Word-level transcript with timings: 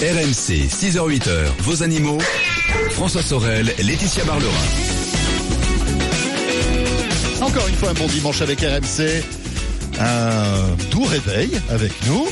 RMC, 0.00 0.66
6h-8h, 0.68 1.30
vos 1.60 1.84
animaux. 1.84 2.18
François 2.90 3.22
Sorel, 3.22 3.72
Laetitia 3.78 4.24
Barlerin. 4.24 4.50
Encore 7.40 7.68
une 7.68 7.74
fois, 7.76 7.90
un 7.90 7.94
bon 7.94 8.06
dimanche 8.08 8.42
avec 8.42 8.60
RMC. 8.60 9.22
Un 10.00 10.76
doux 10.90 11.04
réveil 11.04 11.50
avec 11.70 11.92
nous. 12.06 12.26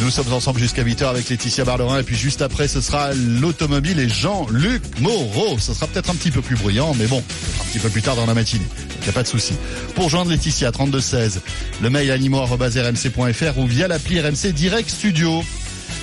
Nous 0.00 0.10
sommes 0.10 0.32
ensemble 0.32 0.60
jusqu'à 0.60 0.84
8h 0.84 1.08
avec 1.08 1.28
Laetitia 1.28 1.64
Barlerin 1.64 1.98
et 1.98 2.04
puis 2.04 2.16
juste 2.16 2.42
après 2.42 2.68
ce 2.68 2.80
sera 2.80 3.12
l'automobile 3.12 3.98
et 3.98 4.08
Jean-Luc 4.08 4.82
Moreau. 5.00 5.58
Ce 5.58 5.74
sera 5.74 5.88
peut-être 5.88 6.10
un 6.10 6.14
petit 6.14 6.30
peu 6.30 6.40
plus 6.42 6.56
bruyant 6.56 6.94
mais 6.94 7.06
bon, 7.06 7.18
un 7.18 7.64
petit 7.64 7.80
peu 7.80 7.88
plus 7.88 8.02
tard 8.02 8.14
dans 8.14 8.26
la 8.26 8.34
matinée. 8.34 8.64
Il 9.00 9.02
n'y 9.02 9.08
a 9.10 9.12
pas 9.12 9.24
de 9.24 9.28
souci. 9.28 9.54
Pour 9.96 10.08
joindre 10.08 10.30
Laetitia 10.30 10.70
3216, 10.70 11.40
le 11.82 11.90
mail 11.90 12.12
animaux.rmc.fr 12.12 13.58
ou 13.58 13.66
via 13.66 13.88
l'appli 13.88 14.20
RMC 14.20 14.52
Direct 14.52 14.88
Studio. 14.88 15.42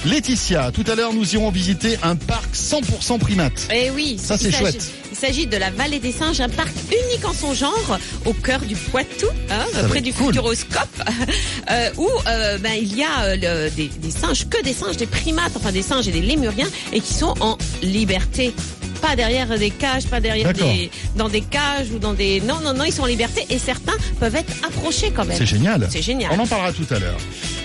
Laetitia, 0.06 0.72
tout 0.72 0.84
à 0.88 0.96
l'heure 0.96 1.14
nous 1.14 1.34
irons 1.34 1.50
visiter 1.52 1.98
un 2.04 2.16
parc 2.16 2.54
100% 2.56 3.20
primate. 3.20 3.68
Eh 3.74 3.90
oui, 3.92 4.18
Ça, 4.22 4.36
il 4.36 4.40
c'est 4.40 4.52
s'agit- 4.52 4.58
chouette. 4.60 4.92
Il 5.12 5.18
s'agit 5.18 5.48
de 5.48 5.58
la 5.58 5.72
Vallée 5.72 6.00
des 6.00 6.12
Singes, 6.12 6.42
un 6.42 6.50
parc 6.50 6.72
unique 6.92 7.26
en 7.26 7.34
son 7.34 7.54
genre, 7.54 7.98
au 8.26 8.34
cœur 8.34 8.60
du 8.60 8.76
Poitou, 8.76 9.26
hein, 9.50 9.66
près 9.90 10.02
du 10.02 10.14
cool. 10.14 10.28
Futuroscope, 10.28 11.04
euh, 11.72 11.90
où 11.98 12.08
euh, 12.28 12.58
ben, 12.60 12.74
il 12.80 12.96
y 12.96 13.04
a 13.04 13.22
euh, 13.24 13.36
le- 13.66 13.70
des, 13.72 13.88
des 13.88 14.12
singes, 14.12 14.48
que 14.48 14.62
des 14.64 14.74
singes, 14.74 14.98
des 14.98 15.08
primates, 15.08 15.54
enfin 15.56 15.72
des 15.72 15.82
singes 15.82 16.08
et 16.08 16.12
des 16.12 16.22
lémuriens, 16.22 16.68
et 16.94 17.00
qui 17.00 17.14
sont 17.14 17.34
en 17.40 17.58
liberté. 17.82 18.54
Pas 19.02 19.16
derrière 19.16 19.58
des 19.58 19.70
cages, 19.70 20.08
pas 20.08 20.20
derrière 20.20 20.54
des, 20.54 20.90
dans 21.16 21.30
des 21.30 21.42
cages 21.42 21.92
ou 21.94 22.00
dans 22.00 22.14
des... 22.14 22.42
Non, 22.42 22.60
non, 22.64 22.74
non, 22.74 22.84
ils 22.84 22.92
sont 22.94 23.04
en 23.04 23.08
liberté 23.08 23.46
et 23.50 23.60
certains 23.60 23.94
peuvent 24.20 24.36
être 24.36 24.52
approchés 24.66 25.12
quand 25.16 25.26
même. 25.26 25.38
C'est 25.38 25.46
génial. 25.46 25.88
C'est 25.92 26.02
génial. 26.02 26.32
On 26.34 26.40
en 26.40 26.48
parlera 26.48 26.72
tout 26.74 26.86
à 26.92 27.00
l'heure 27.00 27.18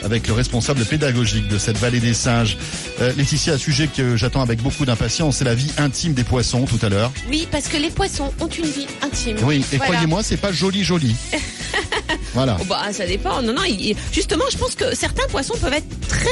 avec 0.04 0.26
le 0.26 0.32
responsable 0.34 0.84
pédagogique 0.84 1.48
de 1.48 1.58
cette 1.58 1.78
vallée 1.78 2.00
des 2.00 2.14
singes. 2.14 2.56
Euh, 3.00 3.12
Laetitia, 3.16 3.54
un 3.54 3.58
sujet 3.58 3.88
que 3.88 4.16
j'attends 4.16 4.42
avec 4.42 4.60
beaucoup 4.60 4.84
d'impatience, 4.84 5.36
c'est 5.36 5.44
la 5.44 5.54
vie 5.54 5.70
intime 5.78 6.12
des 6.12 6.24
poissons 6.24 6.64
tout 6.66 6.84
à 6.84 6.88
l'heure. 6.88 7.12
Oui, 7.30 7.46
parce 7.50 7.68
que 7.68 7.76
les 7.76 7.90
poissons 7.90 8.32
ont 8.40 8.48
une 8.48 8.66
vie 8.66 8.86
intime. 9.00 9.36
Oui, 9.44 9.64
et 9.72 9.76
Voilà. 9.76 9.84
croyez-moi, 9.92 10.22
c'est 10.22 10.36
pas 10.36 10.52
joli 10.52 10.82
joli. 10.84 11.14
voilà. 12.34 12.56
Oh, 12.60 12.64
bah, 12.68 12.92
ça 12.92 13.06
dépend. 13.06 13.42
Non, 13.42 13.52
non, 13.54 13.62
il- 13.64 13.94
justement, 14.12 14.44
je 14.50 14.58
pense 14.58 14.74
que 14.74 14.94
certains 14.94 15.26
poissons 15.28 15.54
peuvent 15.60 15.72
être 15.72 16.08
très 16.08 16.26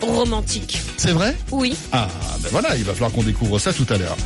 romantiques. 0.00 0.80
C'est 0.96 1.12
vrai? 1.12 1.36
Oui. 1.50 1.74
Ah, 1.92 2.08
ben 2.40 2.48
voilà, 2.50 2.76
il 2.76 2.84
va 2.84 2.92
falloir 2.92 3.12
qu'on 3.12 3.22
découvre 3.22 3.58
ça 3.58 3.72
tout 3.72 3.86
à 3.90 3.96
l'heure. 3.98 4.16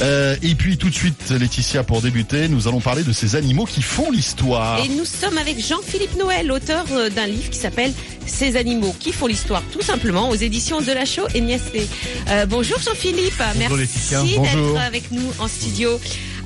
Euh, 0.00 0.36
et 0.42 0.54
puis 0.54 0.76
tout 0.76 0.90
de 0.90 0.94
suite, 0.94 1.30
Laetitia, 1.30 1.84
pour 1.84 2.02
débuter, 2.02 2.48
nous 2.48 2.68
allons 2.68 2.80
parler 2.80 3.02
de 3.02 3.12
ces 3.12 3.36
animaux 3.36 3.64
qui 3.64 3.82
font 3.82 4.10
l'histoire. 4.10 4.84
Et 4.84 4.88
nous 4.88 5.04
sommes 5.04 5.38
avec 5.38 5.58
Jean-Philippe 5.64 6.16
Noël, 6.16 6.50
auteur 6.50 6.84
euh, 6.92 7.10
d'un 7.10 7.26
livre 7.26 7.50
qui 7.50 7.58
s'appelle 7.58 7.92
Ces 8.26 8.56
animaux 8.56 8.94
qui 8.98 9.12
font 9.12 9.26
l'histoire, 9.26 9.62
tout 9.72 9.82
simplement, 9.82 10.30
aux 10.30 10.34
éditions 10.34 10.80
de 10.80 10.92
la 10.92 11.04
Chaux 11.04 11.28
et 11.34 11.40
Niassé. 11.40 11.88
Euh, 12.28 12.46
bonjour 12.46 12.78
Jean-Philippe, 12.78 13.42
merci 13.58 14.38
d'être 14.38 14.80
avec 14.80 15.10
nous 15.10 15.32
en 15.38 15.48
studio. 15.48 15.98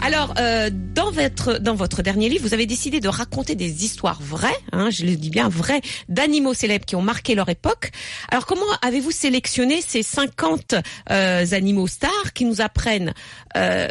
Alors, 0.02 0.34
euh, 0.38 0.70
dans 0.72 1.10
votre 1.10 1.58
dans 1.58 1.74
votre 1.74 2.02
dernier 2.02 2.28
livre, 2.28 2.46
vous 2.46 2.54
avez 2.54 2.66
décidé 2.66 3.00
de 3.00 3.08
raconter 3.08 3.54
des 3.54 3.84
histoires 3.84 4.20
vraies, 4.20 4.56
hein, 4.72 4.88
je 4.90 5.04
le 5.04 5.14
dis 5.14 5.28
bien 5.28 5.48
vraies, 5.48 5.82
d'animaux 6.08 6.54
célèbres 6.54 6.86
qui 6.86 6.96
ont 6.96 7.02
marqué 7.02 7.34
leur 7.34 7.48
époque. 7.50 7.90
Alors, 8.30 8.46
comment 8.46 8.64
avez-vous 8.80 9.10
sélectionné 9.10 9.82
ces 9.86 10.02
50 10.02 10.74
euh, 11.10 11.46
animaux 11.52 11.86
stars 11.86 12.32
qui 12.34 12.46
nous 12.46 12.60
apprennent 12.62 13.12
euh, 13.56 13.88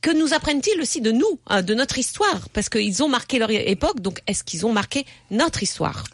que 0.00 0.16
nous 0.16 0.32
apprennent-ils 0.32 0.80
aussi 0.80 1.00
de 1.00 1.12
nous, 1.12 1.38
hein, 1.48 1.62
de 1.62 1.74
notre 1.74 1.98
histoire? 1.98 2.48
Parce 2.52 2.68
qu'ils 2.68 3.02
ont 3.02 3.08
marqué 3.08 3.38
leur 3.38 3.50
époque, 3.50 4.00
donc 4.00 4.20
est-ce 4.26 4.42
qu'ils 4.42 4.64
ont 4.64 4.72
marqué 4.72 5.04
notre 5.30 5.62
histoire? 5.62 6.04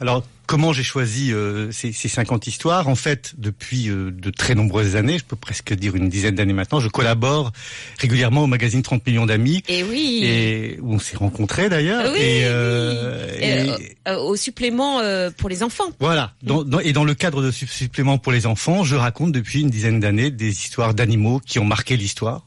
Comment 0.49 0.73
j'ai 0.73 0.83
choisi 0.83 1.33
euh, 1.33 1.71
ces, 1.71 1.93
ces 1.93 2.09
50 2.09 2.47
histoires 2.49 2.89
En 2.89 2.95
fait, 2.97 3.35
depuis 3.39 3.91
euh, 3.91 4.11
de 4.11 4.31
très 4.31 4.55
nombreuses 4.57 4.97
années, 4.97 5.19
je 5.19 5.25
peux 5.25 5.37
presque 5.37 5.73
dire 5.75 5.95
une 5.95 6.09
dizaine 6.09 6.35
d'années 6.35 6.55
maintenant, 6.55 6.81
je 6.81 6.89
collabore 6.89 7.53
régulièrement 7.99 8.43
au 8.45 8.47
magazine 8.49 8.83
30 8.83 9.07
millions 9.07 9.27
d'amis. 9.27 9.63
Et 9.69 9.85
oui. 9.85 10.21
Et 10.25 10.79
où 10.81 10.95
on 10.95 10.99
s'est 10.99 11.17
rencontrés 11.19 11.69
d'ailleurs. 11.69 12.11
Oui, 12.13 12.19
et, 12.19 12.39
oui. 12.39 12.41
euh, 12.45 13.37
Et, 13.39 13.45
et- 13.67 13.71
euh, 13.71 13.77
euh, 14.09 14.17
au 14.17 14.35
supplément 14.37 15.01
euh, 15.01 15.31
pour 15.31 15.49
les 15.51 15.63
enfants. 15.63 15.91
Voilà. 16.01 16.33
Dans- 16.43 16.65
dans- 16.65 16.81
et 16.81 16.93
dans 16.95 17.05
le 17.05 17.15
cadre 17.15 17.43
de 17.43 17.51
ce 17.51 17.67
supplément 17.67 18.17
pour 18.19 18.33
les 18.33 18.47
enfants, 18.47 18.83
je 18.85 18.97
raconte 18.97 19.33
depuis 19.33 19.61
une 19.61 19.71
dizaine 19.71 20.01
d'années 20.01 20.31
des 20.31 20.49
histoires 20.51 20.95
d'animaux 20.95 21.41
qui 21.45 21.59
ont 21.59 21.65
marqué 21.67 21.97
l'histoire. 21.99 22.45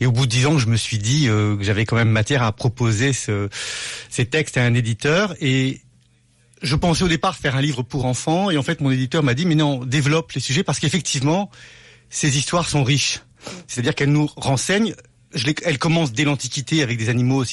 Et 0.00 0.06
au 0.06 0.12
bout 0.12 0.24
de 0.24 0.30
dix 0.30 0.46
ans, 0.46 0.58
je 0.58 0.66
me 0.66 0.76
suis 0.76 0.98
dit 0.98 1.28
euh, 1.28 1.56
que 1.56 1.62
j'avais 1.62 1.84
quand 1.84 1.96
même 1.96 2.08
matière 2.10 2.42
à 2.42 2.52
proposer 2.52 3.12
ce, 3.12 3.48
ces 4.08 4.24
textes 4.24 4.56
à 4.56 4.62
un 4.64 4.72
éditeur. 4.72 5.34
Et 5.42 5.80
je 6.62 6.76
pensais 6.76 7.04
au 7.04 7.08
départ 7.08 7.36
faire 7.36 7.56
un 7.56 7.60
livre 7.60 7.82
pour 7.82 8.04
enfants. 8.04 8.50
Et 8.50 8.56
en 8.56 8.62
fait, 8.62 8.80
mon 8.80 8.90
éditeur 8.90 9.22
m'a 9.22 9.34
dit, 9.34 9.46
mais 9.46 9.54
non, 9.54 9.84
développe 9.84 10.32
les 10.32 10.40
sujets 10.40 10.62
parce 10.62 10.78
qu'effectivement, 10.78 11.50
ces 12.10 12.38
histoires 12.38 12.68
sont 12.68 12.84
riches. 12.84 13.20
C'est-à-dire 13.66 13.94
qu'elles 13.94 14.12
nous 14.12 14.28
renseignent. 14.36 14.94
Elles 15.64 15.78
commencent 15.78 16.12
dès 16.12 16.24
l'Antiquité 16.24 16.82
avec 16.82 16.98
des 16.98 17.08
animaux 17.08 17.44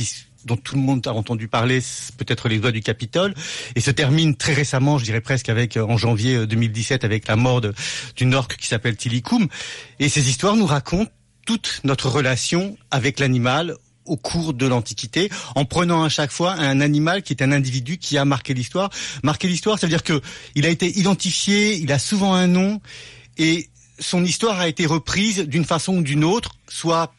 dont 0.46 0.56
tout 0.58 0.76
le 0.76 0.82
monde 0.82 1.06
a 1.08 1.14
entendu 1.14 1.48
parler, 1.48 1.80
peut-être 2.18 2.48
les 2.48 2.60
doigts 2.60 2.72
du 2.72 2.82
Capitole, 2.82 3.34
et 3.76 3.82
se 3.82 3.92
termine 3.92 4.36
très 4.36 4.54
récemment, 4.54 5.00
je 5.00 5.04
dirais 5.04 5.22
presque 5.22 5.50
avec 5.50 5.76
euh, 5.76 5.84
en 5.84 5.98
janvier 5.98 6.36
euh, 6.36 6.46
2017 6.48 7.04
avec 7.04 7.28
la 7.28 7.36
mort 7.36 7.62
d'une 8.16 8.36
orque 8.36 8.56
qui 8.56 8.68
s'appelle 8.68 8.96
Tilikum. 8.96 9.48
Et 10.00 10.08
ces 10.08 10.30
histoires 10.30 10.56
nous 10.56 10.68
racontent 10.68 11.12
toute 11.48 11.82
notre 11.84 12.10
relation 12.10 12.78
avec 12.92 13.20
l'animal 13.20 13.76
au 14.06 14.18
cours 14.18 14.54
de 14.54 14.66
l'Antiquité, 14.66 15.30
en 15.56 15.66
prenant 15.66 16.04
à 16.04 16.10
chaque 16.10 16.32
fois 16.32 16.54
un 16.54 16.82
animal 16.82 17.24
qui 17.24 17.34
est 17.34 17.42
un 17.44 17.52
individu 17.52 17.98
qui 17.98 18.18
a 18.18 18.26
marqué 18.26 18.54
l'histoire. 18.54 18.90
Marqué 19.24 19.48
l'histoire, 19.48 19.80
ça 19.80 19.88
veut 19.88 19.92
dire 19.92 20.04
que 20.04 20.22
il 20.56 20.66
a 20.66 20.70
été 20.70 20.98
identifié, 20.98 21.76
il 21.76 21.92
a 21.92 22.00
souvent 22.00 22.34
un 22.34 22.48
nom, 22.48 22.82
et 23.38 23.70
son 24.00 24.24
histoire 24.24 24.60
a 24.60 24.68
été 24.68 24.86
reprise 24.86 25.40
d'une 25.40 25.66
façon 25.66 25.98
ou 25.98 26.02
d'une 26.02 26.24
autre, 26.24 26.56
soit 26.68 27.14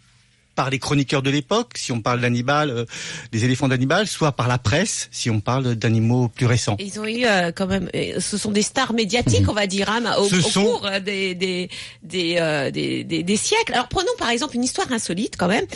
par 0.57 0.71
les 0.71 0.81
chroniqueurs 0.81 1.23
de 1.23 1.31
l'époque, 1.31 1.75
si 1.77 1.93
on 1.93 2.01
parle 2.01 2.21
d'Hannibal, 2.21 2.71
euh, 2.71 2.85
des 3.31 3.45
éléphants 3.45 3.69
d'Hannibal, 3.69 4.09
soit 4.09 4.33
par 4.33 4.49
la 4.49 4.59
presse, 4.59 5.09
si 5.13 5.31
on 5.31 5.39
parle 5.41 5.77
d'animaux 5.77 6.29
plus 6.29 6.47
récents. 6.47 6.77
Ils 6.81 6.99
ont 6.99 7.05
eu 7.07 7.25
euh, 7.25 7.53
quand 7.55 7.67
même, 7.69 7.89
euh, 7.95 8.19
ce 8.19 8.37
sont 8.39 8.51
des 8.51 8.63
stars 8.63 8.93
médiatiques, 8.95 9.49
on 9.49 9.53
va 9.53 9.67
dire, 9.69 9.89
hein, 9.91 10.03
au, 10.19 10.29
Ce 10.29 10.37
au 10.37 10.41
sont- 10.41 10.65
cours 10.65 10.87
euh, 10.87 10.99
des 10.99 11.35
des 11.37 11.69
des, 12.03 12.37
euh, 12.41 12.71
des 12.73 13.05
des 13.05 13.23
des 13.23 13.37
siècles. 13.37 13.73
Alors 13.75 13.89
prenons 13.89 14.11
par 14.19 14.31
exemple 14.31 14.57
une 14.57 14.65
histoire 14.65 14.91
insolite 14.91 15.35
quand 15.39 15.49
même, 15.49 15.67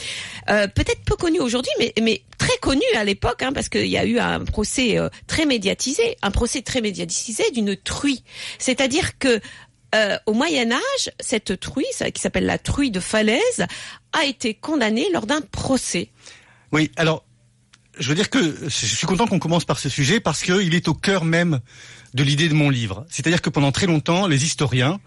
euh, 0.49 0.67
peut-être 0.67 1.03
peu 1.05 1.15
connue 1.17 1.41
aujourd'hui, 1.41 1.71
mais 1.79 1.93
mais 2.03 2.23
très 2.39 2.57
connue 2.63 2.81
à 2.97 3.05
l'époque, 3.05 3.43
hein, 3.43 3.53
parce 3.53 3.69
qu'il 3.69 3.87
y 3.87 3.99
a 3.99 4.05
eu 4.07 4.19
un 4.19 4.41
procès 4.45 4.99
euh, 4.99 5.09
très 5.27 5.45
médiatisé, 5.47 6.17
un 6.23 6.31
procès 6.31 6.63
très 6.63 6.81
médiatisé 6.81 7.45
d'une 7.53 7.77
truie. 7.77 8.25
C'est-à-dire 8.59 9.19
que 9.19 9.41
euh, 9.95 10.17
au 10.27 10.33
Moyen 10.33 10.73
Âge, 10.73 11.13
cette 11.19 11.59
truie, 11.61 11.87
qui 12.15 12.21
s'appelle 12.21 12.47
la 12.47 12.59
truie 12.59 12.91
de 12.91 13.01
Falaise, 13.01 13.67
a 14.13 14.25
été 14.25 14.55
condamnée 14.55 15.07
lors 15.13 15.27
d'un 15.27 15.41
procès. 15.41 16.11
Oui, 16.73 16.91
alors, 16.97 17.25
je 17.99 18.09
veux 18.09 18.15
dire 18.15 18.31
que 18.31 18.57
je 18.63 18.69
suis 18.69 19.07
content 19.07 19.27
qu'on 19.27 19.39
commence 19.39 19.65
par 19.65 19.79
ce 19.79 19.89
sujet 19.89 20.21
parce 20.21 20.43
qu'il 20.43 20.75
est 20.75 20.89
au 20.89 20.95
cœur 20.95 21.25
même 21.25 21.61
de 22.15 22.23
l'idée 22.23 22.49
de 22.49 22.55
mon 22.55 22.71
livre. 22.71 23.05
C'est-à-dire 23.11 23.43
que 23.43 23.51
pendant 23.51 23.73
très 23.73 23.87
longtemps, 23.87 24.27
les 24.27 24.45
historiens 24.45 25.01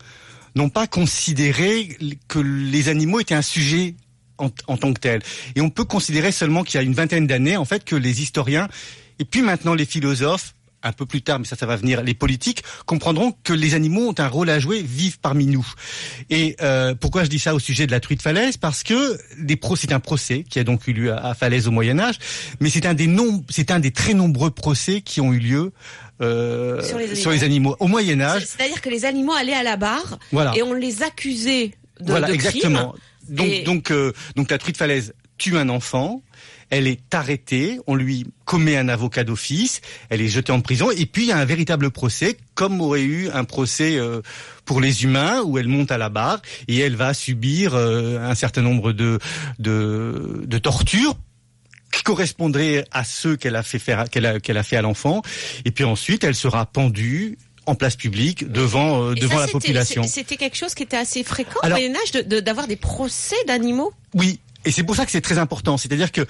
n'ont 0.56 0.70
pas 0.70 0.88
considéré 0.88 1.98
que 2.28 2.40
les 2.40 2.90
animaux 2.90 3.20
étaient 3.20 3.36
un 3.36 3.42
sujet 3.42 3.96
en, 4.38 4.50
en 4.68 4.78
tant 4.78 4.94
que 4.94 5.00
tel. 5.00 5.22
Et 5.56 5.62
on 5.62 5.70
peut 5.70 5.86
considérer 5.86 6.32
seulement 6.32 6.64
qu'il 6.64 6.76
y 6.76 6.78
a 6.78 6.84
une 6.84 6.94
vingtaine 6.94 7.28
d'années, 7.28 7.58
en 7.58 7.66
fait, 7.66 7.84
que 7.84 7.96
les 7.96 8.22
historiens, 8.22 8.68
et 9.20 9.26
puis 9.26 9.42
maintenant 9.42 9.74
les 9.74 9.86
philosophes, 9.86 10.54
un 10.84 10.92
peu 10.92 11.06
plus 11.06 11.22
tard, 11.22 11.40
mais 11.40 11.46
ça, 11.46 11.56
ça 11.56 11.66
va 11.66 11.76
venir, 11.76 12.02
les 12.04 12.14
politiques, 12.14 12.64
comprendront 12.86 13.34
que 13.44 13.54
les 13.54 13.74
animaux 13.74 14.10
ont 14.10 14.16
un 14.18 14.28
rôle 14.28 14.50
à 14.50 14.60
jouer, 14.60 14.82
vivent 14.82 15.20
parmi 15.20 15.46
nous. 15.46 15.66
Et 16.30 16.56
euh, 16.62 16.94
pourquoi 16.96 17.24
je 17.24 17.30
dis 17.30 17.40
ça 17.40 17.56
au 17.56 17.60
sujet 17.60 17.88
de 17.88 17.92
la 17.92 18.00
truie 18.00 18.16
de 18.16 18.22
Falaise? 18.22 18.58
Parce 18.58 18.84
que 18.84 19.18
c'est 19.76 19.92
un 19.94 20.00
procès 20.00 20.44
qui 20.50 20.60
a 20.60 20.64
donc 20.64 20.88
eu 20.88 20.94
lieu 20.94 21.14
à, 21.14 21.30
à 21.30 21.34
Falaise 21.34 21.68
au 21.68 21.72
Moyen 21.72 22.00
Âge, 22.00 22.16
mais 22.60 22.70
c'est 22.70 22.86
un 22.86 22.94
des 22.94 23.10
c'est 23.50 23.72
un 23.72 23.80
des 23.80 23.92
très 23.92 24.14
nombreux 24.14 24.52
procès 24.52 25.02
qui 25.02 25.22
ont 25.22 25.34
eu 25.34 25.40
lieu 25.40 25.72
euh, 26.22 26.82
Sur 26.84 27.32
les 27.32 27.44
animaux. 27.44 27.44
animaux 27.44 27.76
au 27.80 27.88
Moyen 27.88 28.22
Âge. 28.22 28.46
C'est-à-dire 28.46 28.82
que 28.82 28.90
les 28.90 29.06
animaux 29.06 29.34
allaient 29.34 29.54
à 29.54 29.64
la 29.64 29.78
barre 29.78 30.20
Voilà. 30.32 30.54
et 30.56 30.64
on 30.64 30.74
les 30.74 31.04
accusait 31.04 31.72
de, 32.00 32.12
voilà, 32.12 32.28
de 32.28 32.34
exactement. 32.34 32.96
Donc, 33.30 33.48
Et- 33.48 33.64
donc, 33.64 33.92
euh, 33.92 34.12
donc 34.36 34.52
la 34.52 34.58
truie 34.58 34.74
de 34.74 34.78
Falaise 34.78 35.14
tue 35.38 35.58
un 35.58 35.70
enfant. 35.70 36.22
Elle 36.76 36.88
est 36.88 37.14
arrêtée, 37.14 37.80
on 37.86 37.94
lui 37.94 38.26
commet 38.46 38.78
un 38.78 38.90
avocat 38.90 39.24
d'office, 39.24 39.82
elle 40.10 40.22
est 40.22 40.28
jetée 40.28 40.52
en 40.52 40.60
prison, 40.62 40.90
et 40.90 41.06
puis 41.06 41.24
il 41.24 41.28
y 41.30 41.32
a 41.32 41.38
un 41.38 41.46
véritable 41.46 41.92
procès, 41.92 42.36
comme 42.56 42.82
aurait 42.82 43.04
eu 43.04 43.30
un 43.30 43.44
procès 43.44 43.98
euh, 44.00 44.22
pour 44.66 44.82
les 44.82 45.04
humains, 45.04 45.42
où 45.46 45.60
elle 45.60 45.68
monte 45.68 45.92
à 45.92 46.00
la 46.00 46.10
barre 46.10 46.42
et 46.68 46.80
elle 46.80 46.96
va 46.96 47.14
subir 47.14 47.76
euh, 47.76 48.18
un 48.20 48.34
certain 48.34 48.64
nombre 48.64 48.92
de, 48.92 49.20
de, 49.60 50.42
de 50.46 50.58
tortures 50.58 51.16
qui 51.92 52.02
correspondraient 52.02 52.86
à 52.92 53.04
ceux 53.04 53.36
qu'elle 53.36 53.56
a 53.56 53.62
fait 53.64 53.78
faire, 53.80 54.10
qu'elle 54.10 54.26
a, 54.26 54.40
qu'elle 54.40 54.58
a 54.58 54.64
fait 54.64 54.78
à 54.78 54.82
l'enfant, 54.82 55.22
et 55.66 55.72
puis 55.72 55.84
ensuite 55.84 56.24
elle 56.24 56.36
sera 56.36 56.66
pendue 56.66 57.38
en 57.66 57.76
place 57.76 57.96
publique 57.96 58.52
devant 58.52 59.12
euh, 59.12 59.14
devant 59.14 59.36
ça, 59.38 59.46
la 59.46 59.52
population. 59.52 60.04
C'était 60.04 60.36
quelque 60.38 60.58
chose 60.58 60.74
qui 60.74 60.84
était 60.84 60.98
assez 60.98 61.24
fréquent 61.24 61.60
Alors- 61.62 61.78
au 61.78 61.82
Moyen 61.82 61.96
Âge 61.96 62.12
de- 62.12 62.22
de- 62.24 62.40
d'avoir 62.40 62.68
des 62.68 62.76
procès 62.76 63.38
d'animaux? 63.48 63.94
Oui, 64.16 64.40
et 64.66 64.72
c'est 64.72 64.84
pour 64.84 64.96
ça 64.96 65.06
que 65.06 65.12
c'est 65.12 65.22
très 65.22 65.38
important. 65.38 65.78
C'est-à-dire 65.78 66.12
que 66.12 66.26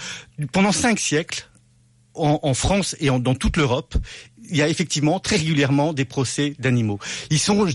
pendant 0.52 0.72
cinq 0.72 1.00
siècles, 1.00 1.50
en, 2.16 2.54
France 2.54 2.96
et 3.00 3.08
dans 3.08 3.36
toute 3.36 3.58
l'Europe, 3.58 3.96
il 4.50 4.58
y 4.58 4.62
a 4.62 4.68
effectivement 4.68 5.20
très 5.20 5.38
régulièrement 5.38 5.94
des 5.94 6.06
procès 6.06 6.54
d'animaux. 6.60 7.00
Ils 7.32 7.40
sont 7.40 7.68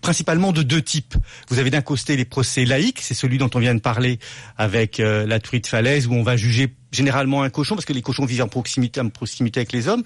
principalement 0.00 0.52
de 0.52 0.62
deux 0.62 0.82
types. 0.82 1.14
Vous 1.48 1.58
avez 1.58 1.70
d'un 1.70 1.82
côté 1.82 2.16
les 2.16 2.24
procès 2.24 2.64
laïques, 2.64 3.00
c'est 3.00 3.14
celui 3.14 3.38
dont 3.38 3.50
on 3.54 3.58
vient 3.58 3.74
de 3.74 3.80
parler 3.80 4.18
avec 4.56 4.98
euh, 4.98 5.26
la 5.26 5.40
truite 5.40 5.66
falaise, 5.66 6.06
où 6.06 6.14
on 6.14 6.22
va 6.22 6.36
juger 6.36 6.74
généralement 6.90 7.42
un 7.42 7.50
cochon, 7.50 7.74
parce 7.74 7.84
que 7.84 7.92
les 7.92 8.02
cochons 8.02 8.24
vivent 8.24 8.42
en 8.42 8.48
proximité, 8.48 9.00
avec 9.00 9.72
les 9.72 9.88
hommes. 9.88 10.02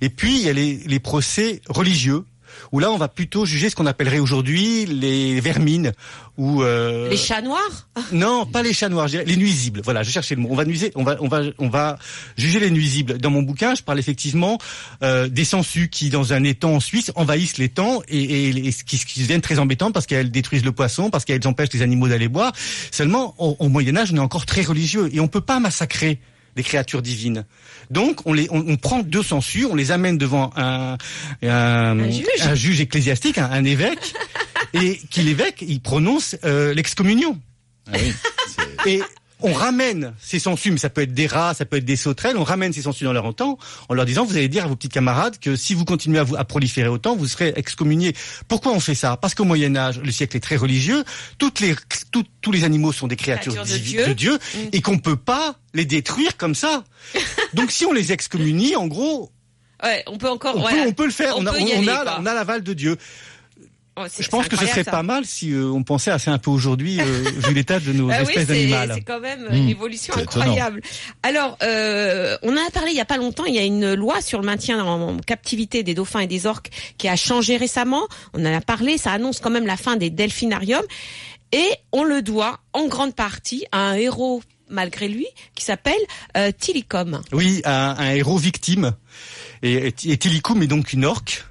Et 0.00 0.10
puis, 0.10 0.36
il 0.36 0.42
y 0.42 0.48
a 0.48 0.52
les 0.52 1.00
procès 1.00 1.60
religieux, 1.68 2.24
où 2.72 2.78
là, 2.78 2.90
on 2.90 2.96
va 2.96 3.08
plutôt 3.08 3.44
juger 3.46 3.70
ce 3.70 3.76
qu'on 3.76 3.86
appellerait 3.86 4.18
aujourd'hui 4.18 4.86
les 4.86 5.40
vermines 5.40 5.92
ou 6.36 6.62
euh... 6.62 7.08
les 7.08 7.16
chats 7.16 7.42
noirs? 7.42 7.88
Non, 8.12 8.46
pas 8.46 8.62
les 8.62 8.72
chats 8.72 8.88
noirs, 8.88 9.08
les 9.08 9.36
nuisibles. 9.36 9.82
Voilà, 9.84 10.02
je 10.02 10.10
cherchais 10.10 10.34
le 10.34 10.40
mot. 10.40 10.48
On 10.50 10.56
va 10.56 10.64
nuiser, 10.64 10.90
on 10.94 11.04
va, 11.04 11.16
on 11.20 11.28
va, 11.28 11.42
on 11.58 11.68
va 11.68 11.98
juger 12.36 12.60
les 12.60 12.70
nuisibles. 12.70 13.18
Dans 13.18 13.30
mon 13.30 13.42
bouquin, 13.42 13.74
je 13.74 13.82
parle 13.82 13.98
effectivement 13.98 14.58
euh, 15.02 15.28
des 15.28 15.44
sangsues 15.44 15.88
qui, 15.88 16.10
dans 16.10 16.32
un 16.32 16.42
étang 16.42 16.74
en 16.74 16.80
Suisse, 16.80 17.12
envahissent 17.14 17.58
l'étang 17.58 18.02
et, 18.08 18.18
et, 18.18 18.68
et 18.68 18.72
qui, 18.72 18.98
qui 18.98 19.20
deviennent 19.20 19.40
très 19.40 19.58
embêtantes 19.58 19.94
parce 19.94 20.06
qu'elles 20.06 20.30
détruisent 20.30 20.64
le 20.64 20.72
poisson, 20.72 21.10
parce 21.10 21.24
qu'elles 21.24 21.46
empêchent 21.46 21.72
les 21.72 21.82
animaux 21.82 22.08
d'aller 22.08 22.28
boire. 22.28 22.52
Seulement, 22.90 23.34
au, 23.38 23.56
au 23.58 23.68
Moyen 23.68 23.96
Âge, 23.96 24.10
on 24.12 24.16
est 24.16 24.20
encore 24.20 24.46
très 24.46 24.62
religieux 24.62 25.08
et 25.12 25.20
on 25.20 25.28
peut 25.28 25.40
pas 25.40 25.60
massacrer 25.60 26.18
des 26.56 26.62
créatures 26.62 27.02
divines. 27.02 27.44
Donc 27.90 28.20
on 28.26 28.32
les, 28.32 28.48
on, 28.50 28.64
on, 28.66 28.76
prend 28.76 29.00
deux 29.00 29.22
censures, 29.22 29.72
on 29.72 29.74
les 29.74 29.90
amène 29.90 30.18
devant 30.18 30.50
un, 30.56 30.96
un, 31.42 31.48
un, 31.48 32.10
juge. 32.10 32.26
un 32.42 32.54
juge. 32.54 32.80
ecclésiastique, 32.80 33.38
un, 33.38 33.50
un 33.50 33.64
évêque, 33.64 34.14
et 34.74 35.00
qui 35.10 35.22
l'évêque, 35.22 35.64
il 35.66 35.80
prononce 35.80 36.36
euh, 36.44 36.74
l'excommunion. 36.74 37.38
Ah 37.92 37.96
oui, 38.00 38.14
et 38.86 39.02
on 39.44 39.52
ramène 39.52 40.14
ces 40.20 40.38
sangsues, 40.38 40.70
mais 40.72 40.78
ça 40.78 40.90
peut 40.90 41.02
être 41.02 41.14
des 41.14 41.26
rats, 41.26 41.54
ça 41.54 41.64
peut 41.64 41.76
être 41.76 41.84
des 41.84 41.96
sauterelles, 41.96 42.36
on 42.36 42.44
ramène 42.44 42.72
ces 42.72 42.82
sangsues 42.82 43.04
dans 43.04 43.12
leur 43.12 43.32
temps 43.34 43.58
en 43.88 43.94
leur 43.94 44.04
disant, 44.06 44.24
vous 44.24 44.36
allez 44.36 44.48
dire 44.48 44.64
à 44.64 44.66
vos 44.66 44.74
petits 44.74 44.88
camarades 44.88 45.38
que 45.38 45.54
si 45.54 45.74
vous 45.74 45.84
continuez 45.84 46.18
à, 46.18 46.24
vous, 46.24 46.34
à 46.36 46.44
proliférer 46.44 46.88
autant, 46.88 47.14
vous 47.14 47.26
serez 47.28 47.52
excommuniés. 47.56 48.14
Pourquoi 48.48 48.72
on 48.72 48.80
fait 48.80 48.94
ça? 48.94 49.16
Parce 49.16 49.34
qu'au 49.34 49.44
Moyen 49.44 49.76
Âge, 49.76 50.00
le 50.00 50.10
siècle 50.10 50.36
est 50.36 50.40
très 50.40 50.56
religieux, 50.56 51.04
toutes 51.38 51.60
les, 51.60 51.74
tout, 52.10 52.24
tous 52.40 52.50
les 52.52 52.64
animaux 52.64 52.92
sont 52.92 53.06
des 53.06 53.16
créatures 53.16 53.52
Créature 53.54 53.74
de 53.74 53.78
Dieu. 53.78 54.06
de 54.06 54.12
Dieu 54.14 54.38
Mm. 54.54 54.58
et 54.72 54.80
qu'on 54.80 54.98
peut 54.98 55.16
pas 55.16 55.56
les 55.74 55.84
détruire 55.84 56.36
comme 56.36 56.54
ça. 56.54 56.84
Donc 57.54 57.70
si 57.70 57.84
on 57.86 57.92
les 57.92 58.12
excommunie, 58.12 58.74
en 58.76 58.86
gros, 58.86 59.30
Ouais, 59.82 60.02
on 60.06 60.16
peut 60.16 60.30
encore. 60.30 60.56
on, 60.56 60.62
peut, 60.62 60.80
on 60.86 60.92
peut 60.92 61.04
le 61.04 61.10
faire, 61.10 61.34
On 61.36 61.44
a, 61.46 61.50
a, 61.50 62.20
on 62.20 62.26
a 62.26 62.32
l'aval 62.34 62.62
de 62.62 62.72
Dieu. 62.72 62.96
Oh, 63.96 64.02
Je 64.18 64.26
pense 64.28 64.48
que 64.48 64.56
ce 64.56 64.66
serait 64.66 64.82
ça. 64.82 64.90
pas 64.90 65.02
mal 65.04 65.24
si 65.24 65.52
euh, 65.52 65.66
on 65.66 65.84
pensait 65.84 66.10
assez 66.10 66.28
un 66.28 66.38
peu 66.38 66.50
aujourd'hui, 66.50 67.00
euh, 67.00 67.04
vu 67.46 67.54
l'état 67.54 67.78
de 67.78 67.92
nos 67.92 68.10
Ah 68.10 68.16
oui, 68.22 68.28
espèces 68.30 68.46
c'est 68.48 68.62
animales. 68.62 68.92
c'est 68.94 69.02
quand 69.02 69.20
même 69.20 69.48
Mmh, 69.48 69.54
une 69.54 69.68
évolution 69.68 70.14
étonnant. 70.14 70.46
incroyable. 70.46 70.82
Alors, 71.22 71.56
euh, 71.62 72.36
on 72.42 72.52
en 72.56 72.66
a 72.66 72.70
parlé 72.72 72.90
il 72.90 72.96
y 72.96 73.00
a 73.00 73.04
pas 73.04 73.18
longtemps. 73.18 73.44
Il 73.44 73.54
y 73.54 73.58
a 73.58 73.64
une 73.64 73.94
loi 73.94 74.20
sur 74.20 74.40
le 74.40 74.46
maintien 74.46 74.82
en 74.84 75.18
captivité 75.18 75.82
des 75.84 75.94
dauphins 75.94 76.20
et 76.20 76.26
des 76.26 76.46
orques 76.46 76.70
qui 76.98 77.06
a 77.08 77.14
changé 77.14 77.56
récemment. 77.56 78.02
On 78.32 78.44
en 78.44 78.52
a 78.52 78.60
parlé. 78.60 78.98
Ça 78.98 79.12
annonce 79.12 79.38
quand 79.38 79.50
même 79.50 79.66
la 79.66 79.76
fin 79.76 79.96
des 79.96 80.10
delphinariums 80.10 80.82
et 81.52 81.68
on 81.92 82.02
le 82.02 82.20
doit 82.20 82.58
en 82.72 82.86
grande 82.88 83.14
partie 83.14 83.64
à 83.70 83.78
un 83.90 83.94
héros 83.94 84.42
malgré 84.70 85.06
lui 85.06 85.26
qui 85.54 85.64
s'appelle 85.64 85.94
euh, 86.36 86.50
Tilicum. 86.58 87.20
Oui, 87.32 87.62
un, 87.64 87.94
un 87.96 88.10
héros 88.12 88.38
victime. 88.38 88.92
Et, 89.62 89.74
et, 89.88 89.94
et 90.06 90.16
Tilikum 90.16 90.60
est 90.62 90.66
donc 90.66 90.92
une 90.92 91.04
orque. 91.04 91.44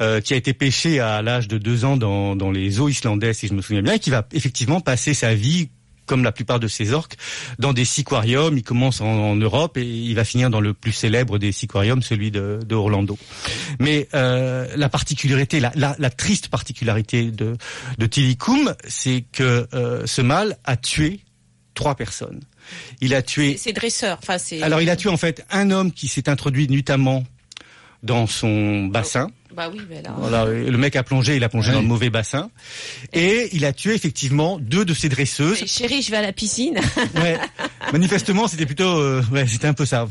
Euh, 0.00 0.20
qui 0.20 0.34
a 0.34 0.36
été 0.36 0.52
pêchée 0.52 1.00
à 1.00 1.22
l'âge 1.22 1.48
de 1.48 1.58
deux 1.58 1.84
ans 1.84 1.96
dans, 1.96 2.36
dans 2.36 2.50
les 2.50 2.80
eaux 2.80 2.88
islandaises, 2.88 3.38
si 3.38 3.48
je 3.48 3.54
me 3.54 3.62
souviens 3.62 3.82
bien, 3.82 3.94
et 3.94 3.98
qui 3.98 4.10
va 4.10 4.26
effectivement 4.32 4.80
passer 4.80 5.14
sa 5.14 5.34
vie 5.34 5.68
comme 6.06 6.22
la 6.22 6.32
plupart 6.32 6.60
de 6.60 6.68
ces 6.68 6.92
orques, 6.92 7.16
dans 7.58 7.72
des 7.72 7.84
siquariums. 7.84 8.56
Il 8.56 8.62
commence 8.62 9.00
en, 9.00 9.06
en 9.06 9.36
Europe 9.36 9.78
et 9.78 9.86
il 9.86 10.14
va 10.14 10.24
finir 10.24 10.50
dans 10.50 10.60
le 10.60 10.74
plus 10.74 10.92
célèbre 10.92 11.38
des 11.38 11.52
siquariums, 11.52 12.02
celui 12.02 12.30
de, 12.30 12.60
de 12.64 12.74
Orlando. 12.74 13.18
Mais 13.78 14.08
euh, 14.14 14.68
la 14.76 14.88
particularité, 14.88 15.60
la, 15.60 15.72
la, 15.74 15.96
la 15.98 16.10
triste 16.10 16.48
particularité 16.48 17.30
de, 17.30 17.56
de 17.98 18.06
Tilikum, 18.06 18.74
c'est 18.86 19.24
que 19.32 19.66
euh, 19.72 20.02
ce 20.06 20.20
mâle 20.20 20.58
a 20.64 20.76
tué 20.76 21.20
trois 21.74 21.94
personnes. 21.94 22.40
Il 23.00 23.14
a 23.14 23.22
tué 23.22 23.56
C'est 23.58 23.72
dresseur. 23.72 24.18
Enfin, 24.22 24.36
alors 24.62 24.80
il 24.80 24.90
a 24.90 24.96
tué 24.96 25.10
en 25.10 25.16
fait 25.16 25.44
un 25.50 25.70
homme 25.70 25.92
qui 25.92 26.08
s'est 26.08 26.28
introduit 26.28 26.68
nuitamment 26.68 27.24
dans 28.02 28.26
son 28.26 28.84
bassin. 28.86 29.30
Bah 29.56 29.70
oui, 29.72 29.80
mais 29.88 30.02
là. 30.02 30.14
Voilà, 30.18 30.46
le 30.46 30.76
mec 30.76 30.96
a 30.96 31.02
plongé, 31.02 31.36
il 31.36 31.44
a 31.44 31.48
plongé 31.48 31.68
Oui. 31.70 31.76
dans 31.76 31.82
le 31.82 31.86
mauvais 31.88 32.10
bassin. 32.10 32.50
Et 33.12 33.48
il 33.52 33.64
a 33.64 33.72
tué 33.72 33.94
effectivement 33.94 34.58
deux 34.60 34.84
de 34.84 34.94
ses 34.94 35.08
dresseuses. 35.08 35.58
Mais 35.60 35.66
Chérie, 35.66 36.02
je 36.02 36.10
vais 36.10 36.16
à 36.18 36.22
la 36.22 36.32
piscine. 36.32 36.78
Ouais. 37.14 37.38
Manifestement, 37.92 38.48
c'était 38.48 38.66
plutôt, 38.66 38.98
euh, 38.98 39.22
ouais, 39.30 39.46
c'était 39.46 39.66
un 39.68 39.72
peu 39.74 39.84
ça. 39.86 40.06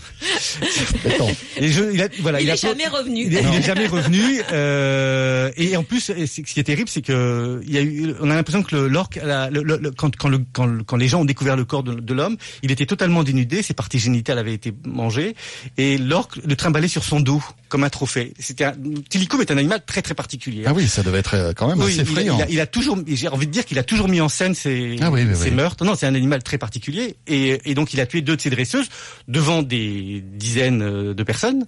Attends. 1.05 1.29
Et 1.57 1.67
je, 1.69 1.83
il 1.93 2.01
a, 2.01 2.07
voilà, 2.19 2.39
il 2.41 2.49
a 2.49 2.53
est 2.53 2.57
jamais 2.61 2.87
revenu. 2.87 3.25
il 3.25 3.35
est, 3.35 3.41
il 3.43 3.55
est 3.55 3.61
jamais 3.61 3.87
revenu. 3.87 4.41
Euh, 4.51 5.51
et 5.57 5.75
en 5.75 5.83
plus, 5.83 5.99
ce 5.99 6.41
qui 6.41 6.59
est 6.59 6.63
terrible, 6.63 6.87
c'est 6.89 7.01
que 7.01 7.61
il 7.65 7.73
y 7.73 7.77
a 7.77 7.81
eu, 7.81 8.13
on 8.21 8.29
a 8.29 8.35
l'impression 8.35 8.63
que 8.63 8.75
l'orque, 8.75 9.19
la- 9.23 9.49
le- 9.49 9.63
le- 9.63 9.77
le- 9.77 9.91
quand, 9.91 10.15
quand, 10.15 10.29
le, 10.29 10.39
quand, 10.53 10.65
le- 10.65 10.83
quand 10.83 10.97
les 10.97 11.07
gens 11.07 11.21
ont 11.21 11.25
découvert 11.25 11.55
le 11.55 11.65
corps 11.65 11.83
de, 11.83 11.93
de 11.95 12.13
l'homme, 12.13 12.37
il 12.61 12.71
était 12.71 12.85
totalement 12.85 13.23
dénudé, 13.23 13.61
ses 13.63 13.73
parties 13.73 13.99
génitales 13.99 14.37
avaient 14.37 14.53
été 14.53 14.73
mangées, 14.85 15.35
et 15.77 15.97
l'orque 15.97 16.37
le 16.45 16.55
trimballait 16.55 16.87
sur 16.87 17.03
son 17.03 17.19
dos 17.19 17.43
comme 17.73 17.83
un 17.83 17.89
trophée. 17.89 18.35
C'était 18.37 18.65
un, 18.65 18.73
Tilikum 19.09 19.41
est 19.41 19.49
un 19.49 19.57
animal 19.57 19.81
très 19.83 20.03
très 20.03 20.13
particulier. 20.13 20.61
Ah 20.67 20.73
oui, 20.75 20.87
ça 20.87 21.01
devait 21.01 21.17
être 21.17 21.33
euh, 21.33 21.53
quand 21.55 21.67
même 21.67 21.79
Oui, 21.79 21.91
assez 21.93 22.01
effrayant. 22.01 22.37
il 22.37 22.41
a- 22.43 22.49
il 22.51 22.59
a 22.61 22.67
toujours, 22.67 22.99
j'ai 23.07 23.27
envie 23.29 23.47
de 23.47 23.51
dire 23.51 23.65
qu'il 23.65 23.79
a 23.79 23.83
toujours 23.83 24.07
mis 24.09 24.21
en 24.21 24.29
scène 24.29 24.53
ses, 24.53 24.97
Ah 25.01 25.09
oui, 25.09 25.23
oui, 25.27 25.35
ses 25.35 25.45
oui. 25.49 25.55
meurtres. 25.55 25.83
Non, 25.83 25.95
c'est 25.95 26.05
un 26.05 26.13
animal 26.13 26.43
très 26.43 26.59
particulier, 26.59 27.15
et, 27.25 27.59
et 27.65 27.73
donc 27.73 27.91
il 27.95 27.99
a 27.99 28.05
tué 28.05 28.21
deux 28.21 28.35
de 28.35 28.41
ses 28.41 28.51
dresseuses 28.51 28.85
devant 29.27 29.63
des 29.63 30.23
dizaines 30.23 30.83
euh, 30.83 31.13
de 31.15 31.23
personnes. 31.23 31.65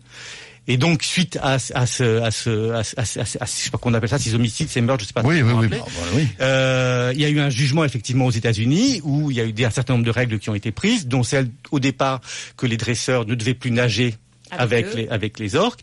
Et 0.67 0.77
donc 0.77 1.01
suite 1.03 1.37
à, 1.43 1.53
à 1.53 1.59
ce, 1.59 1.73
à 1.73 1.85
ce, 2.31 2.71
à 2.71 2.83
ce, 2.83 2.99
à 2.99 3.05
ce- 3.05 3.19
à 3.39 3.45
je 3.45 3.51
sais 3.51 3.69
pas 3.71 3.77
qu'on 3.79 3.93
appelle 3.95 4.09
ça, 4.09 4.17
ces 4.19 4.33
homicides, 4.35 4.67
ces 4.69 4.81
meurtres, 4.81 5.03
je 5.03 5.07
sais 5.07 5.13
pas. 5.13 5.21
Oui, 5.23 5.41
oui, 5.41 5.41
comment 5.49 5.59
oui. 5.61 5.67
bah, 5.67 5.77
bah, 5.79 5.91
oui. 6.15 6.27
Euh, 6.41 7.11
il 7.15 7.21
y 7.21 7.25
a 7.25 7.29
eu 7.29 7.39
un 7.39 7.49
jugement 7.51 7.83
effectivement 7.83 8.25
aux 8.25 8.31
États-Unis 8.31 8.99
où 9.03 9.29
il 9.31 9.37
y 9.37 9.41
a 9.41 9.45
eu 9.45 9.53
des- 9.53 9.65
un 9.65 9.69
certain 9.71 9.93
nombre 9.93 10.05
de 10.05 10.11
règles 10.11 10.37
qui 10.39 10.49
ont 10.49 10.55
été 10.55 10.71
prises, 10.71 11.07
dont 11.07 11.23
celle 11.23 11.49
au 11.71 11.79
départ 11.79 12.19
que 12.57 12.65
les 12.67 12.77
dresseurs 12.77 13.25
ne 13.27 13.35
devaient 13.35 13.53
plus 13.55 13.69
nager 13.71 14.15
Avec 14.51 14.93
les 14.93 15.07
avec 15.09 15.39
les 15.39 15.55
orques. 15.55 15.79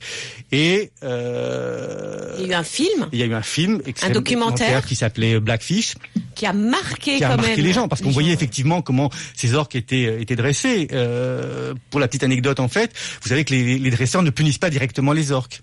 Et 0.52 0.90
euh, 1.02 2.36
Il 2.38 2.46
y 2.46 2.52
a 2.52 2.56
eu 2.56 2.58
un 2.58 2.62
film 2.64 3.08
il 3.12 3.18
y 3.18 3.22
a 3.22 3.26
eu 3.26 3.34
un 3.34 3.42
film, 3.42 3.80
extrêmement- 3.86 4.14
documentaire 4.14 4.86
qui 4.86 4.96
s'appelait 4.96 5.40
Blackfish, 5.40 5.94
qui 6.34 6.46
a 6.46 6.52
marqué 6.52 7.16
qui 7.18 7.24
a 7.24 7.30
quand 7.30 7.36
marqué 7.36 7.56
même 7.56 7.64
les 7.66 7.72
gens 7.72 7.88
parce 7.88 8.00
qu'on 8.02 8.10
voyait 8.10 8.30
gens. 8.30 8.34
effectivement 8.34 8.82
comment 8.82 9.10
ces 9.36 9.54
orques 9.54 9.74
étaient 9.76 10.22
étaient 10.22 10.36
dressés. 10.36 10.88
Euh, 10.92 11.74
pour 11.90 12.00
la 12.00 12.08
petite 12.08 12.22
anecdote 12.24 12.60
en 12.60 12.68
fait, 12.68 12.92
vous 13.22 13.28
savez 13.28 13.44
que 13.44 13.52
les, 13.54 13.78
les 13.78 13.90
dresseurs 13.90 14.22
ne 14.22 14.30
punissent 14.30 14.58
pas 14.58 14.70
directement 14.70 15.12
les 15.12 15.32
orques. 15.32 15.60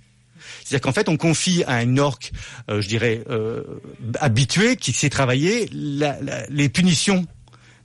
C'est-à-dire 0.63 0.81
qu'en 0.81 0.93
fait, 0.93 1.09
on 1.09 1.17
confie 1.17 1.63
à 1.65 1.81
une 1.81 1.99
orque, 1.99 2.31
euh, 2.69 2.79
je 2.81 2.87
dirais, 2.87 3.23
euh, 3.29 3.63
habituée, 4.19 4.75
qui 4.75 4.91
sait 4.93 5.09
travailler, 5.09 5.67
la- 5.73 6.19
la- 6.21 6.45
les 6.47 6.69
punitions 6.69 7.25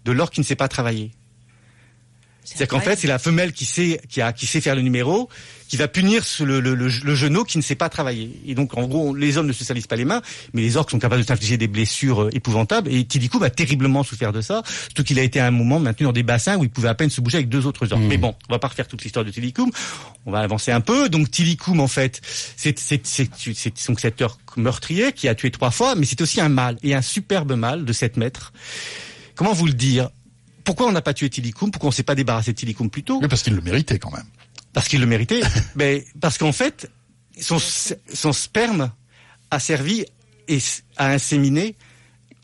de 0.04 0.12
l'orque 0.12 0.34
qui 0.34 0.40
ne 0.40 0.44
sait 0.44 0.54
pas 0.56 0.68
travailler. 0.68 1.12
C'est-à-dire 2.44 2.68
qu'en 2.68 2.80
fait, 2.80 2.96
c'est 2.96 3.08
la 3.08 3.18
femelle 3.18 3.52
qui 3.52 3.64
sait, 3.64 4.00
qui 4.08 4.20
a, 4.20 4.32
qui 4.32 4.46
sait 4.46 4.60
faire 4.60 4.74
le 4.76 4.82
numéro, 4.82 5.28
qui 5.68 5.76
va 5.78 5.88
punir 5.88 6.24
ce- 6.24 6.44
le, 6.44 6.60
le, 6.60 6.74
le, 6.74 6.88
le 7.02 7.14
genou 7.14 7.42
qui 7.44 7.56
ne 7.58 7.62
sait 7.62 7.74
pas 7.74 7.88
travailler. 7.88 8.30
Et 8.46 8.54
donc, 8.54 8.76
en 8.76 8.86
gros, 8.86 9.14
les 9.14 9.38
hommes 9.38 9.46
ne 9.46 9.52
se 9.52 9.64
salissent 9.64 9.86
pas 9.86 9.96
les 9.96 10.04
mains, 10.04 10.20
mais 10.52 10.60
les 10.62 10.76
orques 10.76 10.90
sont 10.90 10.98
capables 10.98 11.22
de 11.22 11.26
s'infliger 11.26 11.56
des 11.56 11.68
blessures 11.68 12.24
euh, 12.24 12.30
épouvantables. 12.34 12.92
Et 12.92 13.04
Tilikum 13.04 13.42
a 13.42 13.50
terriblement 13.50 14.02
souffert 14.04 14.30
de 14.32 14.40
ça, 14.42 14.62
surtout 14.66 15.04
qu'il 15.04 15.18
a 15.18 15.22
été 15.22 15.40
à 15.40 15.46
un 15.46 15.50
moment 15.50 15.80
maintenu 15.80 16.04
dans 16.04 16.12
des 16.12 16.22
bassins 16.22 16.56
où 16.58 16.64
il 16.64 16.70
pouvait 16.70 16.88
à 16.88 16.94
peine 16.94 17.10
se 17.10 17.20
bouger 17.22 17.38
avec 17.38 17.48
deux 17.48 17.66
autres 17.66 17.90
orques. 17.92 18.02
Mmh. 18.02 18.08
Mais 18.08 18.18
bon, 18.18 18.34
on 18.48 18.52
va 18.52 18.58
pas 18.58 18.68
refaire 18.68 18.86
toute 18.86 19.02
l'histoire 19.02 19.24
de 19.24 19.30
Tilikum. 19.30 19.70
On 20.26 20.30
va 20.30 20.40
avancer 20.40 20.70
un 20.70 20.80
peu. 20.82 21.08
Donc, 21.08 21.30
Tilikum, 21.30 21.80
en 21.80 21.88
fait, 21.88 22.20
c'est 22.56 22.78
c'est 22.78 23.04
c'est 23.06 23.28
c'est 23.34 23.86
donc 23.88 24.00
cet 24.00 24.20
orque 24.20 24.40
meurtrier 24.56 25.12
qui 25.12 25.28
a 25.28 25.34
tué 25.34 25.50
trois 25.50 25.70
fois, 25.70 25.94
mais 25.94 26.04
c'est 26.06 26.20
aussi 26.20 26.40
un 26.40 26.48
mâle 26.50 26.76
et 26.82 26.94
un 26.94 27.02
superbe 27.02 27.52
mâle 27.54 27.84
de 27.84 27.92
7 27.92 28.16
mètres. 28.18 28.52
Comment 29.34 29.52
vous 29.52 29.66
le 29.66 29.72
dire? 29.72 30.10
Pourquoi 30.64 30.86
on 30.86 30.92
n'a 30.92 31.02
pas 31.02 31.14
tué 31.14 31.28
Tilikum 31.30 31.70
Pourquoi 31.70 31.88
on 31.88 31.92
s'est 31.92 32.02
pas 32.02 32.14
débarrassé 32.14 32.52
de 32.52 32.56
Tilikum 32.56 32.90
plus 32.90 33.02
tôt? 33.02 33.18
Oui, 33.22 33.28
parce 33.28 33.42
qu'il 33.42 33.54
le 33.54 33.60
méritait 33.60 33.98
quand 33.98 34.10
même. 34.12 34.26
Parce 34.72 34.88
qu'il 34.88 35.00
le 35.00 35.06
méritait. 35.06 35.40
Mais 35.76 36.04
parce 36.20 36.38
qu'en 36.38 36.52
fait, 36.52 36.90
son, 37.40 37.58
son 37.58 38.32
sperme 38.32 38.90
a 39.50 39.60
servi 39.60 40.04
et 40.48 40.58
à 40.96 41.10
inséminer 41.10 41.76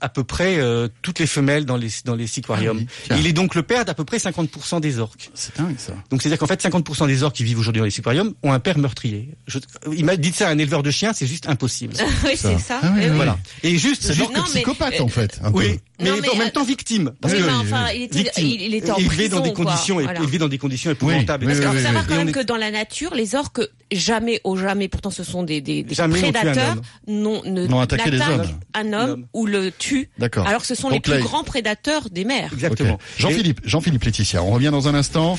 à 0.03 0.09
peu 0.09 0.25
près 0.25 0.57
euh, 0.59 0.89
toutes 1.03 1.19
les 1.19 1.27
femelles 1.27 1.67
dans 1.67 1.77
les 1.77 1.91
dans 2.07 2.15
les 2.15 2.27
siquariums. 2.27 2.87
Ah 3.11 3.15
oui, 3.15 3.21
il 3.21 3.27
est 3.27 3.35
donc 3.35 3.55
le 3.55 3.63
père 3.63 3.85
d'à 3.85 3.93
peu 3.93 4.05
près 4.05 4.17
50% 4.17 4.81
des 4.81 4.99
orques. 4.99 5.29
C'est 5.35 5.55
dingue 5.59 5.75
ça. 5.79 5.93
Donc 6.09 6.23
c'est-à-dire 6.23 6.39
qu'en 6.39 6.47
fait 6.47 6.63
50% 6.65 7.07
des 7.07 7.23
orques 7.23 7.37
qui 7.37 7.45
vivent 7.45 7.59
aujourd'hui 7.59 7.81
dans 7.81 7.85
les 7.85 7.91
siquariums 7.91 8.33
ont 8.43 8.53
un 8.53 8.61
père 8.61 8.79
meurtrier. 8.79 9.35
Je, 9.47 9.59
il 9.95 10.07
m'a 10.07 10.17
dit 10.17 10.33
ça 10.33 10.49
à 10.49 10.53
un 10.53 10.59
éleveur 10.59 10.83
de 10.83 10.91
chiens, 10.91 11.13
c'est 11.13 11.27
juste 11.27 11.49
impossible. 11.49 11.95
oui, 12.25 12.33
c'est 12.37 12.59
ça. 12.59 12.81
Ah 12.83 12.93
oui, 12.95 13.03
oui. 13.03 13.09
Voilà. 13.15 13.39
Et 13.63 13.77
juste, 13.77 14.03
C'est 14.03 14.15
juste 14.15 14.21
l'orque 14.33 14.37
non, 14.37 14.45
mais- 14.55 14.61
psychopathe 14.61 15.01
en 15.03 15.09
fait. 15.09 15.39
un 15.43 15.53
peu. 15.53 15.77
Mais, 16.01 16.11
Non, 16.11 16.17
il 16.17 16.23
mais, 16.23 16.29
en 16.31 16.37
même 16.37 16.49
euh, 16.49 16.51
temps 16.51 16.65
victime. 16.65 17.13
Parce 17.21 17.35
Oui, 17.35 17.41
que 17.41 17.47
mais 17.47 17.53
enfin, 17.53 17.87
il 17.95 18.03
était, 18.03 18.19
victime. 18.19 18.47
il, 18.47 18.61
il 18.63 18.75
était 18.75 18.91
en 18.91 18.97
élevé 18.97 19.09
prison, 19.17 19.37
dans 19.39 19.43
des 19.45 19.53
quoi. 19.53 19.65
conditions, 19.67 19.95
Voilà. 20.01 20.19
élevé 20.21 20.39
dans 20.39 20.49
des 20.49 20.59
conditions 20.59 20.91
épouvantables. 20.91 21.45
Oui, 21.47 21.53
Parce 21.53 21.59
oui, 21.59 21.65
qu'il 21.65 21.71
faut 21.73 21.77
oui, 21.79 21.83
savoir 21.85 22.03
oui. 22.05 22.09
quand 22.11 22.17
même 22.19 22.29
est- 22.29 22.33
que 22.33 22.41
dans 22.41 22.57
la 22.57 22.71
nature, 22.71 23.15
les 23.15 23.35
orques, 23.35 23.61
jamais 23.93 24.41
au 24.45 24.57
jamais, 24.57 24.89
pourtant 24.89 25.11
ce 25.11 25.25
sont 25.25 25.43
des, 25.43 25.61
prédateurs, 25.63 26.73
homme. 26.73 26.81
non, 27.09 27.43
ne 27.45 27.67
N'ont 27.67 27.81
attaqué 27.81 28.11
les 28.11 28.21
hommes. 28.21 28.47
un 28.75 28.93
homme 28.93 29.27
ou 29.35 29.47
le 29.47 29.71
tue. 29.71 30.09
D'accord. 30.19 30.47
Alors 30.47 30.61
que 30.63 30.67
ce 30.67 30.75
sont 30.75 30.89
les 30.91 31.01
plus 31.01 31.13
là, 31.15 31.21
grands 31.21 31.45
prédateurs 31.45 32.09
des 32.11 32.25
mers. 32.25 32.51
Exactement. 32.53 32.99
Jean-Philippe, 33.19 33.61
Jean-Philippe 33.65 34.05
Laetitia, 34.05 34.43
on 34.43 34.51
revient 34.51 34.71
dans 34.71 34.89
un 34.89 34.95
instant. 34.95 35.39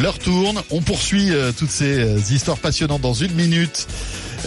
L'heure 0.00 0.18
tourne, 0.18 0.62
on 0.70 0.80
poursuit 0.82 1.30
euh, 1.32 1.52
toutes 1.56 1.70
ces 1.70 1.98
euh, 1.98 2.18
histoires 2.30 2.58
passionnantes 2.58 3.00
dans 3.02 3.14
une 3.14 3.32
minute. 3.32 3.86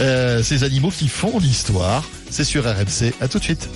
Euh, 0.00 0.42
ces 0.42 0.62
animaux 0.64 0.90
qui 0.90 1.08
font 1.08 1.38
l'histoire. 1.38 2.04
C'est 2.30 2.44
sur 2.44 2.64
RMC. 2.64 3.14
À 3.20 3.28
tout 3.28 3.38
de 3.38 3.44
suite. 3.44 3.68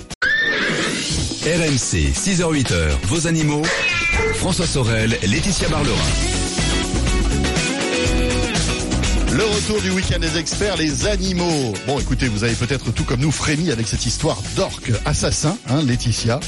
RMC, 1.43 2.13
6h-8h, 2.13 2.89
vos 3.05 3.25
animaux. 3.27 3.63
François 4.35 4.67
Sorel, 4.67 5.17
Laetitia 5.23 5.67
Barlerin. 5.69 5.95
Le 9.31 9.43
retour 9.43 9.81
du 9.81 9.89
week-end 9.89 10.19
des 10.19 10.37
experts, 10.37 10.77
les 10.77 11.07
animaux. 11.07 11.73
Bon, 11.87 11.99
écoutez, 11.99 12.27
vous 12.27 12.43
avez 12.43 12.53
peut-être 12.53 12.91
tout 12.91 13.03
comme 13.05 13.21
nous 13.21 13.31
frémi 13.31 13.71
avec 13.71 13.87
cette 13.87 14.05
histoire 14.05 14.39
d'orque 14.55 14.91
assassin, 15.05 15.57
hein, 15.69 15.81
Laetitia. 15.81 16.39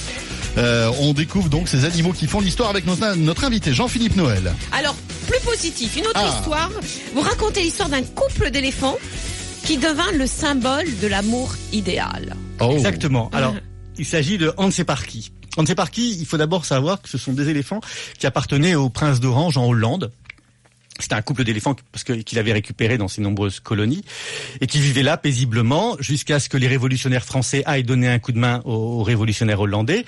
Euh, 0.59 0.91
on 0.99 1.13
découvre 1.13 1.49
donc 1.49 1.67
ces 1.69 1.85
animaux 1.85 2.13
qui 2.13 2.27
font 2.27 2.39
l'histoire 2.39 2.69
avec 2.69 2.85
notre, 2.85 3.15
notre 3.15 3.45
invité 3.45 3.73
Jean-Philippe 3.73 4.15
Noël. 4.15 4.53
Alors, 4.71 4.95
plus 5.27 5.39
positif, 5.39 5.95
une 5.97 6.05
autre 6.05 6.21
Ah. 6.23 6.35
histoire. 6.37 6.69
Vous 7.15 7.21
racontez 7.21 7.63
l'histoire 7.63 7.89
d'un 7.89 8.03
couple 8.03 8.51
d'éléphants 8.51 8.99
qui 9.65 9.77
devint 9.77 10.11
le 10.11 10.27
symbole 10.27 10.85
de 11.01 11.07
l'amour 11.07 11.55
idéal. 11.71 12.35
Oh. 12.59 12.73
Exactement. 12.73 13.31
Alors, 13.33 13.55
il 13.97 14.05
s'agit 14.05 14.37
de 14.37 14.53
Hans 14.57 14.69
et 14.69 14.83
Parky. 14.83 15.31
Hans 15.57 15.65
et 15.65 15.75
Parky, 15.75 16.17
il 16.19 16.25
faut 16.25 16.37
d'abord 16.37 16.65
savoir 16.65 17.01
que 17.01 17.09
ce 17.09 17.17
sont 17.17 17.33
des 17.33 17.49
éléphants 17.49 17.81
qui 18.17 18.25
appartenaient 18.25 18.75
au 18.75 18.89
prince 18.89 19.19
d'Orange 19.19 19.57
en 19.57 19.67
Hollande. 19.67 20.11
C'était 20.99 21.15
un 21.15 21.21
couple 21.23 21.43
d'éléphants 21.43 21.75
parce 21.91 22.03
que- 22.03 22.13
qu'il 22.13 22.37
avait 22.37 22.53
récupéré 22.53 22.97
dans 22.99 23.07
ses 23.07 23.21
nombreuses 23.21 23.59
colonies 23.59 24.03
et 24.61 24.67
qui 24.67 24.79
vivaient 24.79 25.01
là 25.03 25.17
paisiblement 25.17 25.97
jusqu'à 25.99 26.39
ce 26.39 26.49
que 26.49 26.57
les 26.57 26.67
révolutionnaires 26.67 27.25
français 27.25 27.63
aillent 27.65 27.83
donner 27.83 28.07
un 28.07 28.19
coup 28.19 28.31
de 28.31 28.37
main 28.39 28.61
aux, 28.65 28.99
aux 28.99 29.03
révolutionnaires 29.03 29.59
hollandais 29.59 30.05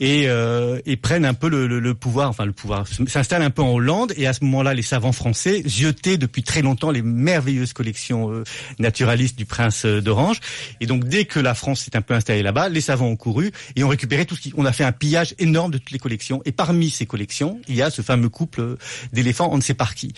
et, 0.00 0.24
euh, 0.26 0.80
et 0.86 0.96
prennent 0.96 1.24
un 1.24 1.34
peu 1.34 1.48
le, 1.48 1.66
le- 1.68 1.78
le 1.78 1.94
pouvoir, 1.94 2.28
enfin 2.28 2.44
le 2.44 2.52
pouvoir, 2.52 2.86
s'installent 3.06 3.42
un 3.42 3.50
peu 3.50 3.62
en 3.62 3.72
Hollande 3.72 4.12
et 4.16 4.26
à 4.26 4.32
ce 4.32 4.42
moment-là, 4.44 4.74
les 4.74 4.82
savants 4.82 5.12
français 5.12 5.62
ziotaient 5.66 6.18
depuis 6.18 6.42
très 6.42 6.62
longtemps 6.62 6.90
les 6.90 7.02
merveilleuses 7.02 7.72
collections 7.72 8.32
euh, 8.32 8.42
naturalistes 8.80 9.36
du 9.38 9.44
prince 9.44 9.84
euh, 9.84 10.00
d'Orange. 10.00 10.40
Et 10.80 10.86
donc 10.86 11.04
dès 11.04 11.24
que 11.24 11.38
la 11.40 11.54
France 11.54 11.82
s'est 11.82 11.96
un 11.96 12.00
peu 12.02 12.14
installée 12.14 12.42
là-bas, 12.42 12.68
les 12.68 12.80
savants 12.80 13.06
ont 13.08 13.16
couru 13.16 13.52
et 13.76 13.84
ont 13.84 13.88
récupéré 13.88 14.24
tout 14.26 14.34
ce 14.34 14.40
qui, 14.40 14.52
on 14.56 14.64
a 14.64 14.72
fait 14.72 14.84
un 14.84 14.92
pillage 14.92 15.34
énorme 15.38 15.70
de 15.70 15.78
toutes 15.78 15.90
les 15.92 15.98
collections. 16.00 16.42
Et 16.46 16.52
parmi 16.52 16.90
ces 16.90 17.06
collections, 17.06 17.60
il 17.68 17.74
y 17.76 17.82
a 17.82 17.90
ce 17.90 18.02
fameux 18.02 18.28
couple 18.28 18.60
euh, 18.60 18.76
d'éléphants, 19.12 19.50
on 19.52 19.56
ne 19.56 19.62
sait 19.62 19.74
par 19.74 19.94
qui, 19.94 20.11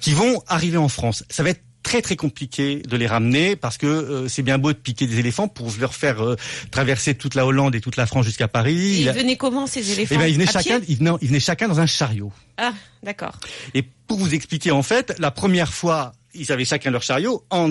qui 0.00 0.12
vont 0.12 0.42
arriver 0.46 0.78
en 0.78 0.88
France. 0.88 1.24
Ça 1.30 1.42
va 1.42 1.50
être 1.50 1.62
très 1.82 2.02
très 2.02 2.16
compliqué 2.16 2.82
de 2.86 2.96
les 2.96 3.06
ramener 3.06 3.56
parce 3.56 3.78
que 3.78 3.86
euh, 3.86 4.28
c'est 4.28 4.42
bien 4.42 4.58
beau 4.58 4.72
de 4.72 4.78
piquer 4.78 5.06
des 5.06 5.18
éléphants 5.20 5.48
pour 5.48 5.72
leur 5.80 5.94
faire 5.94 6.22
euh, 6.22 6.36
traverser 6.70 7.14
toute 7.14 7.34
la 7.34 7.46
Hollande 7.46 7.74
et 7.74 7.80
toute 7.80 7.96
la 7.96 8.06
France 8.06 8.26
jusqu'à 8.26 8.48
Paris. 8.48 9.00
Ils 9.00 9.10
venaient 9.10 9.36
comment 9.36 9.66
ces 9.66 9.92
éléphants 9.92 10.14
eh 10.16 10.18
ben, 10.18 10.26
ils 10.26 10.34
venaient 10.34 10.48
À 10.48 10.52
chacun, 10.52 10.80
pied 10.80 10.96
ils, 10.98 11.02
non, 11.02 11.18
ils 11.22 11.28
venaient 11.28 11.40
chacun 11.40 11.68
dans 11.68 11.80
un 11.80 11.86
chariot. 11.86 12.32
Ah, 12.58 12.74
d'accord. 13.02 13.38
Et 13.74 13.82
pour 13.82 14.18
vous 14.18 14.34
expliquer, 14.34 14.70
en 14.70 14.82
fait, 14.82 15.14
la 15.18 15.30
première 15.30 15.72
fois, 15.72 16.12
ils 16.34 16.52
avaient 16.52 16.64
chacun 16.64 16.90
leur 16.90 17.02
chariot. 17.02 17.44
Hans, 17.50 17.70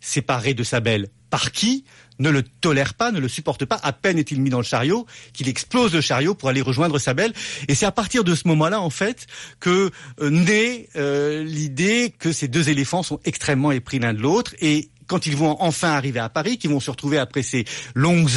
séparé 0.00 0.54
de 0.54 0.62
sa 0.62 0.80
belle, 0.80 1.08
par 1.28 1.52
qui? 1.52 1.84
Ne 2.22 2.30
le 2.30 2.42
tolère 2.42 2.94
pas, 2.94 3.12
ne 3.12 3.20
le 3.20 3.28
supporte 3.28 3.64
pas. 3.64 3.78
À 3.82 3.92
peine 3.92 4.18
est-il 4.18 4.40
mis 4.40 4.50
dans 4.50 4.58
le 4.58 4.64
chariot 4.64 5.06
qu'il 5.32 5.48
explose 5.48 5.92
le 5.92 6.00
chariot 6.00 6.34
pour 6.34 6.48
aller 6.48 6.62
rejoindre 6.62 6.98
sa 6.98 7.12
belle. 7.12 7.32
Et 7.68 7.74
c'est 7.74 7.86
à 7.86 7.92
partir 7.92 8.24
de 8.24 8.34
ce 8.34 8.48
moment-là, 8.48 8.80
en 8.80 8.90
fait, 8.90 9.26
que 9.60 9.90
euh, 10.20 10.30
naît 10.30 10.88
euh, 10.96 11.44
l'idée 11.44 12.14
que 12.18 12.32
ces 12.32 12.48
deux 12.48 12.70
éléphants 12.70 13.02
sont 13.02 13.20
extrêmement 13.24 13.72
épris 13.72 13.98
l'un 13.98 14.14
de 14.14 14.20
l'autre 14.20 14.54
et 14.60 14.88
quand 15.08 15.26
ils 15.26 15.36
vont 15.36 15.56
enfin 15.60 15.90
arriver 15.90 16.20
à 16.20 16.30
Paris, 16.30 16.56
qu'ils 16.56 16.70
vont 16.70 16.80
se 16.80 16.90
retrouver 16.90 17.18
après 17.18 17.42
ces 17.42 17.66
longues, 17.94 18.28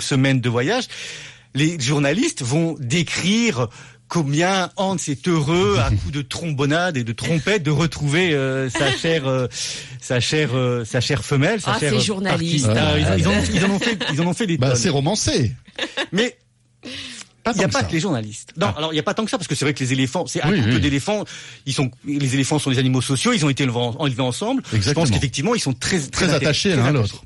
semaines 0.00 0.40
de 0.40 0.48
voyage, 0.48 0.88
les 1.54 1.78
journalistes 1.78 2.42
vont 2.42 2.76
décrire 2.80 3.68
combien 4.10 4.70
Hans 4.76 4.96
est 5.08 5.26
heureux 5.28 5.78
à 5.78 5.88
coups 5.88 6.12
de 6.12 6.20
trombonnade 6.22 6.98
et 6.98 7.04
de 7.04 7.12
trompette 7.12 7.62
de 7.62 7.70
retrouver 7.70 8.34
euh, 8.34 8.68
sa 8.68 8.90
chère, 8.96 9.26
euh, 9.26 9.46
sa 10.00 10.20
chère, 10.20 10.50
euh, 10.54 10.84
sa 10.84 11.00
chère 11.00 11.24
femelle, 11.24 11.60
sa 11.62 11.72
Ah, 11.72 11.78
chère. 11.80 11.92
Parky. 11.92 12.64
Ah, 12.68 12.98
ils, 12.98 13.20
ils 13.20 13.28
en, 13.28 13.32
ils 13.54 13.64
en 13.64 13.70
ont 13.70 13.78
fait, 13.78 13.98
ils 14.12 14.20
en 14.20 14.26
ont 14.26 14.34
fait 14.34 14.46
des 14.46 14.58
Bah, 14.58 14.74
c'est 14.74 14.88
romancé. 14.90 15.54
Mais 16.12 16.36
Pas 17.44 17.52
il 17.54 17.58
n'y 17.58 17.64
a 17.64 17.68
pas 17.68 17.84
que 17.84 17.92
les 17.92 18.00
journalistes. 18.00 18.52
Non, 18.58 18.66
Ah. 18.68 18.74
alors 18.76 18.92
il 18.92 18.96
n'y 18.96 19.00
a 19.00 19.02
pas 19.04 19.14
tant 19.14 19.24
que 19.24 19.30
ça 19.30 19.38
parce 19.38 19.48
que 19.48 19.54
c'est 19.54 19.64
vrai 19.64 19.72
que 19.72 19.80
les 19.82 19.92
éléphants, 19.94 20.26
c'est 20.26 20.42
un 20.42 20.50
Oui, 20.50 20.58
couple 20.58 20.74
oui. 20.74 20.80
d'éléphants. 20.80 21.24
Ils 21.64 21.72
sont, 21.72 21.90
les 22.04 22.34
éléphants 22.34 22.58
sont 22.58 22.70
des 22.70 22.78
animaux 22.78 23.00
sociaux. 23.00 23.32
Ils 23.32 23.44
ont 23.46 23.48
été 23.48 23.62
élevés, 23.62 23.76
en- 23.78 24.06
élevés 24.06 24.22
ensemble. 24.22 24.62
Je 24.70 24.76
Exactement. 24.76 25.06
pense 25.06 25.14
qu'effectivement 25.14 25.54
ils 25.54 25.60
sont 25.60 25.72
très 25.72 26.00
Très 26.00 26.26
inté- 26.26 26.34
attachés 26.34 26.70
très 26.72 26.78
l'un 26.78 26.86
à 26.86 26.92
l'autre. 26.92 27.22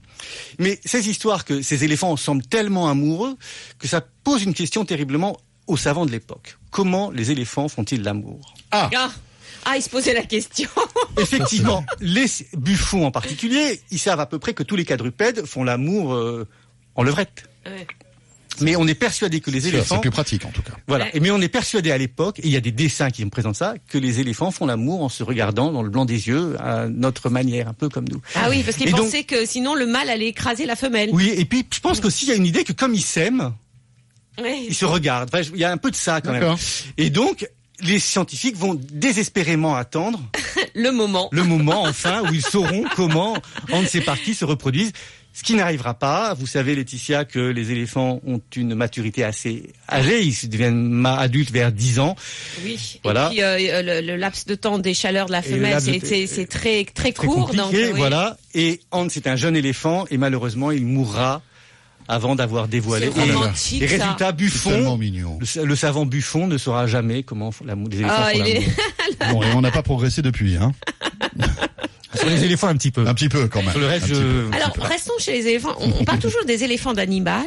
Mais 0.58 0.78
ces 0.84 1.08
histoires 1.08 1.44
que 1.44 1.62
ces 1.62 1.82
éléphants 1.84 2.16
semblent 2.16 2.46
tellement 2.46 2.88
amoureux 2.88 3.36
que 3.78 3.88
ça 3.88 4.02
pose 4.22 4.42
une 4.44 4.54
question 4.54 4.84
terriblement 4.84 5.36
aux 5.66 5.76
savants 5.76 6.06
de 6.06 6.10
l'époque. 6.10 6.58
Comment 6.70 7.10
les 7.10 7.30
éléphants 7.30 7.68
font-ils 7.68 8.02
l'amour 8.02 8.54
Ah, 8.70 8.90
Ah, 8.94 9.10
ah, 9.66 9.76
ils 9.76 9.82
se 9.82 9.88
posaient 9.88 10.14
la 10.14 10.22
question. 10.24 10.68
Effectivement, 11.18 11.84
les 12.00 12.26
buffons 12.56 13.06
en 13.06 13.10
particulier, 13.10 13.80
ils 13.90 13.98
savent 13.98 14.20
à 14.20 14.26
peu 14.26 14.38
près 14.38 14.52
que 14.54 14.62
tous 14.62 14.76
les 14.76 14.84
quadrupèdes 14.84 15.46
font 15.46 15.64
l'amour 15.64 16.12
euh, 16.14 16.46
en 16.96 17.02
levrette. 17.02 17.44
Ouais. 17.66 17.86
Mais 18.60 18.76
on 18.76 18.86
est 18.86 18.94
persuadé 18.94 19.40
que 19.40 19.50
les 19.50 19.62
c'est 19.62 19.68
éléphants, 19.70 19.98
plus 19.98 20.12
pratique 20.12 20.44
en 20.44 20.50
tout 20.50 20.62
cas. 20.62 20.74
voilà. 20.86 21.06
Ouais. 21.06 21.10
Et 21.14 21.18
mais 21.20 21.32
on 21.32 21.40
est 21.40 21.48
persuadé 21.48 21.90
à 21.90 21.98
l'époque, 21.98 22.38
et 22.38 22.42
il 22.46 22.52
y 22.52 22.56
a 22.56 22.60
des 22.60 22.70
dessins 22.70 23.10
qui 23.10 23.24
me 23.24 23.30
présentent 23.30 23.56
ça, 23.56 23.74
que 23.88 23.98
les 23.98 24.20
éléphants 24.20 24.52
font 24.52 24.66
l'amour 24.66 25.02
en 25.02 25.08
se 25.08 25.24
regardant 25.24 25.72
dans 25.72 25.82
le 25.82 25.90
blanc 25.90 26.04
des 26.04 26.28
yeux 26.28 26.54
à 26.60 26.86
notre 26.88 27.30
manière, 27.30 27.66
un 27.68 27.72
peu 27.72 27.88
comme 27.88 28.04
nous. 28.08 28.20
Ah 28.36 28.46
oui, 28.50 28.62
parce 28.62 28.76
qu'ils 28.76 28.92
donc- 28.92 29.00
pensaient 29.00 29.24
que 29.24 29.44
sinon 29.44 29.74
le 29.74 29.86
mâle 29.86 30.08
allait 30.08 30.28
écraser 30.28 30.66
la 30.66 30.76
femelle. 30.76 31.10
Oui, 31.12 31.32
et 31.36 31.44
puis 31.46 31.66
je 31.72 31.80
pense 31.80 32.00
qu'aussi 32.00 32.26
il 32.26 32.28
y 32.28 32.32
a 32.32 32.36
une 32.36 32.46
idée 32.46 32.62
que 32.62 32.72
comme 32.72 32.94
ils 32.94 33.02
s'aiment, 33.02 33.54
Ils 34.38 34.74
se 34.74 34.84
regardent. 34.84 35.28
Enfin, 35.32 35.48
il 35.54 35.60
y 35.60 35.64
a 35.64 35.70
un 35.70 35.76
peu 35.76 35.90
de 35.90 35.96
ça 35.96 36.20
quand 36.20 36.32
même. 36.32 36.56
Et 36.98 37.10
donc, 37.10 37.48
les 37.80 37.98
scientifiques 37.98 38.56
vont 38.56 38.74
désespérément 38.90 39.74
attendre 39.76 40.20
Le 40.74 40.90
moment. 40.90 41.28
le 41.32 41.44
moment 41.44 41.82
enfin 41.82 42.22
où 42.22 42.32
ils 42.34 42.42
sauront 42.44 42.84
comment 42.96 43.36
Hans 43.72 43.84
et 43.94 44.00
Parky 44.00 44.34
se 44.34 44.44
reproduisent. 44.44 44.92
Ce 45.36 45.42
qui 45.42 45.54
n'arrivera 45.54 45.94
pas. 45.94 46.32
Vous 46.34 46.46
savez, 46.46 46.76
Laetitia, 46.76 47.24
que 47.24 47.40
les 47.40 47.72
éléphants 47.72 48.20
ont 48.24 48.40
une 48.54 48.76
maturité 48.76 49.24
assez 49.24 49.72
âgée. 49.90 50.22
Ils 50.22 50.48
deviennent 50.48 51.04
adultes 51.06 51.50
vers 51.50 51.72
10 51.72 51.98
ans. 51.98 52.14
Oui. 52.64 53.00
Voilà. 53.02 53.26
Et 53.32 53.34
puis 53.34 53.42
euh, 53.42 53.82
le, 53.82 54.06
le 54.06 54.16
laps 54.16 54.46
de 54.46 54.54
temps 54.54 54.78
des 54.78 54.94
chaleurs 54.94 55.26
de 55.26 55.32
la 55.32 55.42
femelle, 55.42 55.80
c'est 55.80 55.98
c'est- 56.06 56.28
c'est 56.28 56.46
très 56.46 56.84
très 56.84 57.10
Très 57.10 57.26
court. 57.26 57.46
compliqué, 57.46 57.62
donc, 57.64 57.74
euh, 57.74 57.86
oui. 57.92 57.98
voilà. 57.98 58.36
Et 58.54 58.80
Hans 58.92 59.08
est 59.08 59.26
un 59.26 59.34
jeune 59.34 59.56
éléphant 59.56 60.04
et 60.08 60.18
malheureusement, 60.18 60.70
il 60.70 60.86
mourra 60.86 61.42
avant 62.08 62.34
d'avoir 62.34 62.68
dévoilé. 62.68 63.06
Et 63.08 63.78
les 63.78 63.86
résultats, 63.86 64.32
Buffon, 64.32 64.98
le, 64.98 65.64
le 65.64 65.76
savant 65.76 66.06
Buffon 66.06 66.46
ne 66.46 66.58
saura 66.58 66.86
jamais 66.86 67.22
comment 67.22 67.50
l'amour 67.64 67.88
des 67.88 67.98
éléphants 67.98 68.14
Ah, 68.16 68.30
font 68.32 68.44
est-. 68.44 68.62
Bon, 69.30 69.42
et 69.42 69.52
on 69.54 69.60
n'a 69.60 69.70
pas 69.70 69.82
progressé 69.82 70.22
depuis, 70.22 70.56
hein. 70.56 70.72
Sur 72.14 72.28
les 72.28 72.44
éléphants, 72.44 72.68
un 72.68 72.76
petit 72.76 72.90
peu. 72.90 73.06
Un 73.06 73.14
petit 73.14 73.28
peu 73.28 73.48
quand 73.48 73.62
même. 73.62 73.72
Sur 73.72 73.80
le 73.80 73.86
reste, 73.86 74.04
Un 74.04 74.08
petit 74.08 74.14
je... 74.20 74.48
peu. 74.48 74.50
Alors, 74.56 74.72
restons 74.80 75.14
chez 75.18 75.32
les 75.32 75.48
éléphants. 75.48 75.74
On, 75.80 75.90
on 76.00 76.04
parle 76.04 76.20
toujours 76.20 76.44
des 76.44 76.62
éléphants 76.62 76.92
d'Hannibal. 76.92 77.46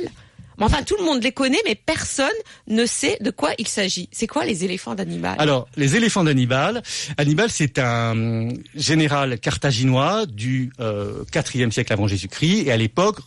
Mais 0.59 0.65
enfin, 0.65 0.81
tout 0.83 0.95
le 0.97 1.05
monde 1.05 1.21
les 1.23 1.31
connaît, 1.31 1.59
mais 1.65 1.75
personne 1.75 2.27
ne 2.67 2.85
sait 2.85 3.17
de 3.21 3.29
quoi 3.29 3.51
il 3.59 3.67
s'agit. 3.67 4.09
C'est 4.11 4.25
quoi 4.27 4.43
les 4.43 4.65
éléphants 4.65 4.95
d'Hannibal 4.95 5.35
Alors, 5.37 5.67
les 5.77 5.95
éléphants 5.95 6.23
d'Hannibal. 6.23 6.81
Hannibal, 7.17 7.49
c'est 7.51 7.77
un 7.77 8.49
général 8.75 9.39
carthaginois 9.39 10.25
du 10.25 10.71
euh, 10.79 11.23
4e 11.31 11.71
siècle 11.71 11.93
avant 11.93 12.07
Jésus-Christ. 12.07 12.63
Et 12.67 12.71
à 12.71 12.77
l'époque, 12.77 13.19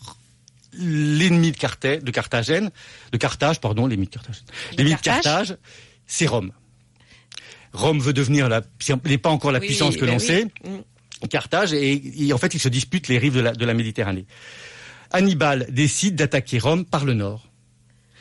l'ennemi 0.81 1.53
de, 1.53 1.57
Carthage, 1.57 2.03
de 2.03 2.11
Carthagène, 2.11 2.71
de 3.13 3.17
Carthage, 3.19 3.61
pardon, 3.61 3.87
l'ennemi 3.87 4.07
de 4.07 4.13
Carthage. 4.13 4.43
L'ennemi 4.77 4.95
de 4.95 5.01
Carthage 5.01 5.57
c'est 6.07 6.27
Rome. 6.27 6.53
Rome 7.73 8.01
veut 8.01 8.13
devenir 8.13 8.49
la, 8.49 8.63
n'est 9.05 9.19
pas 9.19 9.31
encore 9.31 9.53
la 9.53 9.61
Oui, 9.61 9.67
puissance 9.69 9.95
que 9.97 10.01
ben 10.01 10.09
l'on 10.13 10.19
oui. 10.19 10.27
sait. 10.27 10.45
Mm. 10.65 11.27
Carthage 11.29 11.73
et, 11.73 12.27
et 12.27 12.33
en 12.33 12.39
fait 12.39 12.55
ils 12.55 12.59
se 12.59 12.69
disputent 12.69 13.09
les 13.09 13.19
rives 13.19 13.35
de 13.35 13.41
la, 13.41 13.53
de 13.53 13.65
la 13.65 13.75
Méditerranée. 13.75 14.27
Hannibal 15.13 15.67
décide 15.71 16.17
d'attaquer 16.17 16.59
Rome 16.59 16.85
par 16.85 17.05
le 17.05 17.15
nord. 17.15 17.49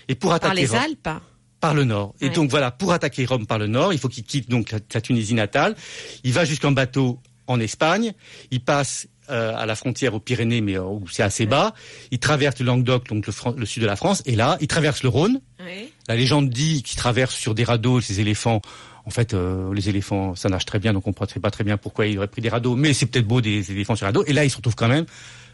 Et 0.07 0.15
pour 0.15 0.29
Par 0.31 0.37
attaquer 0.37 0.61
les 0.61 0.67
Rome, 0.67 0.79
Alpes 0.79 1.21
par 1.59 1.73
le 1.73 1.83
nord. 1.83 2.15
Et 2.21 2.29
donc 2.29 2.49
voilà, 2.49 2.71
pour 2.71 2.93
attaquer 2.93 3.25
Rome 3.25 3.45
par 3.45 3.59
le 3.59 3.67
nord, 3.67 3.91
il 3.93 3.99
faut 3.99 4.07
qu'il 4.07 4.23
quitte 4.23 4.49
donc 4.49 4.73
sa 4.91 5.01
Tunisie 5.01 5.33
natale. 5.33 5.75
Il 6.23 6.33
va 6.33 6.45
jusqu'en 6.45 6.71
bateau 6.71 7.19
en 7.47 7.59
Espagne. 7.59 8.13
Il 8.51 8.61
passe 8.63 9.07
euh, 9.29 9.53
à 9.55 9.65
la 9.65 9.75
frontière 9.75 10.13
aux 10.13 10.19
Pyrénées, 10.19 10.61
mais 10.61 10.77
euh, 10.77 10.83
où 10.83 11.07
c'est 11.09 11.23
assez 11.23 11.45
bas. 11.45 11.73
Il 12.11 12.19
traverse 12.19 12.59
le 12.59 12.65
Languedoc, 12.65 13.07
donc 13.07 13.25
le, 13.27 13.65
sud 13.65 13.81
de 13.83 13.87
la 13.87 13.95
France. 13.95 14.21
Et 14.25 14.35
là, 14.35 14.57
il 14.61 14.67
traverse 14.67 15.03
le 15.03 15.09
Rhône. 15.09 15.41
Oui. 15.59 15.91
La 16.07 16.15
légende 16.15 16.49
dit 16.49 16.83
qu'il 16.83 16.97
traverse 16.97 17.35
sur 17.35 17.53
des 17.55 17.63
radeaux 17.63 18.01
ces 18.01 18.19
éléphants. 18.19 18.61
En 19.05 19.11
fait, 19.11 19.33
euh, 19.33 19.73
les 19.73 19.89
éléphants, 19.89 20.35
ça 20.35 20.49
nage 20.49 20.65
très 20.65 20.77
bien, 20.79 20.93
donc 20.93 21.07
on 21.07 21.13
ne 21.19 21.27
sait 21.27 21.39
pas 21.39 21.49
très 21.51 21.63
bien 21.63 21.77
pourquoi 21.77 22.05
il 22.05 22.17
aurait 22.17 22.27
pris 22.27 22.41
des 22.41 22.49
radeaux, 22.49 22.75
mais 22.75 22.93
c'est 22.93 23.05
peut-être 23.07 23.25
beau 23.27 23.41
des 23.41 23.71
éléphants 23.71 23.95
sur 23.95 24.05
radeaux. 24.05 24.23
Et 24.27 24.33
là, 24.33 24.45
il 24.45 24.51
se 24.51 24.57
retrouve 24.57 24.75
quand 24.75 24.87
même 24.89 25.05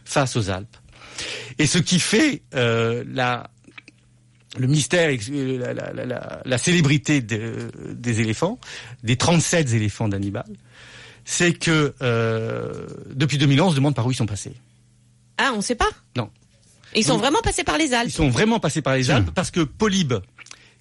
face 0.03 0.35
aux 0.35 0.49
Alpes. 0.49 0.75
Et 1.59 1.65
ce 1.65 1.77
qui 1.77 1.99
fait 1.99 2.41
euh, 2.55 3.03
la, 3.07 3.49
le 4.57 4.67
mystère, 4.67 5.09
la, 5.09 5.73
la- 5.73 5.93
la- 5.93 6.05
la- 6.05 6.41
la 6.43 6.57
célébrité 6.57 7.21
de- 7.21 7.69
des 7.93 8.19
éléphants, 8.19 8.59
des 9.03 9.15
37 9.15 9.73
éléphants 9.73 10.09
d'Hannibal, 10.09 10.45
c'est 11.25 11.53
que 11.53 11.93
euh, 12.01 12.85
depuis 13.13 13.37
2000 13.37 13.61
ans, 13.61 13.67
on 13.67 13.71
se 13.71 13.75
demande 13.75 13.95
par 13.95 14.05
où 14.05 14.11
ils 14.11 14.15
sont 14.15 14.25
passés. 14.25 14.53
Ah, 15.37 15.51
on 15.55 15.61
sait 15.61 15.75
pas 15.75 15.89
Non. 16.15 16.29
Ils 16.95 17.03
sont 17.03 17.17
vraiment 17.17 17.41
passés 17.41 17.65
par 17.65 17.77
les 17.77 17.87
Ils 17.87 17.93
Alpes. 17.95 18.11
sont 18.11 18.29
vraiment 18.29 18.59
passés 18.59 18.81
par 18.81 18.95
les 18.95 19.11
Alpes 19.11 19.31
parce 19.35 19.51
que 19.51 19.59
Polybe, 19.61 20.13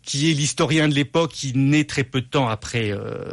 qui 0.02 0.30
est 0.30 0.34
l'historien 0.34 0.86
de 0.88 0.94
l'époque, 0.94 1.32
qui 1.32 1.52
naît 1.56 1.84
très 1.84 2.04
peu 2.04 2.20
de 2.20 2.26
temps 2.26 2.46
après 2.48 2.92
euh, 2.92 3.24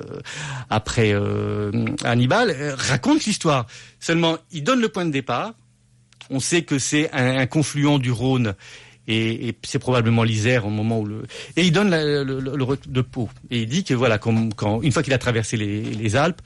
après 0.72 1.12
euh, 1.14 1.72
Hannibal, 2.04 2.50
euh, 2.50 2.74
raconte 2.76 3.26
l'histoire. 3.26 3.68
Seulement, 4.00 4.38
il 4.52 4.64
donne 4.64 4.80
le 4.82 4.90
point 4.90 5.06
de 5.06 5.12
départ 5.12 5.54
On 6.32 6.40
sait 6.40 6.64
que 6.64 6.80
c'est 6.80 7.12
un, 7.12 7.38
un 7.38 7.46
confluent 7.46 8.00
du 8.00 8.10
Rhône 8.12 8.56
et, 9.08 9.50
et 9.50 9.58
c'est 9.64 9.80
probablement 9.80 10.24
l'Isère 10.24 10.66
au 10.66 10.70
moment 10.70 11.00
où 11.02 11.06
le 11.06 11.24
et 11.58 11.64
il 11.66 11.72
donne 11.72 11.90
la- 11.90 12.24
le, 12.24 12.40
le, 12.40 12.56
le 12.56 12.66
de 12.88 13.02
Pau 13.02 13.30
et 13.52 13.62
il 13.64 13.68
dit 13.68 13.84
que 13.84 13.94
voilà 13.94 14.18
comme 14.18 14.54
quand 14.54 14.82
une 14.82 14.92
fois 14.92 15.04
qu'il 15.04 15.14
a 15.14 15.18
traversé 15.18 15.58
les, 15.58 15.82
les 15.84 16.16
Alpes 16.16 16.42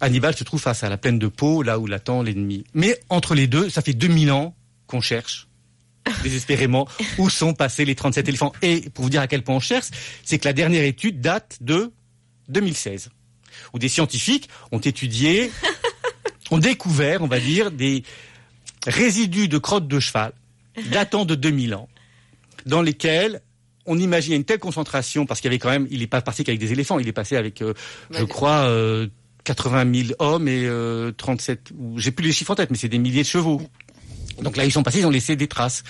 Hannibal 0.00 0.36
se 0.36 0.44
trouve 0.44 0.60
face 0.60 0.84
à 0.84 0.88
la 0.88 0.96
plaine 0.96 1.18
de 1.18 1.26
Pau 1.28 1.62
là 1.62 1.78
où 1.78 1.86
l'attend 1.86 2.22
l'ennemi 2.22 2.64
mais 2.74 2.98
entre 3.08 3.34
les 3.34 3.46
deux 3.46 3.68
ça 3.70 3.82
fait 3.82 3.92
2000 3.94 4.30
ans 4.32 4.54
qu'on 4.86 5.00
cherche 5.00 5.48
désespérément 6.22 6.88
où 7.18 7.28
sont 7.28 7.54
passés 7.54 7.84
les 7.84 7.94
37 7.94 8.28
éléphants 8.28 8.52
et 8.62 8.88
pour 8.90 9.04
vous 9.04 9.10
dire 9.10 9.20
à 9.20 9.26
quel 9.26 9.42
point 9.42 9.56
on 9.56 9.60
cherche 9.60 9.86
c'est 10.24 10.38
que 10.38 10.46
la 10.46 10.52
dernière 10.52 10.84
étude 10.84 11.20
date 11.20 11.58
de 11.60 11.92
2016 12.48 13.10
où 13.74 13.78
des 13.78 13.88
scientifiques 13.88 14.48
ont 14.72 14.78
étudié 14.78 15.50
ont 16.50 16.58
découvert 16.58 17.22
on 17.22 17.26
va 17.26 17.40
dire 17.40 17.70
des 17.70 18.04
résidus 18.86 19.48
de 19.48 19.58
crottes 19.58 19.88
de 19.88 20.00
cheval 20.00 20.32
datant 20.92 21.24
de 21.24 21.34
2000 21.34 21.74
ans, 21.74 21.88
dans 22.64 22.82
lesquels 22.82 23.42
on 23.84 23.98
imaginait 23.98 24.36
une 24.36 24.44
telle 24.44 24.60
concentration, 24.60 25.26
parce 25.26 25.40
qu'il 25.40 25.48
y 25.48 25.50
avait 25.50 25.58
quand 25.58 25.70
même, 25.70 25.88
il 25.90 25.98
n'est 26.00 26.06
pas 26.06 26.20
parti 26.20 26.44
qu'avec 26.44 26.60
des 26.60 26.70
éléphants, 26.72 27.00
il 27.00 27.08
est 27.08 27.12
passé 27.12 27.36
avec, 27.36 27.62
euh, 27.62 27.74
je 28.12 28.20
Ouais. 28.20 28.28
crois, 28.28 28.68
euh, 28.68 29.08
80 29.48 29.94
000 30.08 30.08
hommes 30.18 30.46
et 30.46 30.66
euh, 30.66 31.10
37, 31.10 31.70
ou 31.78 31.98
j'ai 31.98 32.10
plus 32.10 32.26
les 32.26 32.32
chiffres 32.32 32.50
en 32.50 32.54
tête, 32.54 32.70
mais 32.70 32.76
c'est 32.76 32.90
des 32.90 32.98
milliers 32.98 33.22
de 33.22 33.26
chevaux. 33.26 33.62
Donc 34.42 34.56
là, 34.56 34.64
ils 34.64 34.72
sont 34.72 34.82
passés, 34.82 34.98
ils 35.00 35.06
ont 35.06 35.10
laissé 35.10 35.36
des 35.36 35.48
traces. 35.48 35.82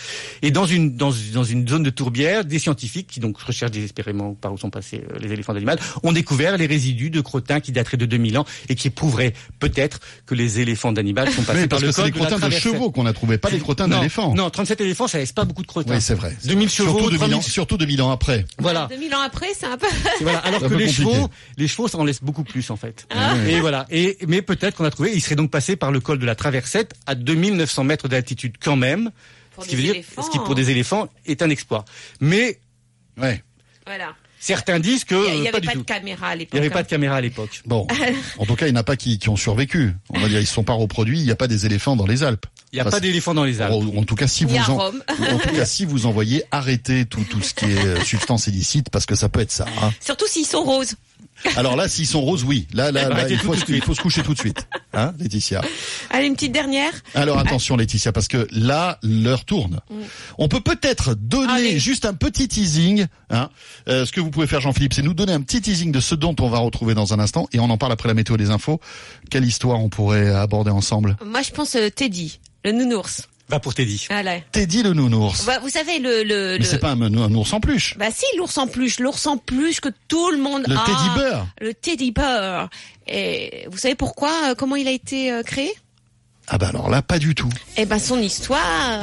Et 0.42 0.50
dans 0.50 0.66
une 0.66 0.96
dans, 0.96 1.12
dans 1.32 1.44
une 1.44 1.66
zone 1.68 1.82
de 1.82 1.90
tourbière, 1.90 2.44
des 2.44 2.58
scientifiques 2.58 3.06
qui 3.08 3.20
donc 3.20 3.38
recherchent 3.38 3.70
désespérément 3.72 4.34
par 4.34 4.52
où 4.52 4.58
sont 4.58 4.70
passés 4.70 5.02
euh, 5.12 5.18
les 5.20 5.32
éléphants 5.32 5.54
d'animal, 5.54 5.78
ont 6.02 6.12
découvert 6.12 6.56
les 6.56 6.66
résidus 6.66 7.10
de 7.10 7.20
crottins 7.20 7.60
qui 7.60 7.72
dateraient 7.72 7.96
de 7.96 8.06
2000 8.06 8.38
ans 8.38 8.44
et 8.68 8.74
qui 8.74 8.90
prouveraient 8.90 9.32
peut-être 9.58 10.00
que 10.26 10.34
les 10.34 10.60
éléphants 10.60 10.92
d'animal 10.92 11.30
sont 11.30 11.42
passés 11.42 11.62
Oui, 11.62 11.68
par 11.68 11.80
parce 11.80 11.82
le 11.82 11.88
que 11.88 11.94
c'est 11.94 12.02
de 12.02 12.06
la 12.06 12.12
crottins 12.12 12.34
de 12.36 12.40
traversée. 12.40 12.68
chevaux 12.70 12.90
qu'on 12.90 13.06
a 13.06 13.12
trouvé, 13.12 13.38
pas 13.38 13.50
les 13.50 13.58
crottins 13.58 13.88
d'éléphants. 13.88 14.34
Non, 14.34 14.50
37 14.50 14.80
éléphants, 14.80 15.08
ça 15.08 15.18
laisse 15.18 15.32
pas 15.32 15.44
beaucoup 15.44 15.62
de 15.62 15.66
crottins. 15.66 15.94
Oui, 15.94 16.00
c'est 16.00 16.14
vrai. 16.14 16.36
2000 16.44 16.68
chevaux, 16.70 16.98
Surtout 16.98 17.10
2000 17.10 17.22
ans, 17.24 17.28
3000 17.38 17.42
surtout 17.52 17.76
2000 17.76 18.02
ans 18.02 18.10
après. 18.10 18.44
Voilà. 18.58 18.86
2000 18.90 19.14
ans 19.14 19.20
après, 19.24 19.48
c'est 19.58 19.66
un 19.66 19.76
peu. 19.76 19.86
Voilà. 20.20 20.38
Alors 20.38 20.60
que 20.60 20.66
peu 20.68 20.74
les 20.76 20.86
compliqué. 20.86 21.02
chevaux, 21.12 21.28
les 21.56 21.68
chevaux, 21.68 21.88
ça 21.88 21.98
en 21.98 22.04
laisse 22.04 22.22
beaucoup 22.22 22.44
plus 22.44 22.70
en 22.70 22.76
fait. 22.76 23.06
Ah. 23.10 23.34
Et 23.48 23.60
voilà. 23.60 23.86
Et 23.90 24.16
mais 24.26 24.42
peut-être 24.42 24.76
qu'on 24.76 24.84
a 24.84 24.90
trouvé, 24.90 25.12
il 25.14 25.20
serait 25.20 25.36
donc 25.36 25.50
passé 25.50 25.76
par 25.76 25.90
le 25.92 26.00
col 26.00 26.18
de 26.18 26.26
la 26.26 26.34
Traversette 26.34 26.94
à 27.06 27.14
2900 27.14 27.84
mètres 27.84 28.08
d'altitude 28.08 28.37
quand 28.60 28.76
même. 28.76 29.10
Pour 29.54 29.64
ce 29.64 29.70
qui 29.70 29.76
veut 29.76 29.82
dire, 29.82 29.94
éléphants. 29.94 30.22
ce 30.22 30.30
qui 30.30 30.38
pour 30.38 30.54
des 30.54 30.70
éléphants 30.70 31.08
est 31.26 31.42
un 31.42 31.50
exploit. 31.50 31.84
Mais 32.20 32.58
Ouais. 33.20 33.42
Voilà. 33.86 34.14
certains 34.38 34.78
disent 34.78 35.02
que 35.04 35.14
Il 35.34 35.40
n'y 35.40 35.48
avait 35.48 35.60
pas 35.60 35.60
pas, 35.60 35.60
du 35.60 35.66
de 35.68 35.72
tout. 35.80 35.84
caméra 35.84 36.28
à 36.28 36.34
Il 36.36 36.38
l'époque. 36.38 36.52
n'y 36.54 36.58
avait 36.60 36.70
pas 36.70 36.78
hein. 36.78 36.82
de 36.82 36.88
caméra 36.88 37.16
à 37.16 37.20
l'époque. 37.20 37.62
Bon. 37.66 37.86
En 38.38 38.46
tout 38.46 38.54
cas, 38.54 38.66
il 38.68 38.72
n'y 38.72 38.78
en 38.78 38.80
a 38.80 38.84
pas 38.84 38.96
qui, 38.96 39.18
qui 39.18 39.28
ont 39.28 39.36
survécu. 39.36 39.94
On 40.10 40.20
va 40.20 40.28
dire, 40.28 40.38
ils 40.40 40.46
se 40.46 40.54
sont 40.54 40.62
pas 40.62 40.74
reproduits. 40.74 41.18
Il 41.18 41.24
n'y 41.24 41.30
a 41.32 41.36
pas 41.36 41.48
des 41.48 41.66
éléphants 41.66 41.96
dans 41.96 42.06
les 42.06 42.22
Alpes. 42.22 42.46
Il 42.72 42.76
n'y 42.76 42.80
a 42.80 42.82
Enfin, 42.82 42.90
pas 42.92 43.00
d'éléphants 43.00 43.34
dans 43.34 43.44
les 43.44 43.60
Alpes. 43.60 43.72
En, 43.72 43.96
en 43.98 44.04
tout 44.04 44.14
cas, 44.14 44.28
si 44.28 44.44
vous 44.44 44.54
en, 44.56 44.76
Rome. 44.76 45.02
en 45.08 45.38
tout 45.38 45.54
cas, 45.56 45.64
si 45.64 45.84
vous 45.86 46.06
envoyez, 46.06 46.44
arrêtez 46.52 47.06
tout, 47.06 47.24
tout 47.24 47.42
ce 47.42 47.54
qui 47.54 47.64
est 47.64 47.78
euh, 47.84 48.00
substance 48.04 48.46
illicite 48.46 48.90
parce 48.90 49.06
que 49.06 49.14
ça 49.16 49.28
peut 49.28 49.40
être 49.40 49.50
ça. 49.50 49.66
hein. 49.82 49.90
Surtout 50.00 50.26
s'ils 50.28 50.46
sont 50.46 50.62
roses. 50.62 50.94
Alors 51.56 51.76
là, 51.76 51.88
s'ils 51.88 52.06
sont 52.06 52.20
roses, 52.20 52.44
oui. 52.44 52.66
Là, 52.72 52.90
là, 52.92 53.08
là, 53.08 53.28
il 53.28 53.38
faut, 53.38 53.54
de 53.54 53.58
se- 53.60 53.64
suite. 53.64 53.76
il 53.78 53.82
faut 53.82 53.94
se 53.94 54.00
coucher 54.00 54.22
tout 54.22 54.34
de 54.34 54.38
suite. 54.38 54.66
Hein, 54.92 55.14
Laetitia. 55.18 55.60
Allez, 56.10 56.26
une 56.26 56.34
petite 56.34 56.52
dernière. 56.52 56.92
Alors 57.14 57.38
attention 57.38 57.76
Laetitia, 57.76 58.12
parce 58.12 58.28
que 58.28 58.46
là, 58.50 58.98
l'heure 59.02 59.44
tourne. 59.44 59.80
On 60.38 60.48
peut 60.48 60.60
peut-être 60.60 61.14
donner 61.14 61.52
Allez. 61.52 61.78
juste 61.78 62.04
un 62.04 62.14
petit 62.14 62.48
teasing. 62.48 63.06
Hein. 63.30 63.50
Euh, 63.88 64.04
ce 64.06 64.12
que 64.12 64.20
vous 64.20 64.30
pouvez 64.30 64.46
faire 64.46 64.60
Jean-Philippe, 64.60 64.94
c'est 64.94 65.02
nous 65.02 65.14
donner 65.14 65.32
un 65.32 65.40
petit 65.40 65.60
teasing 65.60 65.92
de 65.92 66.00
ce 66.00 66.14
dont 66.14 66.34
on 66.40 66.48
va 66.48 66.58
retrouver 66.58 66.94
dans 66.94 67.12
un 67.14 67.18
instant. 67.20 67.48
Et 67.52 67.60
on 67.60 67.70
en 67.70 67.78
parle 67.78 67.92
après 67.92 68.08
la 68.08 68.14
météo 68.14 68.36
des 68.36 68.50
infos. 68.50 68.80
Quelle 69.30 69.44
histoire 69.44 69.80
on 69.80 69.88
pourrait 69.88 70.28
aborder 70.34 70.70
ensemble? 70.70 71.16
Moi, 71.24 71.42
je 71.42 71.50
pense 71.50 71.74
euh, 71.76 71.88
Teddy, 71.90 72.40
le 72.64 72.72
nounours. 72.72 73.28
Va 73.48 73.60
pour 73.60 73.74
Teddy. 73.74 74.06
Voilà. 74.10 74.40
Teddy 74.52 74.82
le 74.82 74.92
nounours. 74.92 75.46
Bah, 75.46 75.58
vous 75.60 75.70
savez, 75.70 75.98
le. 76.00 76.22
le, 76.22 76.52
Mais 76.52 76.58
le- 76.58 76.64
c'est 76.64 76.78
pas 76.78 76.90
un, 76.90 77.00
un 77.00 77.34
ours 77.34 77.52
en 77.52 77.60
peluche. 77.60 77.96
Bah 77.98 78.06
si, 78.14 78.24
l'ours 78.36 78.58
en 78.58 78.66
peluche, 78.66 79.00
l'ours 79.00 79.26
en 79.26 79.38
peluche 79.38 79.80
que 79.80 79.88
tout 80.08 80.30
le 80.30 80.36
monde 80.38 80.64
Le 80.68 80.76
a. 80.76 80.84
Teddy 80.84 81.08
Bear. 81.16 81.46
Le 81.60 81.72
Teddy 81.74 82.10
Bear. 82.12 82.68
Et 83.06 83.66
vous 83.70 83.78
savez 83.78 83.94
pourquoi, 83.94 84.30
euh, 84.50 84.54
comment 84.54 84.76
il 84.76 84.86
a 84.86 84.90
été 84.90 85.32
euh, 85.32 85.42
créé? 85.42 85.72
Ah 86.50 86.56
bah 86.56 86.68
alors 86.68 86.88
là, 86.88 87.02
pas 87.02 87.18
du 87.18 87.34
tout. 87.34 87.48
Eh 87.76 87.84
ben 87.84 87.98
son 87.98 88.18
histoire. 88.18 88.60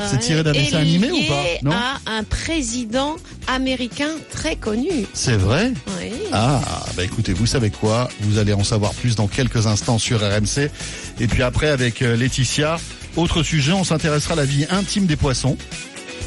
C'est 0.10 0.18
tiré 0.20 0.42
d'un 0.44 0.52
dessin 0.52 0.78
animé 0.80 1.12
ou 1.12 1.24
pas? 1.28 1.44
Non? 1.62 1.72
À 1.74 2.00
un 2.18 2.24
président 2.24 3.16
américain 3.48 4.10
très 4.32 4.56
connu. 4.56 4.90
C'est 5.14 5.38
vrai? 5.38 5.72
Oui. 6.02 6.12
Ah, 6.34 6.60
bah 6.98 7.04
écoutez, 7.04 7.34
vous 7.34 7.46
savez 7.46 7.70
quoi? 7.70 8.10
Vous 8.22 8.40
allez 8.40 8.54
en 8.54 8.64
savoir 8.64 8.94
plus 8.96 9.16
dans 9.16 9.28
quelques 9.28 9.68
instants 9.68 10.00
sur 10.00 10.22
RMC. 10.22 10.72
Et 11.20 11.28
puis 11.28 11.44
après, 11.44 11.70
avec 11.70 12.02
euh, 12.02 12.16
Laetitia, 12.16 12.78
autre 13.16 13.44
sujet, 13.44 13.72
on 13.74 13.84
s'intéressera 13.84 14.34
à 14.34 14.38
la 14.38 14.46
vie 14.46 14.66
intime 14.70 15.06
des 15.06 15.16
poissons. 15.16 15.58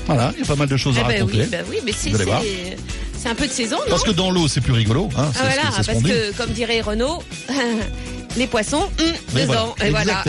Voilà, 0.07 0.33
il 0.37 0.41
y 0.41 0.43
a 0.43 0.47
pas 0.47 0.57
mal 0.57 0.69
de 0.69 0.77
choses 0.77 0.97
Eh 0.99 1.01
à 1.01 1.05
ben 1.05 1.15
raconter. 1.21 1.41
oui, 1.43 1.47
ben 1.51 1.65
oui, 1.69 1.77
mais 1.85 1.93
c'est 1.93 3.29
un 3.29 3.35
peu 3.35 3.47
de 3.47 3.53
saison, 3.53 3.77
non 3.77 3.91
Parce 3.91 4.05
que 4.05 4.11
dans 4.13 4.31
l'eau, 4.31 4.49
c'est 4.49 4.61
plus 4.61 4.73
rigolo. 4.73 5.09
Hein, 5.17 5.27
Ah, 5.29 5.33
ce 5.35 5.39
que- 5.39 5.45
voilà, 5.45 5.63
parce 5.75 5.87
que 6.03 6.37
comme 6.37 6.51
dirait 6.53 6.81
Renaud, 6.81 7.23
les 8.37 8.47
poissons, 8.47 8.89
Mais 9.35 9.43
dedans. 9.47 9.75
Et 9.85 9.91
voilà. 9.91 10.23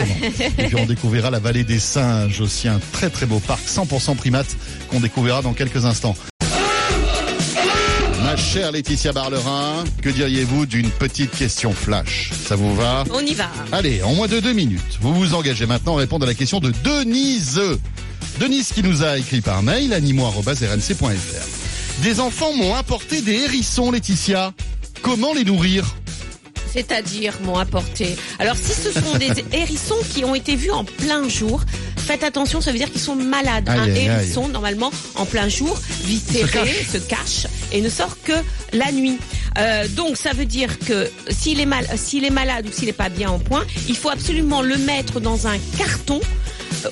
Et 0.58 0.64
puis 0.66 0.76
on 0.76 0.86
découvrira 0.86 1.30
la 1.30 1.38
vallée 1.38 1.64
des 1.64 1.78
singes, 1.78 2.40
aussi 2.40 2.68
un 2.68 2.80
très 2.92 3.08
très 3.08 3.26
beau 3.26 3.38
parc 3.38 3.62
100% 3.66 4.16
primate 4.16 4.48
qu'on 4.90 5.00
découvrira 5.00 5.40
dans 5.40 5.52
quelques 5.54 5.84
instants. 5.86 6.16
Chère 8.40 8.72
Laetitia 8.72 9.12
Barlerin, 9.12 9.84
que 10.02 10.08
diriez-vous 10.08 10.66
d'une 10.66 10.90
petite 10.90 11.30
question 11.30 11.72
flash? 11.72 12.32
Ça 12.48 12.56
vous 12.56 12.74
va? 12.74 13.04
On 13.12 13.20
y 13.20 13.34
va. 13.34 13.48
Allez, 13.70 14.02
en 14.02 14.14
moins 14.14 14.26
de 14.26 14.40
deux 14.40 14.52
minutes, 14.52 14.98
vous 15.00 15.14
vous 15.14 15.34
engagez 15.34 15.66
maintenant 15.66 15.96
à 15.96 16.00
répondre 16.00 16.24
à 16.24 16.28
la 16.28 16.34
question 16.34 16.58
de 16.58 16.72
Denise. 16.82 17.60
Denise 18.40 18.72
qui 18.72 18.82
nous 18.82 19.04
a 19.04 19.18
écrit 19.18 19.40
par 19.40 19.62
mail 19.62 19.92
animo.rnc.fr. 19.92 22.02
Des 22.02 22.18
enfants 22.18 22.52
m'ont 22.54 22.74
apporté 22.74 23.20
des 23.20 23.34
hérissons, 23.34 23.92
Laetitia. 23.92 24.52
Comment 25.02 25.32
les 25.32 25.44
nourrir? 25.44 25.84
C'est-à-dire 26.72 27.34
m'ont 27.42 27.58
apporté. 27.58 28.16
Alors 28.38 28.56
si 28.56 28.72
ce 28.72 28.92
sont 28.92 29.16
des 29.18 29.32
hérissons 29.52 29.98
qui 30.14 30.24
ont 30.24 30.34
été 30.34 30.56
vus 30.56 30.70
en 30.70 30.84
plein 30.84 31.28
jour, 31.28 31.62
faites 31.96 32.22
attention, 32.24 32.60
ça 32.60 32.72
veut 32.72 32.78
dire 32.78 32.90
qu'ils 32.90 33.00
sont 33.00 33.16
malades. 33.16 33.68
Aïe, 33.68 33.78
Un 33.78 33.82
aïe, 33.84 33.90
aïe. 33.92 34.04
hérisson, 34.06 34.48
normalement, 34.48 34.90
en 35.16 35.26
plein 35.26 35.48
jour, 35.48 35.78
vit 36.04 36.20
Se 36.20 36.92
se 36.92 36.98
cache 36.98 37.46
et 37.72 37.80
ne 37.80 37.88
sort 37.88 38.16
que 38.24 38.32
la 38.72 38.90
nuit. 38.92 39.18
Euh, 39.58 39.86
donc 39.88 40.16
ça 40.16 40.32
veut 40.32 40.46
dire 40.46 40.78
que 40.78 41.10
s'il 41.28 41.60
est 41.60 41.66
mal, 41.66 41.86
s'il 41.96 42.24
est 42.24 42.30
malade 42.30 42.66
ou 42.68 42.72
s'il 42.72 42.86
n'est 42.86 42.92
pas 42.92 43.08
bien 43.08 43.30
en 43.30 43.38
point, 43.38 43.64
il 43.88 43.96
faut 43.96 44.10
absolument 44.10 44.62
le 44.62 44.76
mettre 44.78 45.20
dans 45.20 45.46
un 45.46 45.58
carton 45.76 46.20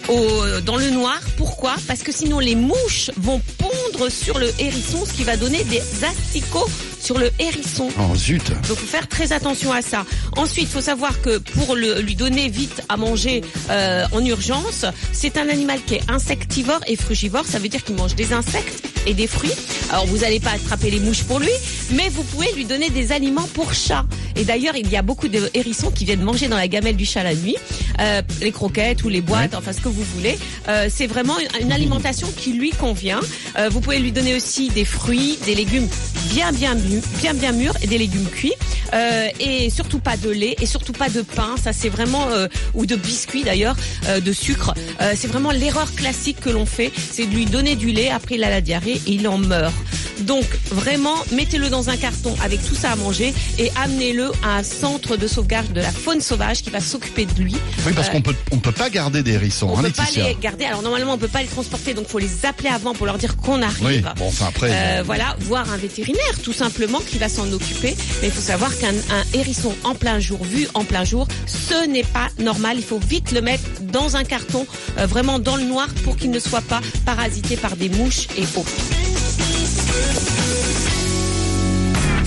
au, 0.08 0.60
dans 0.64 0.76
le 0.76 0.90
noir. 0.90 1.20
Pourquoi? 1.36 1.76
Parce 1.86 2.02
que 2.02 2.12
sinon 2.12 2.38
les 2.40 2.54
mouches 2.56 3.10
vont 3.16 3.40
pondre 3.58 4.10
sur 4.10 4.38
le 4.38 4.52
hérisson, 4.58 5.04
ce 5.06 5.12
qui 5.12 5.24
va 5.24 5.36
donner 5.36 5.62
des 5.64 5.82
asticots 6.04 6.68
sur 7.08 7.18
le 7.18 7.30
hérisson. 7.38 7.88
Oh 7.98 8.14
zut 8.14 8.50
Donc 8.68 8.76
faut 8.76 8.86
faire 8.86 9.08
très 9.08 9.32
attention 9.32 9.72
à 9.72 9.80
ça. 9.80 10.04
Ensuite, 10.36 10.64
il 10.64 10.68
faut 10.68 10.82
savoir 10.82 11.22
que 11.22 11.38
pour 11.38 11.74
le, 11.74 12.02
lui 12.02 12.14
donner 12.16 12.50
vite 12.50 12.82
à 12.90 12.98
manger 12.98 13.40
euh, 13.70 14.04
en 14.12 14.22
urgence, 14.22 14.84
c'est 15.10 15.38
un 15.38 15.48
animal 15.48 15.80
qui 15.86 15.94
est 15.94 16.10
insectivore 16.10 16.80
et 16.86 16.96
frugivore. 16.96 17.46
Ça 17.46 17.60
veut 17.60 17.70
dire 17.70 17.82
qu'il 17.82 17.94
mange 17.94 18.14
des 18.14 18.34
insectes 18.34 18.86
et 19.06 19.14
des 19.14 19.26
fruits. 19.26 19.54
Alors 19.90 20.04
vous 20.06 20.18
n'allez 20.18 20.38
pas 20.38 20.50
attraper 20.50 20.90
les 20.90 21.00
mouches 21.00 21.24
pour 21.24 21.38
lui, 21.38 21.48
mais 21.92 22.10
vous 22.10 22.22
pouvez 22.24 22.52
lui 22.52 22.66
donner 22.66 22.90
des 22.90 23.10
aliments 23.10 23.48
pour 23.54 23.72
chat. 23.72 24.04
Et 24.36 24.44
d'ailleurs, 24.44 24.76
il 24.76 24.90
y 24.90 24.96
a 24.96 25.02
beaucoup 25.02 25.28
de 25.28 25.50
hérissons 25.54 25.90
qui 25.90 26.04
viennent 26.04 26.22
manger 26.22 26.48
dans 26.48 26.58
la 26.58 26.68
gamelle 26.68 26.96
du 26.96 27.06
chat 27.06 27.22
la 27.22 27.34
nuit, 27.34 27.56
euh, 28.00 28.20
les 28.42 28.52
croquettes 28.52 29.02
ou 29.04 29.08
les 29.08 29.22
boîtes, 29.22 29.54
enfin 29.54 29.72
ce 29.72 29.80
que 29.80 29.88
vous 29.88 30.04
voulez. 30.14 30.38
Euh, 30.68 30.88
c'est 30.94 31.06
vraiment 31.06 31.38
une, 31.38 31.62
une 31.62 31.72
alimentation 31.72 32.28
qui 32.36 32.52
lui 32.52 32.70
convient. 32.70 33.20
Euh, 33.58 33.70
vous 33.70 33.80
pouvez 33.80 33.98
lui 33.98 34.12
donner 34.12 34.34
aussi 34.34 34.68
des 34.68 34.84
fruits, 34.84 35.38
des 35.46 35.54
légumes 35.54 35.88
bien 36.34 36.52
bien 36.52 36.74
mûrs, 36.74 36.97
bien 37.20 37.34
bien 37.34 37.52
mûrs 37.52 37.74
et 37.82 37.86
des 37.86 37.98
légumes 37.98 38.28
cuits. 38.28 38.54
Euh, 38.94 39.28
et 39.40 39.70
surtout 39.70 39.98
pas 39.98 40.16
de 40.16 40.30
lait 40.30 40.56
et 40.60 40.66
surtout 40.66 40.92
pas 40.92 41.08
de 41.08 41.22
pain. 41.22 41.56
Ça 41.62 41.72
c'est 41.72 41.88
vraiment 41.88 42.28
euh, 42.30 42.48
ou 42.74 42.86
de 42.86 42.96
biscuits 42.96 43.44
d'ailleurs, 43.44 43.76
euh, 44.06 44.20
de 44.20 44.32
sucre. 44.32 44.74
C'est 45.14 45.28
vraiment 45.28 45.50
l'erreur 45.50 45.94
classique 45.94 46.40
que 46.40 46.50
l'on 46.50 46.66
fait, 46.66 46.92
c'est 47.10 47.26
de 47.26 47.34
lui 47.34 47.46
donner 47.46 47.76
du 47.76 47.92
lait. 47.92 48.10
Après 48.10 48.36
il 48.36 48.44
a 48.44 48.50
la 48.50 48.60
diarrhée 48.60 49.00
et 49.06 49.12
il 49.12 49.28
en 49.28 49.38
meurt. 49.38 49.74
Donc 50.20 50.46
vraiment, 50.70 51.14
mettez-le 51.32 51.70
dans 51.70 51.90
un 51.90 51.96
carton 51.96 52.34
avec 52.42 52.64
tout 52.66 52.74
ça 52.74 52.90
à 52.90 52.96
manger 52.96 53.32
et 53.58 53.70
amenez-le 53.76 54.30
à 54.42 54.56
un 54.56 54.62
centre 54.62 55.16
de 55.16 55.28
sauvegarde 55.28 55.72
de 55.72 55.80
la 55.80 55.92
faune 55.92 56.20
sauvage 56.20 56.62
qui 56.62 56.70
va 56.70 56.80
s'occuper 56.80 57.24
de 57.24 57.40
lui. 57.40 57.54
Oui, 57.86 57.92
parce 57.94 58.10
qu'on 58.10 58.20
peut, 58.20 58.34
on 58.50 58.58
peut 58.58 58.72
pas 58.72 58.90
garder 58.90 59.22
des 59.22 59.34
hérissons, 59.34 59.68
on 59.72 59.78
hein, 59.78 59.82
peut 59.82 59.92
pas 59.92 60.08
les 60.14 60.36
garder. 60.40 60.64
Alors 60.64 60.82
normalement, 60.82 61.14
on 61.14 61.18
peut 61.18 61.28
pas 61.28 61.42
les 61.42 61.48
transporter, 61.48 61.94
donc 61.94 62.08
faut 62.08 62.18
les 62.18 62.44
appeler 62.46 62.68
avant 62.68 62.94
pour 62.94 63.06
leur 63.06 63.18
dire 63.18 63.36
qu'on 63.36 63.62
arrive. 63.62 63.84
Oui, 63.84 64.02
bon, 64.16 64.26
enfin 64.26 64.46
après. 64.48 65.02
Voilà, 65.04 65.36
voir 65.40 65.70
un 65.72 65.76
vétérinaire 65.76 66.42
tout 66.42 66.52
simplement 66.52 66.77
qui 66.86 67.18
va 67.18 67.28
s'en 67.28 67.50
occuper. 67.52 67.96
Mais 68.20 68.28
il 68.28 68.32
faut 68.32 68.40
savoir 68.40 68.76
qu'un 68.78 68.92
un 69.10 69.24
hérisson 69.34 69.74
en 69.84 69.94
plein 69.94 70.20
jour, 70.20 70.42
vu 70.44 70.68
en 70.74 70.84
plein 70.84 71.04
jour, 71.04 71.26
ce 71.46 71.86
n'est 71.86 72.04
pas 72.04 72.28
normal. 72.38 72.76
Il 72.76 72.84
faut 72.84 73.00
vite 73.00 73.32
le 73.32 73.40
mettre 73.40 73.64
dans 73.82 74.16
un 74.16 74.24
carton, 74.24 74.66
euh, 74.98 75.06
vraiment 75.06 75.38
dans 75.38 75.56
le 75.56 75.64
noir, 75.64 75.88
pour 76.04 76.16
qu'il 76.16 76.30
ne 76.30 76.38
soit 76.38 76.60
pas 76.60 76.80
parasité 77.04 77.56
par 77.56 77.76
des 77.76 77.88
mouches 77.88 78.28
et 78.36 78.44
autres. 78.56 78.70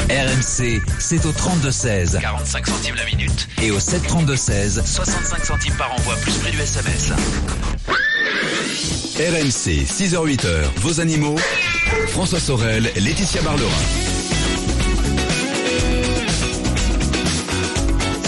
RMC, 0.10 0.82
c'est 1.00 1.26
au 1.26 1.32
32-16 1.32 2.20
45 2.20 2.68
centimes 2.68 2.96
la 2.96 3.06
minute. 3.06 3.48
et 3.62 3.72
au 3.72 3.80
732-16 3.80 4.86
65 4.86 5.46
centimes 5.46 5.76
par 5.78 5.94
envoi, 5.94 6.16
plus 6.18 6.34
prix 6.34 6.52
du 6.52 6.60
SMS. 6.60 7.12
RMC, 9.16 9.86
6h-8h, 9.86 10.64
vos 10.78 11.00
animaux. 11.00 11.38
François 12.08 12.40
Sorel, 12.40 12.92
Laetitia 12.98 13.42
Barlerin. 13.42 14.11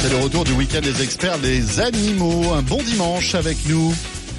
C'est 0.03 0.09
le 0.09 0.17
retour 0.17 0.43
du 0.43 0.51
week-end 0.51 0.81
des 0.81 1.01
experts 1.01 1.39
des 1.39 1.79
animaux. 1.79 2.51
Un 2.51 2.61
bon 2.61 2.83
dimanche 2.83 3.35
avec 3.35 3.57
nous. 3.69 3.95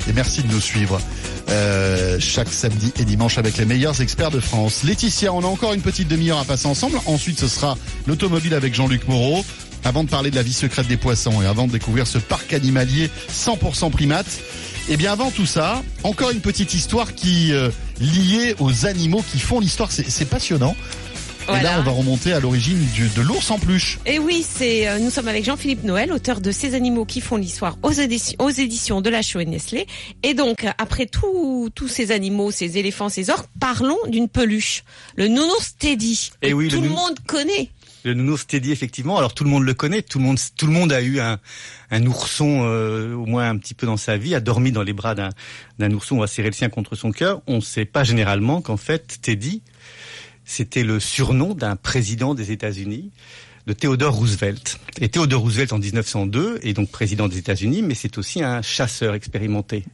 Et 0.06 0.12
merci 0.12 0.42
de 0.42 0.52
nous 0.52 0.60
suivre. 0.60 1.00
Euh, 1.48 2.18
chaque 2.20 2.50
samedi 2.50 2.92
et 2.98 3.06
dimanche 3.06 3.38
avec 3.38 3.56
les 3.56 3.64
meilleurs 3.64 4.02
experts 4.02 4.30
de 4.30 4.40
France. 4.40 4.82
Laetitia, 4.82 5.32
on 5.32 5.40
a 5.40 5.46
encore 5.46 5.72
une 5.72 5.80
petite 5.80 6.06
demi-heure 6.06 6.38
à 6.38 6.44
passer 6.44 6.66
ensemble. 6.66 7.00
Ensuite, 7.06 7.38
ce 7.38 7.48
sera 7.48 7.78
l'automobile 8.06 8.52
avec 8.52 8.74
Jean-Luc 8.74 9.08
Moreau. 9.08 9.42
Avant 9.84 10.04
de 10.04 10.10
parler 10.10 10.30
de 10.30 10.36
la 10.36 10.42
vie 10.42 10.52
secrète 10.52 10.86
des 10.86 10.98
poissons 10.98 11.40
et 11.40 11.46
avant 11.46 11.66
de 11.66 11.72
découvrir 11.72 12.06
ce 12.06 12.18
parc 12.18 12.52
animalier 12.52 13.08
100% 13.32 13.90
primate, 13.90 14.26
eh 14.90 14.98
bien 14.98 15.12
avant 15.12 15.30
tout 15.30 15.46
ça, 15.46 15.82
encore 16.02 16.30
une 16.30 16.40
petite 16.40 16.74
histoire 16.74 17.14
qui 17.14 17.54
euh, 17.54 17.70
liée 18.00 18.54
aux 18.60 18.84
animaux 18.84 19.24
qui 19.32 19.38
font 19.38 19.60
l'histoire. 19.60 19.90
C'est 19.92 20.10
c'est 20.10 20.28
Et 21.48 21.62
là, 21.62 21.78
on 21.78 21.82
va 21.82 21.90
remonter 21.92 22.32
à 22.32 22.40
l'origine 22.40 22.78
du- 22.94 23.08
de 23.08 23.20
l'ours 23.20 23.50
en 23.50 23.58
peluche. 23.58 23.98
Et 24.06 24.18
oui, 24.18 24.44
c'est 24.48 24.88
euh, 24.88 24.98
nous 24.98 25.10
sommes 25.10 25.28
avec 25.28 25.44
Jean-Philippe 25.44 25.84
Noël, 25.84 26.10
auteur 26.12 26.40
de 26.40 26.50
Ces 26.50 26.74
animaux 26.74 27.04
qui 27.04 27.20
font 27.20 27.36
l'histoire 27.36 27.76
aux 27.82 27.90
éditions, 27.92 28.36
aux 28.38 28.48
éditions 28.50 29.00
de 29.02 29.10
la 29.10 29.20
Show 29.20 29.40
et 29.40 29.44
Nestlé. 29.44 29.86
Et 30.22 30.32
donc, 30.34 30.66
après 30.78 31.06
tout- 31.06 31.68
tous 31.74 31.88
ces 31.88 32.12
animaux, 32.12 32.50
ces 32.50 32.78
éléphants, 32.78 33.08
ces 33.10 33.28
orques, 33.30 33.48
parlons 33.60 33.98
d'une 34.08 34.28
peluche, 34.28 34.84
le 35.16 35.28
nounours 35.28 35.76
Teddy. 35.78 36.30
Eh 36.40 36.48
que 36.48 36.54
oui, 36.54 36.64
le 36.64 36.70
tout 36.76 36.80
le 36.82 36.88
nou- 36.88 36.94
monde 36.94 37.18
connaît. 37.26 37.68
Le 38.04 38.14
nounours 38.14 38.46
Teddy, 38.46 38.70
effectivement. 38.72 39.16
Alors 39.18 39.34
tout 39.34 39.44
le 39.44 39.50
monde 39.50 39.64
le 39.64 39.74
connaît, 39.74 40.02
tout 40.02 40.18
le 40.18 40.24
monde, 40.24 40.38
tout 40.56 40.66
le 40.66 40.72
monde 40.72 40.92
a 40.92 41.00
eu 41.02 41.20
un, 41.20 41.38
un 41.90 42.06
ourson 42.06 42.62
euh, 42.64 43.14
au 43.14 43.26
moins 43.26 43.48
un 43.50 43.56
petit 43.58 43.74
peu 43.74 43.86
dans 43.86 43.96
sa 43.96 44.16
vie, 44.16 44.34
a 44.34 44.40
dormi 44.40 44.72
dans 44.72 44.82
les 44.82 44.92
bras 44.92 45.14
d'un 45.14 45.30
d'un 45.78 45.90
ourson, 45.92 46.16
on 46.16 46.20
va 46.20 46.26
serrer 46.26 46.48
le 46.48 46.54
sien 46.54 46.68
contre 46.68 46.96
son 46.96 47.12
cœur. 47.12 47.42
On 47.46 47.56
ne 47.56 47.60
sait 47.60 47.84
pas 47.86 48.04
généralement 48.04 48.60
qu'en 48.60 48.76
fait 48.76 49.18
Teddy, 49.22 49.62
c'était 50.44 50.84
le 50.84 51.00
surnom 51.00 51.54
d'un 51.54 51.76
président 51.76 52.34
des 52.34 52.50
États-Unis, 52.50 53.10
de 53.66 53.72
Theodore 53.72 54.14
Roosevelt. 54.14 54.78
Et 55.00 55.08
Theodore 55.08 55.42
Roosevelt 55.42 55.72
en 55.72 55.78
1902 55.78 56.60
est 56.62 56.74
donc 56.74 56.90
président 56.90 57.28
des 57.28 57.38
États-Unis, 57.38 57.82
mais 57.82 57.94
c'est 57.94 58.18
aussi 58.18 58.42
un 58.42 58.60
chasseur 58.62 59.14
expérimenté. 59.14 59.84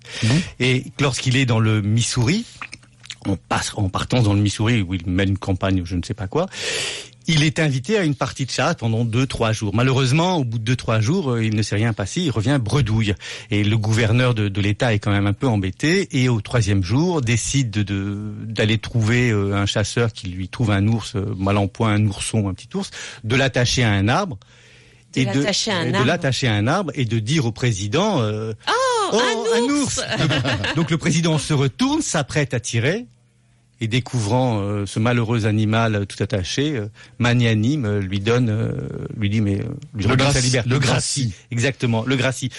Et 0.59 0.85
lorsqu'il 1.01 1.37
est 1.37 1.47
dans 1.47 1.61
le 1.61 1.81
Missouri, 1.81 2.45
en 3.27 3.89
partant 3.89 4.23
dans 4.23 4.35
le 4.35 4.41
Missouri 4.41 4.83
où 4.83 4.95
il 4.95 5.07
mène 5.07 5.31
une 5.31 5.39
campagne 5.39 5.83
ou 5.83 5.87
je 5.87 5.95
ne 5.95 6.03
sais 6.03 6.15
pas 6.15 6.27
quoi, 6.27 6.47
il 7.27 7.43
est 7.45 7.59
invité 7.59 7.97
à 7.99 8.03
une 8.05 8.15
partie 8.15 8.47
de 8.47 8.51
chasse 8.51 8.75
pendant 8.77 9.05
deux, 9.05 9.27
trois 9.27 9.53
jours. 9.53 9.73
Malheureusement, 9.75 10.39
au 10.39 10.45
bout 10.45 10.59
de 10.59 10.65
deux, 10.65 10.77
trois 10.77 11.01
jours, 11.01 11.33
euh, 11.33 11.45
il 11.45 11.55
ne 11.55 11.63
s'est 11.63 11.77
rien 11.77 11.93
passé, 11.93 12.21
il 12.23 12.31
revient 12.31 12.59
bredouille. 12.61 13.15
Et 13.51 13.63
le 13.63 13.77
gouverneur 13.79 14.35
de, 14.35 14.49
de 14.49 14.61
l'État 14.61 14.93
est 14.95 14.99
quand 14.99 15.11
même 15.13 15.27
un 15.27 15.33
peu 15.33 15.47
embêté 15.47 16.09
et 16.21 16.29
au 16.29 16.41
troisième 16.41 16.83
jour 16.83 17.21
décide 17.21 17.71
de- 17.71 17.83
de- 17.83 18.33
d'aller 18.47 18.79
trouver 18.79 19.31
euh, 19.31 19.55
un 19.55 19.67
chasseur 19.67 20.13
qui 20.13 20.29
lui 20.29 20.49
trouve 20.49 20.71
un 20.71 20.87
ours, 20.89 21.15
euh, 21.17 21.35
mal 21.37 21.57
en 21.57 21.69
point, 21.69 21.93
un 21.95 22.07
ourson, 22.07 22.49
un 22.49 22.55
petit 22.55 22.69
ours, 22.75 22.91
de 23.25 23.37
l'attacher 23.37 23.85
à 23.85 23.91
un 23.93 24.09
arbre. 24.09 24.39
De 25.25 25.31
l'attacher 25.41 25.71
à 25.73 25.77
un 25.79 25.87
et 25.87 25.93
de 25.93 26.07
l'attacher 26.07 26.47
à 26.49 26.55
un 26.55 26.67
arbre 26.69 26.93
et 26.95 27.05
de 27.05 27.19
dire 27.19 27.45
au 27.45 27.53
président 27.53 28.21
euh, 28.23 28.53
Oh, 29.13 29.21
un 29.57 29.63
ours 29.63 30.01
donc 30.77 30.91
le 30.93 30.97
président 30.99 31.37
se 31.39 31.53
retourne, 31.53 32.01
s'apprête 32.01 32.55
à 32.55 32.61
tirer, 32.61 33.07
et 33.81 33.89
découvrant 33.89 34.61
euh, 34.61 34.85
ce 34.87 34.99
malheureux 34.99 35.47
animal 35.47 36.07
tout 36.07 36.23
attaché, 36.23 36.77
euh, 36.77 36.89
magnanime, 37.19 37.85
euh, 37.87 38.01
lui 38.01 38.21
donne, 38.21 38.49
euh, 38.51 38.73
lui 39.17 39.31
dit 39.31 39.41
mais 39.41 39.61
euh, 39.61 39.65
lui 39.95 40.05
Le 40.05 40.11
redonne 40.11 40.27
sa 40.27 40.33
gracie, 40.35 40.47
liberté. 40.47 40.69
le 40.71 40.79
gracie. 40.79 41.33
exactement, 41.51 42.05
le 42.05 42.17
gracie. 42.17 42.51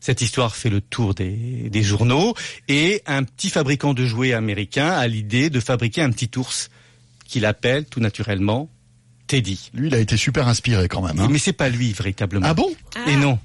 Cette 0.00 0.20
histoire 0.20 0.54
fait 0.54 0.68
le 0.68 0.82
tour 0.82 1.14
des, 1.14 1.32
des 1.70 1.82
journaux 1.82 2.34
et 2.68 3.02
un 3.06 3.22
petit 3.24 3.48
fabricant 3.48 3.94
de 3.94 4.04
jouets 4.04 4.34
américain 4.34 4.88
a 4.90 5.06
l'idée 5.08 5.48
de 5.48 5.60
fabriquer 5.60 6.02
un 6.02 6.10
petit 6.10 6.30
ours 6.38 6.68
qu'il 7.26 7.46
appelle 7.46 7.86
tout 7.86 8.00
naturellement 8.00 8.68
Teddy. 9.26 9.70
Lui, 9.72 9.88
il 9.88 9.94
a 9.94 9.98
été 9.98 10.18
super 10.18 10.46
inspiré 10.46 10.86
quand 10.88 11.00
même. 11.00 11.18
hein. 11.18 11.28
Mais 11.30 11.38
c'est 11.38 11.54
pas 11.54 11.70
lui 11.70 11.92
véritablement. 11.94 12.46
Ah 12.46 12.52
bon? 12.52 12.70
Ah. 12.94 13.10
Et 13.10 13.16
non. 13.16 13.38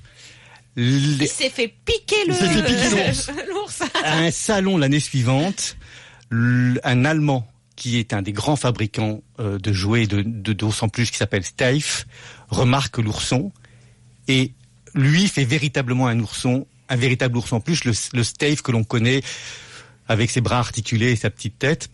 Les- 0.75 1.23
Il 1.23 1.27
s'est 1.29 1.49
fait 1.49 1.73
piquer 1.85 2.25
le 2.27 2.33
Il 2.33 2.35
s'est 2.35 2.49
fait 2.49 2.63
piquer 2.63 3.07
l'ours. 3.07 3.31
l'ours. 3.49 3.81
à 4.03 4.17
un 4.19 4.31
salon 4.31 4.77
l'année 4.77 4.99
suivante, 4.99 5.77
un 6.31 7.05
Allemand 7.05 7.47
qui 7.75 7.97
est 7.97 8.13
un 8.13 8.21
des 8.21 8.33
grands 8.33 8.55
fabricants 8.57 9.21
euh, 9.39 9.57
de 9.57 9.71
jouets 9.73 10.05
de 10.05 10.21
de- 10.21 10.53
d'ours 10.53 10.83
en 10.83 10.89
peluche 10.89 11.11
qui 11.11 11.17
s'appelle 11.17 11.43
Steiff 11.45 12.05
remarque 12.49 12.97
l'ourson 12.97 13.51
et 14.27 14.51
lui 14.95 15.27
fait 15.27 15.45
véritablement 15.45 16.07
un 16.07 16.19
ourson, 16.19 16.67
un 16.89 16.95
véritable 16.95 17.37
ours 17.37 17.53
en 17.53 17.61
peluche, 17.61 17.83
le, 17.85 17.93
le 18.13 18.23
Steiff 18.23 18.61
que 18.61 18.71
l'on 18.71 18.83
connaît 18.83 19.21
avec 20.07 20.29
ses 20.29 20.41
bras 20.41 20.59
articulés 20.59 21.11
et 21.11 21.15
sa 21.15 21.29
petite 21.29 21.57
tête. 21.59 21.89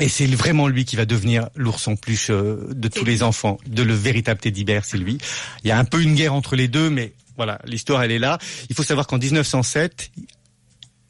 Et 0.00 0.08
c'est 0.08 0.26
vraiment 0.26 0.66
lui 0.68 0.86
qui 0.86 0.96
va 0.96 1.04
devenir 1.04 1.48
l'ours 1.56 1.88
en 1.88 1.96
peluche 1.96 2.28
euh, 2.30 2.68
de 2.74 2.88
tous 2.88 3.04
les 3.04 3.22
enfants, 3.22 3.58
de 3.66 3.82
le 3.82 3.92
véritable 3.94 4.40
teddy 4.40 4.64
bear, 4.64 4.82
c'est 4.84 4.96
lui. 4.96 5.18
Il 5.62 5.68
y 5.68 5.70
a 5.72 5.78
un 5.78 5.84
peu 5.84 6.00
une 6.02 6.14
guerre 6.14 6.32
entre 6.34 6.56
les 6.56 6.68
deux, 6.68 6.88
mais 6.88 7.12
voilà, 7.36 7.60
l'histoire 7.66 8.02
elle 8.02 8.12
est 8.12 8.18
là. 8.18 8.38
Il 8.70 8.76
faut 8.76 8.82
savoir 8.82 9.06
qu'en 9.06 9.18
1907, 9.18 10.10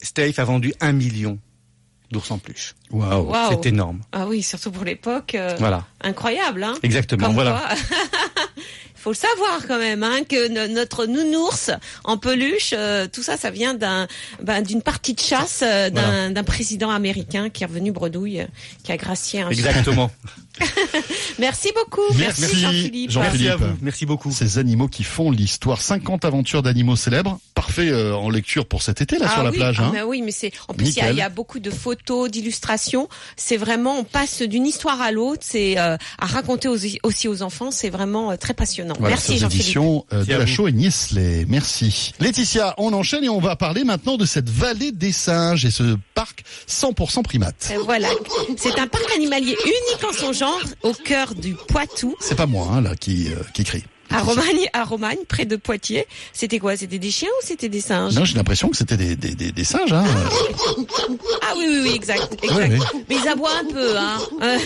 Steiff 0.01 0.39
a 0.39 0.43
vendu 0.43 0.73
un 0.81 0.91
million 0.91 1.39
d'ours 2.15 2.31
en 2.31 2.37
peluche. 2.37 2.73
Waouh. 2.91 3.31
C'est 3.51 3.67
énorme. 3.67 3.99
Ah 4.13 4.25
oui, 4.27 4.41
surtout 4.41 4.71
pour 4.71 4.83
l'époque. 4.85 5.35
euh, 5.35 5.55
Voilà, 5.59 5.83
Incroyable, 6.01 6.63
hein 6.63 6.75
exactement. 6.81 7.25
Comme 7.27 7.35
voilà. 7.35 7.51
quoi. 7.67 7.75
Faut 8.95 9.11
le 9.11 9.15
savoir 9.15 9.67
quand 9.67 9.77
même, 9.77 10.01
hein, 10.01 10.21
que 10.27 10.47
no- 10.47 10.67
notre 10.73 11.05
nounours 11.05 11.69
en 12.05 12.17
peluche, 12.17 12.73
euh, 12.75 13.05
tout 13.11 13.21
ça, 13.21 13.37
ça 13.37 13.51
vient 13.51 13.75
d'un, 13.75 14.07
ben, 14.41 14.63
d'une 14.63 14.81
partie 14.81 15.13
de 15.13 15.19
chasse 15.19 15.59
euh, 15.63 15.91
d'un, 15.91 16.01
Voilà. 16.31 16.43
président 16.43 16.89
américain 16.89 17.49
qui 17.51 17.61
est 17.63 17.67
revenu 17.67 17.91
bredouille, 17.91 18.47
qui 18.83 18.91
a 18.91 18.97
gracié 18.97 19.41
un. 19.41 19.49
Exactement. 19.51 20.09
Merci 21.39 21.71
beaucoup. 21.75 22.01
Merci, 22.17 22.59
Jean-Philippe. 22.59 23.11
Jean- 23.11 23.21
Merci 23.21 23.47
à 23.47 23.55
vous. 23.55 23.65
Merci 23.81 24.05
beaucoup. 24.05 24.31
Ces 24.31 24.57
animaux 24.57 24.87
qui 24.87 25.03
font 25.03 25.31
l'histoire. 25.31 25.81
50 25.81 26.25
aventures 26.25 26.61
d'animaux 26.63 26.95
célèbres. 26.95 27.39
Parfait 27.53 27.89
euh, 27.89 28.15
en 28.15 28.29
lecture 28.29 28.65
pour 28.65 28.81
cet 28.81 29.01
été 29.01 29.17
là 29.17 29.27
Ah 29.29 29.33
sur 29.33 29.43
la 29.43 29.51
plage. 29.51 29.77
ah 29.79 29.85
hein. 29.85 29.91
mais 29.93 30.01
oui, 30.03 30.21
mais 30.21 30.31
c'est 30.31 30.51
en 30.67 30.73
plus 30.73 30.89
il 30.89 30.95
y, 30.95 31.01
a- 31.01 31.11
y 31.11 31.29
beaucoup 31.29 31.59
de 31.59 31.69
photos, 31.71 32.29
d'illustrations. 32.29 33.07
C'est 33.37 33.57
vraiment 33.57 33.97
on 33.99 34.03
passe 34.03 34.41
d'une 34.41 34.65
histoire 34.65 35.01
à 35.01 35.11
l'autre. 35.11 35.41
C'est 35.45 35.77
euh, 35.77 35.97
à 36.19 36.25
raconter 36.25 36.67
aux- 36.67 36.77
aussi 37.03 37.27
aux 37.27 37.41
enfants. 37.41 37.71
C'est 37.71 37.89
vraiment 37.89 38.31
euh, 38.31 38.35
très 38.37 38.53
passionnant. 38.53 38.95
Voilà, 38.99 39.15
Merci 39.15 39.37
Jean-Philippe. 39.37 39.77
euh, 40.13 40.23
de 40.23 40.33
la 40.33 40.45
et 40.69 40.71
Niesley. 40.71 41.45
Merci. 41.49 42.13
Laetitia, 42.19 42.73
on 42.77 42.93
enchaîne 42.93 43.23
et 43.23 43.29
on 43.29 43.39
va 43.39 43.55
parler 43.55 43.83
maintenant 43.83 44.17
de 44.17 44.25
cette 44.25 44.49
vallée 44.49 44.91
des 44.91 45.11
singes 45.11 45.65
et 45.65 45.71
ce 45.71 45.97
parc 46.13 46.43
100% 46.69 47.23
primate. 47.23 47.71
Euh, 47.71 47.79
Voilà, 47.83 48.07
c'est 48.57 48.77
un 48.79 48.87
parc 48.87 49.11
animalier 49.15 49.55
unique 49.65 50.03
en 50.09 50.13
son 50.13 50.33
genre 50.33 50.44
au 50.83 50.93
cœur 50.93 51.35
du 51.35 51.55
Poitou, 51.67 52.15
C'est 52.19 52.35
pas 52.35 52.45
moi 52.45 52.67
hein, 52.71 52.81
là 52.81 52.95
qui 52.95 53.31
euh, 53.31 53.37
qui 53.53 53.63
crie. 53.63 53.83
À 54.09 54.19
Romagne, 54.21 54.69
à 54.73 54.83
Romagne, 54.83 55.17
près 55.27 55.45
de 55.45 55.55
Poitiers. 55.55 56.05
C'était 56.33 56.59
quoi? 56.59 56.77
C'était 56.77 56.99
des 56.99 57.11
chiens 57.11 57.29
ou 57.29 57.45
c'était 57.45 57.69
des 57.69 57.81
singes? 57.81 58.13
Non, 58.13 58.25
j'ai 58.25 58.35
l'impression 58.35 58.69
que 58.69 58.77
c'était 58.77 58.97
des, 58.97 59.15
des, 59.15 59.35
des, 59.35 59.51
des 59.51 59.63
singes. 59.63 59.93
Hein. 59.93 60.05
Ah 61.41 61.53
oui, 61.57 61.65
oui, 61.67 61.79
oui, 61.83 61.91
exact, 61.95 62.33
exact. 62.43 62.57
Ouais, 62.57 62.69
ouais. 62.69 63.03
Mais 63.09 63.15
ils 63.21 63.27
aboient 63.27 63.57
un 63.59 63.65
peu, 63.65 63.97
hein. 63.97 64.17
Euh, 64.41 64.59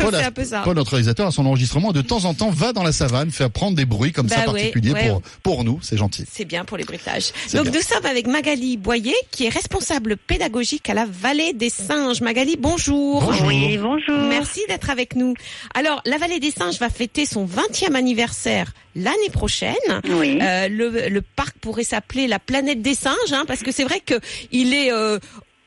Paul, 0.00 0.14
un 0.14 0.30
peu 0.30 0.44
ça. 0.44 0.60
Paul, 0.62 0.74
notre 0.76 0.90
réalisateur, 0.90 1.26
à 1.26 1.30
son 1.30 1.46
enregistrement, 1.46 1.92
de 1.92 2.02
temps 2.02 2.24
en 2.24 2.34
temps, 2.34 2.50
va 2.50 2.72
dans 2.72 2.82
la 2.82 2.92
savane, 2.92 3.30
fait 3.30 3.44
apprendre 3.44 3.76
des 3.76 3.84
bruits 3.84 4.12
comme 4.12 4.28
ça 4.28 4.44
Bah 4.44 4.52
ouais, 4.52 4.60
particuliers 4.60 4.92
ouais. 4.92 5.08
pour, 5.08 5.22
pour 5.42 5.64
nous. 5.64 5.78
C'est 5.82 5.96
gentil. 5.96 6.24
C'est 6.30 6.44
bien 6.44 6.64
pour 6.64 6.76
les 6.76 6.84
bruitages. 6.84 7.32
Donc 7.54 7.64
bien. 7.64 7.72
nous 7.72 7.80
sommes 7.80 8.04
avec 8.04 8.26
Magali 8.26 8.76
Boyer, 8.76 9.14
qui 9.30 9.46
est 9.46 9.48
responsable 9.48 10.16
pédagogique 10.16 10.88
à 10.90 10.94
la 10.94 11.06
Vallée 11.06 11.52
des 11.52 11.70
Singes. 11.70 12.20
Magali, 12.20 12.56
bonjour. 12.58 13.22
Bonjour. 13.22 13.46
Oui, 13.46 13.78
bonjour. 13.78 14.18
Merci 14.28 14.60
d'être 14.68 14.90
avec 14.90 15.14
nous. 15.16 15.34
Alors, 15.74 16.02
la 16.04 16.18
Vallée 16.18 16.40
des 16.40 16.50
Singes 16.50 16.78
va 16.78 16.90
fêter 16.90 17.24
son 17.24 17.46
20e 17.46 17.94
anniversaire 17.94 18.72
l'année 18.94 19.30
prochaine. 19.32 19.74
Oui. 20.08 20.38
Euh, 20.40 20.68
le, 20.68 21.08
le 21.08 21.22
parc 21.22 21.56
pourrait 21.58 21.84
s'appeler 21.84 22.26
la 22.26 22.38
planète 22.38 22.82
des 22.82 22.94
singes, 22.94 23.32
hein, 23.32 23.44
parce 23.46 23.62
que 23.62 23.72
c'est 23.72 23.84
vrai 23.84 24.00
que 24.00 24.14
il 24.50 24.74
est 24.74 24.92
euh, 24.92 25.18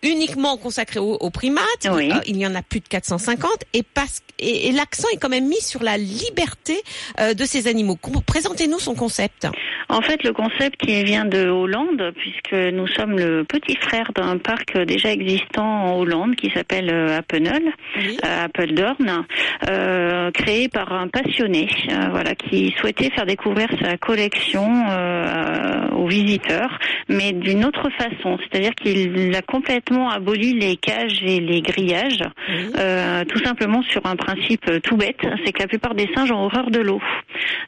uniquement 0.06 0.58
consacré 0.58 1.00
aux, 1.00 1.14
aux 1.16 1.30
primates. 1.30 1.88
Oui. 1.92 2.12
Euh, 2.12 2.20
il 2.28 2.38
y 2.38 2.46
en 2.48 2.56
a 2.56 2.62
plus 2.62 2.80
de 2.80 2.88
450 2.88 3.50
et, 3.74 3.84
parce, 3.84 4.22
et, 4.40 4.68
et 4.68 4.72
l'accent 4.72 5.08
est 5.14 5.18
quand 5.18 5.30
même 5.30 5.48
mis 5.48 5.62
sur 5.62 5.84
la 5.84 5.98
liberté 5.98 6.76
euh, 7.20 7.34
de 7.34 7.44
ces 7.46 7.68
animaux. 7.68 7.98
Présentez-nous 8.26 8.80
son 8.80 8.96
concept. 8.96 9.48
En 9.90 10.02
fait, 10.02 10.24
le 10.24 10.34
concept 10.34 10.80
il 10.88 11.04
vient 11.06 11.26
de 11.26 11.48
Hollande, 11.48 12.12
puisque 12.18 12.54
nous 12.74 12.88
sommes 12.88 13.18
le 13.18 13.44
petit 13.44 13.76
frère 13.80 14.12
d'un 14.16 14.38
parc 14.38 14.78
déjà 14.80 15.12
existant 15.12 15.64
en 15.66 15.98
Hollande 16.00 16.36
qui 16.36 16.50
s'appelle 16.56 16.90
euh, 16.92 17.18
Appenel, 17.20 17.64
Oui. 17.98 18.18
euh, 18.26 18.46
Apeldoorn, 18.46 19.26
euh, 19.70 20.32
créé 20.32 20.70
par 20.70 20.92
un 20.92 21.08
passionné, 21.08 21.68
voilà, 22.12 22.34
qui 22.36 22.74
souhaitait 22.80 23.12
faire 23.12 23.26
découvrir 23.26 23.68
sa 23.82 23.98
collection 23.98 24.66
aux 25.96 26.08
visiteurs, 26.08 26.78
mais 27.10 27.32
d'une 27.32 27.66
autre 27.66 27.90
façon, 27.98 28.38
c'est-à-dire 28.40 28.74
qu'il 28.76 29.34
a 29.36 29.42
complètement 29.42 29.95
complètement 29.96 30.10
aboli 30.10 30.54
les 30.54 30.76
cages 30.78 31.22
et 31.24 31.40
les 31.40 31.62
grillages, 31.62 32.24
Oui. 32.50 32.72
euh, 32.78 33.24
tout 33.26 33.40
simplement 33.44 33.82
sur 33.84 34.06
un 34.06 34.16
principe 34.16 34.70
tout 34.84 34.98
bête, 34.98 35.20
c'est 35.46 35.52
que 35.52 35.60
la 35.62 35.68
plupart 35.68 35.96
des 35.96 36.10
singes 36.14 36.32
ont 36.32 36.44
horreur 36.46 36.70
de 36.70 36.80
l'eau. 36.80 37.02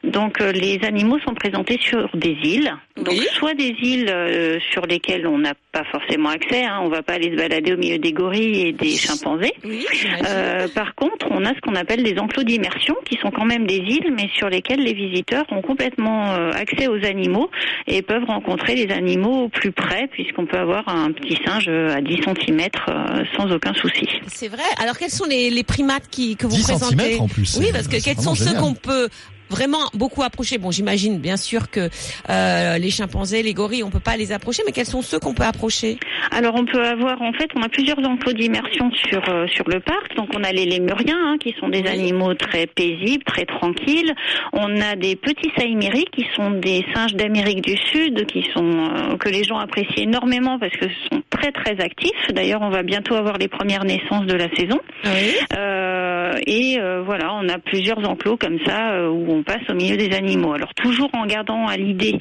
Donc 0.03 0.41
euh, 0.41 0.51
les 0.51 0.79
animaux 0.83 1.19
sont 1.19 1.33
présentés 1.33 1.77
sur 1.81 2.09
des 2.15 2.37
îles, 2.43 2.71
donc 2.95 3.09
Oui. 3.09 3.27
soit 3.33 3.53
des 3.53 3.75
îles 3.81 4.09
euh, 4.09 4.59
sur 4.71 4.85
lesquelles 4.85 5.27
on 5.27 5.37
n'a 5.37 5.53
pas 5.71 5.83
forcément 5.91 6.29
accès, 6.29 6.63
hein, 6.65 6.79
on 6.83 6.89
va 6.89 7.01
pas 7.03 7.13
aller 7.13 7.31
se 7.31 7.35
balader 7.35 7.73
au 7.73 7.77
milieu 7.77 7.97
des 7.97 8.13
gorilles 8.13 8.67
et 8.67 8.71
des 8.73 8.95
chimpanzés. 8.97 9.53
Oui. 9.63 9.85
Euh, 10.27 10.67
par 10.69 10.95
contre, 10.95 11.27
on 11.31 11.45
a 11.45 11.53
ce 11.53 11.59
qu'on 11.61 11.75
appelle 11.75 12.03
des 12.03 12.17
enclos 12.19 12.43
d'immersion, 12.43 12.95
qui 13.05 13.17
sont 13.21 13.31
quand 13.31 13.45
même 13.45 13.67
des 13.67 13.77
îles, 13.77 14.13
mais 14.15 14.29
sur 14.35 14.49
lesquelles 14.49 14.79
les 14.79 14.93
visiteurs 14.93 15.45
ont 15.51 15.61
complètement 15.61 16.33
euh, 16.33 16.51
accès 16.51 16.87
aux 16.87 17.03
animaux 17.05 17.49
et 17.87 18.01
peuvent 18.01 18.25
rencontrer 18.25 18.75
les 18.75 18.93
animaux 18.93 19.43
au 19.45 19.49
plus 19.49 19.71
près, 19.71 20.07
puisqu'on 20.07 20.45
peut 20.45 20.57
avoir 20.57 20.87
un 20.87 21.11
petit 21.11 21.37
singe 21.45 21.67
à 21.67 22.01
10 22.01 22.17
cm 22.23 22.61
sans 23.35 23.51
aucun 23.51 23.73
souci. 23.73 24.07
C'est 24.27 24.47
vrai. 24.47 24.63
Alors 24.81 24.97
quels 24.97 25.09
sont 25.11 25.25
les, 25.25 25.49
les 25.49 25.63
primates 25.63 26.07
qui, 26.09 26.35
que 26.35 26.47
vous 26.47 26.55
10 26.55 26.63
présentez 26.63 26.95
centimètres 26.95 27.21
en 27.21 27.27
plus. 27.27 27.57
Oui, 27.59 27.67
parce 27.71 27.87
que 27.87 28.03
quels 28.03 28.17
sont 28.19 28.35
ceux 28.35 28.53
qu'on 28.55 28.73
peut 28.73 29.09
vraiment 29.49 29.79
beaucoup 29.93 30.23
approcher 30.23 30.57
Bon, 30.57 30.71
j'imagine 30.71 31.19
bien 31.19 31.37
sûr 31.37 31.69
que 31.69 31.89
euh, 32.29 32.77
les 32.77 32.89
chimpanzés, 32.89 33.43
les 33.43 33.53
gorilles, 33.53 33.83
on 33.83 33.89
peut 33.89 33.99
pas 33.99 34.17
les 34.17 34.31
approcher, 34.31 34.63
mais 34.65 34.71
quels 34.71 34.85
sont 34.85 35.01
ceux 35.01 35.19
qu'on 35.19 35.33
peut 35.33 35.43
approcher? 35.43 35.97
Alors 36.31 36.55
on 36.55 36.65
peut 36.65 36.83
avoir, 36.83 37.21
en 37.21 37.33
fait, 37.33 37.49
on 37.55 37.61
a 37.61 37.69
plusieurs 37.69 37.99
enclos 37.99 38.33
d'immersion 38.33 38.89
sur 39.09 39.21
euh, 39.29 39.45
sur 39.47 39.67
le 39.69 39.79
parc. 39.79 40.15
Donc 40.15 40.29
on 40.35 40.43
a 40.43 40.51
les 40.51 40.65
lémuriens, 40.65 41.17
hein, 41.17 41.37
qui 41.39 41.53
sont 41.59 41.69
des 41.69 41.81
Oui. 41.81 41.87
animaux 41.89 42.33
très 42.33 42.67
paisibles, 42.67 43.23
très 43.25 43.45
tranquilles. 43.45 44.13
On 44.53 44.79
a 44.81 44.95
des 44.95 45.15
petits 45.15 45.51
saïmiris, 45.57 46.05
qui 46.11 46.25
sont 46.35 46.51
des 46.51 46.85
singes 46.93 47.13
d'Amérique 47.15 47.61
du 47.61 47.77
Sud, 47.77 48.25
qui 48.25 48.43
sont 48.53 48.65
euh, 48.65 49.17
que 49.17 49.29
les 49.29 49.43
gens 49.43 49.57
apprécient 49.57 50.03
énormément 50.03 50.59
parce 50.59 50.73
que 50.73 50.85
ce 50.87 51.15
sont 51.15 51.21
très 51.29 51.51
très 51.51 51.79
actifs. 51.83 52.11
D'ailleurs, 52.33 52.61
on 52.61 52.69
va 52.69 52.83
bientôt 52.83 53.15
avoir 53.15 53.37
les 53.37 53.47
premières 53.47 53.83
naissances 53.85 54.25
de 54.25 54.33
la 54.35 54.49
saison. 54.55 54.79
Oui. 55.05 55.35
Euh, 55.57 56.33
et 56.45 56.77
euh, 56.79 57.01
voilà, 57.05 57.33
on 57.33 57.47
a 57.49 57.57
plusieurs 57.59 57.99
enclos 58.07 58.37
comme 58.37 58.57
ça 58.65 58.91
euh, 58.93 59.09
où 59.09 59.31
on 59.31 59.36
passe 59.43 59.69
au 59.69 59.73
milieu 59.73 59.97
des 59.97 60.15
animaux. 60.15 60.53
Alors 60.53 60.73
toujours 60.73 61.09
en 61.13 61.25
gardant 61.25 61.67
à 61.67 61.77
l'idée 61.77 62.19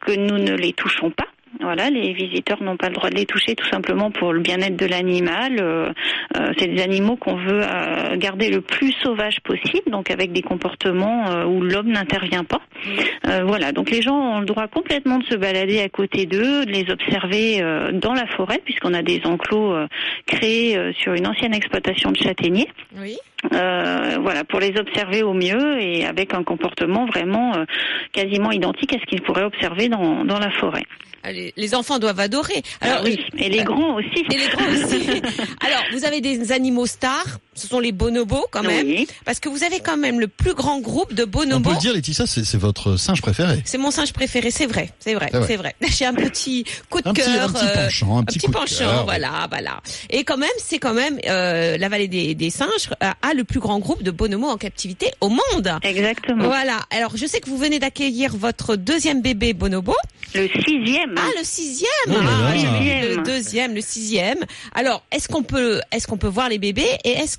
que 0.00 0.12
nous 0.12 0.38
ne 0.38 0.54
les 0.54 0.72
touchons 0.72 1.10
pas. 1.10 1.26
Voilà, 1.60 1.90
les 1.90 2.12
visiteurs 2.12 2.62
n'ont 2.62 2.76
pas 2.76 2.88
le 2.88 2.94
droit 2.94 3.10
de 3.10 3.16
les 3.16 3.26
toucher 3.26 3.54
tout 3.54 3.66
simplement 3.68 4.10
pour 4.10 4.32
le 4.32 4.40
bien-être 4.40 4.76
de 4.76 4.86
l'animal. 4.86 5.56
Euh, 5.60 5.90
euh, 6.36 6.52
c'est 6.58 6.68
des 6.68 6.82
animaux 6.82 7.16
qu'on 7.16 7.36
veut 7.36 7.62
euh, 7.62 8.16
garder 8.16 8.50
le 8.50 8.60
plus 8.60 8.92
sauvage 9.02 9.40
possible, 9.40 9.90
donc 9.90 10.10
avec 10.10 10.32
des 10.32 10.42
comportements 10.42 11.30
euh, 11.30 11.44
où 11.46 11.62
l'homme 11.62 11.88
n'intervient 11.88 12.44
pas. 12.44 12.60
Euh, 13.26 13.44
voilà, 13.44 13.72
donc 13.72 13.90
les 13.90 14.02
gens 14.02 14.36
ont 14.36 14.40
le 14.40 14.46
droit 14.46 14.68
complètement 14.68 15.18
de 15.18 15.24
se 15.24 15.36
balader 15.36 15.80
à 15.80 15.88
côté 15.88 16.26
d'eux, 16.26 16.66
de 16.66 16.70
les 16.70 16.90
observer 16.90 17.60
dans 17.94 18.12
la 18.12 18.26
forêt, 18.26 18.60
puisqu'on 18.64 18.94
a 18.94 19.02
des 19.02 19.22
enclos 19.24 19.74
créés 20.26 20.78
sur 20.98 21.14
une 21.14 21.26
ancienne 21.26 21.54
exploitation 21.54 22.12
de 22.12 22.18
châtaigniers. 22.18 22.68
Oui. 22.96 23.16
Euh, 23.52 24.18
voilà, 24.20 24.42
pour 24.44 24.58
les 24.58 24.74
observer 24.76 25.22
au 25.22 25.32
mieux 25.32 25.80
et 25.80 26.04
avec 26.04 26.34
un 26.34 26.42
comportement 26.42 27.06
vraiment 27.06 27.54
euh, 27.56 27.64
quasiment 28.12 28.50
identique 28.50 28.92
à 28.94 28.98
ce 28.98 29.06
qu'ils 29.06 29.22
pourraient 29.22 29.44
observer 29.44 29.88
dans, 29.88 30.24
dans 30.24 30.38
la 30.40 30.50
forêt. 30.50 30.84
Les, 31.24 31.52
les 31.56 31.74
enfants 31.74 31.98
doivent 31.98 32.20
adorer. 32.20 32.62
Alors 32.80 32.98
Ah 33.00 33.04
oui, 33.04 33.18
et 33.36 33.48
les 33.48 33.62
grands 33.62 33.96
aussi. 33.96 34.24
Et 34.32 34.38
les 34.38 34.48
grands 34.48 34.68
aussi. 34.70 35.22
Alors, 35.66 35.82
vous 35.92 36.04
avez 36.04 36.20
des 36.20 36.52
animaux 36.52 36.86
stars, 36.86 37.38
ce 37.58 37.66
sont 37.68 37.80
les 37.80 37.92
bonobos 37.92 38.46
quand 38.50 38.62
même, 38.62 38.86
Oui. 38.86 39.06
parce 39.24 39.40
que 39.40 39.48
vous 39.48 39.64
avez 39.64 39.80
quand 39.80 39.96
même 39.96 40.20
le 40.20 40.28
plus 40.28 40.54
grand 40.54 40.80
groupe 40.80 41.12
de 41.14 41.22
On 41.22 41.26
peut 41.26 41.30
bonobos. 41.46 41.70
le 41.72 41.76
dire, 41.78 41.92
Laetitia, 41.92 42.26
c'est 42.26 42.56
votre 42.56 42.96
singe 42.96 43.20
préféré. 43.20 43.62
C'est 43.64 43.78
mon 43.78 43.90
singe 43.90 44.12
préféré, 44.12 44.50
c'est 44.50 44.66
vrai, 44.66 44.90
c'est 45.00 45.14
vrai, 45.14 45.30
C'est 45.46 45.56
vrai. 45.56 45.74
J'ai 45.88 46.06
un 46.06 46.14
petit 46.14 46.64
coup 46.90 47.00
de 47.00 47.08
Un 47.08 47.12
petit, 47.12 47.24
cœur, 47.30 47.48
un 47.48 47.52
petit 47.52 47.64
euh, 47.66 47.84
penchant, 47.84 48.18
un 48.18 48.24
petit, 48.24 48.38
coup 48.38 48.46
de 48.48 48.52
penchant, 48.52 48.78
cœur. 48.78 49.04
voilà, 49.04 49.46
voilà. 49.50 49.80
Et 50.10 50.24
quand 50.24 50.36
même, 50.36 50.48
c'est 50.58 50.78
quand 50.78 50.94
même 50.94 51.18
euh, 51.28 51.76
la 51.76 51.88
vallée 51.88 52.08
des, 52.08 52.34
des 52.34 52.50
singes 52.50 52.90
a, 53.00 53.16
a 53.22 53.34
le 53.34 53.44
plus 53.44 53.60
grand 53.60 53.78
groupe 53.78 54.02
de 54.02 54.10
bonobos 54.10 54.48
en 54.48 54.56
captivité 54.56 55.10
au 55.20 55.28
monde. 55.28 55.70
Exactement. 55.82 56.44
Voilà. 56.46 56.80
Alors, 56.90 57.16
je 57.16 57.26
sais 57.26 57.40
que 57.40 57.48
vous 57.50 57.58
venez 57.58 57.78
d'accueillir 57.78 58.36
votre 58.36 58.76
deuxième 58.76 59.22
bébé 59.22 59.52
bonobo. 59.52 59.94
Le 60.34 60.46
sixième. 60.48 61.14
Ah, 61.16 61.28
le 61.38 61.44
sixième. 61.44 61.88
Oh 62.08 62.14
Ah, 62.20 62.52
le 62.54 63.22
deuxième, 63.24 63.74
le 63.74 63.80
sixième. 63.80 64.38
Alors, 64.74 65.02
est-ce 65.10 65.26
qu'on 65.28 65.42
peut, 65.42 65.80
est-ce 65.90 66.06
qu'on 66.06 66.18
peut 66.18 66.28
voir 66.28 66.48
les 66.50 66.58
bébés 66.58 66.86
et 67.04 67.10
est-ce 67.12 67.38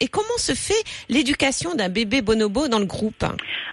et 0.00 0.08
comment 0.08 0.38
se 0.38 0.52
fait 0.52 0.82
l'éducation 1.08 1.74
d'un 1.74 1.88
bébé 1.88 2.22
bonobo 2.22 2.68
dans 2.68 2.78
le 2.78 2.86
groupe 2.86 3.24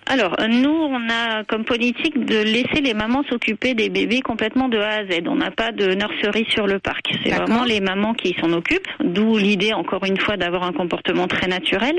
Alors, 0.06 0.36
nous, 0.50 0.70
on 0.70 1.10
a 1.10 1.44
comme 1.44 1.66
politique 1.66 2.26
de 2.26 2.44
laisser 2.44 2.82
les 2.82 2.94
mamans 2.94 3.24
s'occuper 3.30 3.74
des 3.74 3.90
bébés 3.90 4.22
complètement 4.22 4.70
de 4.70 4.78
A 4.78 5.00
à 5.00 5.06
Z. 5.06 5.24
On 5.28 5.36
n'a 5.36 5.52
pas 5.52 5.72
de 5.72 5.94
nurserie 5.94 6.46
sur 6.50 6.68
le 6.68 6.80
parc. 6.80 7.06
C'est 7.24 7.32
vraiment 7.32 7.64
les 7.64 7.80
mamans 7.80 8.14
qui 8.14 8.36
s'en 8.40 8.52
occupent, 8.52 8.88
d'où 9.04 9.38
l'idée, 9.38 9.74
encore 9.74 10.06
une 10.06 10.18
fois, 10.18 10.38
d'avoir 10.38 10.64
un 10.64 10.74
comportement 10.74 11.28
très 11.28 11.48
naturel. 11.48 11.96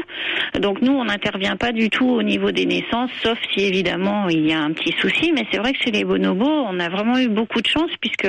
Donc, 0.59 0.83
nous, 0.83 0.93
on 0.93 1.05
n'intervient 1.05 1.57
pas 1.57 1.73
du 1.73 1.91
tout 1.91 2.09
au 2.09 2.23
niveau 2.23 2.51
des 2.51 2.67
naissances, 2.67 3.11
sauf 3.23 3.39
si, 3.53 3.65
évidemment, 3.65 4.29
il 4.29 4.47
y 4.47 4.53
a 4.53 4.61
un 4.61 4.73
petit 4.73 4.95
souci. 5.01 5.33
Mais 5.33 5.47
c'est 5.51 5.59
vrai 5.59 5.73
que 5.73 5.83
chez 5.83 5.91
les 5.91 6.05
bonobos, 6.05 6.45
on 6.47 6.79
a 6.81 6.89
vraiment 6.89 7.19
eu 7.19 7.29
beaucoup 7.29 7.61
de 7.61 7.67
chance, 7.67 7.91
puisque 8.01 8.29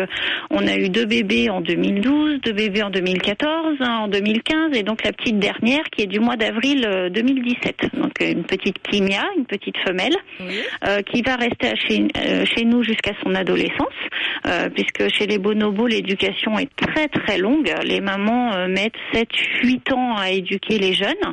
on 0.50 0.68
a 0.68 0.76
eu 0.78 0.90
deux 0.90 1.06
bébés 1.06 1.50
en 1.50 1.62
2012, 1.62 2.42
deux 2.42 2.54
bébés 2.54 2.84
en 2.84 2.90
2014, 2.90 3.76
un 3.80 3.98
en 3.98 4.08
2015, 4.08 4.76
et 4.76 4.84
donc 4.84 5.04
la 5.04 5.12
petite 5.12 5.38
dernière 5.50 5.84
qui 5.92 6.02
est 6.04 6.08
du 6.08 6.20
mois 6.20 6.36
d'avril 6.38 6.86
euh, 6.88 7.10
2017. 7.10 7.96
Donc, 8.02 8.14
euh, 8.22 8.32
une 8.32 8.44
petite 8.44 8.78
Kimia, 8.88 9.24
une 9.38 9.46
petite 9.46 9.78
femelle 9.88 10.16
Oui. 10.40 10.60
euh, 10.88 11.02
qui 11.02 11.22
va 11.22 11.36
rester 11.36 11.68
à 11.68 11.76
chez, 11.76 12.08
euh, 12.18 12.46
chez 12.46 12.66
nous 12.66 12.82
jusqu'à 12.84 13.12
son 13.24 13.36
adolescence, 13.36 14.00
euh, 14.48 14.70
puisque 14.70 15.08
chez 15.16 15.28
les 15.28 15.38
bonobos, 15.38 15.88
l'éducation 15.88 16.58
est 16.58 16.70
très 16.76 17.08
très 17.08 17.38
longue. 17.38 17.72
Les 17.84 18.02
mamans 18.02 18.54
euh, 18.56 18.68
mettent 18.68 19.00
7, 19.14 19.28
8 19.64 19.94
ans 19.94 20.16
à 20.18 20.32
éduquer 20.32 20.78
les 20.80 20.94
jeunes. 20.94 21.26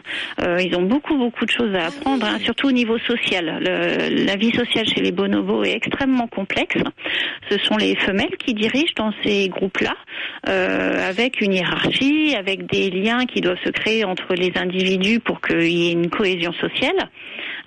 Euh, 0.43 0.61
ils 0.63 0.75
ont 0.77 0.83
beaucoup 0.83 1.17
beaucoup 1.17 1.45
de 1.47 1.51
choses 1.51 1.75
à 1.75 1.87
apprendre, 1.87 2.27
hein, 2.27 2.39
surtout 2.45 2.69
au 2.69 2.73
niveau 2.73 2.99
social. 2.99 3.59
Le- 3.61 4.25
la 4.27 4.37
vie 4.37 4.53
sociale 4.55 4.87
chez 4.87 5.01
les 5.01 5.13
bonobos 5.13 5.65
est 5.65 5.73
extrêmement 5.77 6.27
complexe. 6.29 6.77
Ce 7.51 7.59
sont 7.59 7.77
les 7.77 7.97
femelles 7.97 8.37
qui 8.45 8.55
dirigent 8.55 8.95
dans 8.97 9.13
ces 9.25 9.49
groupes-là, 9.49 9.95
euh, 10.49 11.09
avec 11.09 11.41
une 11.41 11.53
hiérarchie, 11.55 12.35
avec 12.39 12.67
des 12.71 12.91
liens 12.91 13.25
qui 13.27 13.41
doivent 13.41 13.63
se 13.65 13.71
créer 13.71 14.02
entre 14.05 14.35
les 14.35 14.53
individus 14.57 15.21
pour 15.21 15.41
qu'il 15.41 15.63
y 15.63 15.89
ait 15.89 15.93
une 15.93 16.11
cohésion 16.11 16.53
sociale. 16.53 17.11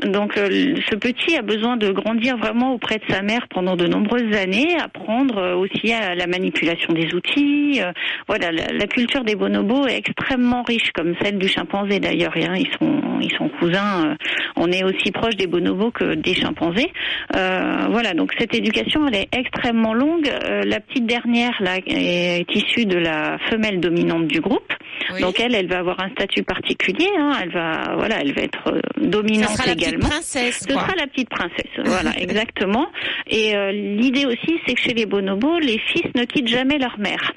Donc 0.03 0.37
euh, 0.37 0.75
ce 0.89 0.95
petit 0.95 1.35
a 1.37 1.41
besoin 1.41 1.77
de 1.77 1.91
grandir 1.91 2.37
vraiment 2.37 2.73
auprès 2.73 2.95
de 2.97 3.03
sa 3.13 3.21
mère 3.21 3.47
pendant 3.49 3.75
de 3.75 3.87
nombreuses 3.87 4.35
années, 4.35 4.75
apprendre 4.79 5.37
euh, 5.37 5.55
aussi 5.55 5.93
à 5.93 6.15
la 6.15 6.27
manipulation 6.27 6.93
des 6.93 7.13
outils. 7.13 7.81
euh, 7.81 7.91
voilà, 8.27 8.51
la, 8.51 8.67
la 8.73 8.87
culture 8.87 9.23
des 9.23 9.35
bonobos 9.35 9.87
est 9.87 9.97
extrêmement 9.97 10.63
riche, 10.63 10.91
comme 10.93 11.15
celle 11.21 11.37
du 11.37 11.47
chimpanzé 11.47 11.99
d'ailleurs. 11.99 12.33
hein. 12.35 12.55
Ils 12.57 12.69
sont 12.79 13.01
ils 13.21 13.31
sont 13.37 13.49
cousins. 13.59 14.09
euh, 14.11 14.15
on 14.57 14.71
est 14.71 14.83
aussi 14.83 15.11
proche 15.11 15.35
des 15.35 15.47
bonobos 15.47 15.91
que 15.91 16.15
des 16.15 16.33
chimpanzés. 16.35 16.91
Euh, 17.35 17.87
voilà, 17.89 18.13
donc 18.13 18.33
cette 18.37 18.53
éducation 18.53 19.07
elle 19.07 19.15
est 19.15 19.27
extrêmement 19.35 19.93
longue. 19.93 20.29
Euh, 20.29 20.61
la 20.65 20.79
petite 20.79 21.05
dernière 21.05 21.53
là 21.61 21.77
est 21.85 22.45
issue 22.53 22.85
de 22.85 22.97
la 22.97 23.37
femelle 23.49 23.79
dominante 23.79 24.27
du 24.27 24.41
groupe. 24.41 24.73
Oui. 25.13 25.21
Donc 25.21 25.39
elle, 25.39 25.55
elle 25.55 25.67
va 25.67 25.79
avoir 25.79 25.99
un 26.01 26.09
statut 26.11 26.43
particulier. 26.43 27.07
hein. 27.17 27.31
Elle 27.41 27.51
va, 27.51 27.95
voilà, 27.97 28.21
elle 28.21 28.33
va 28.33 28.41
être 28.41 28.63
Ça 28.65 29.01
dominante 29.07 29.49
sera 29.51 29.67
la 29.67 29.75
petite 29.75 29.84
également. 29.87 30.09
princesse. 30.09 30.59
Ce 30.67 30.73
sera 30.73 30.95
la 30.95 31.07
petite 31.07 31.29
princesse, 31.29 31.71
voilà, 31.83 32.11
exactement. 32.19 32.87
Et 33.27 33.55
euh, 33.55 33.71
l'idée 33.71 34.25
aussi, 34.25 34.59
c'est 34.65 34.73
que 34.73 34.81
chez 34.81 34.93
les 34.93 35.05
bonobos, 35.05 35.59
les 35.59 35.79
fils 35.79 36.05
ne 36.15 36.25
quittent 36.25 36.47
jamais 36.47 36.77
leur 36.77 36.99
mère. 36.99 37.33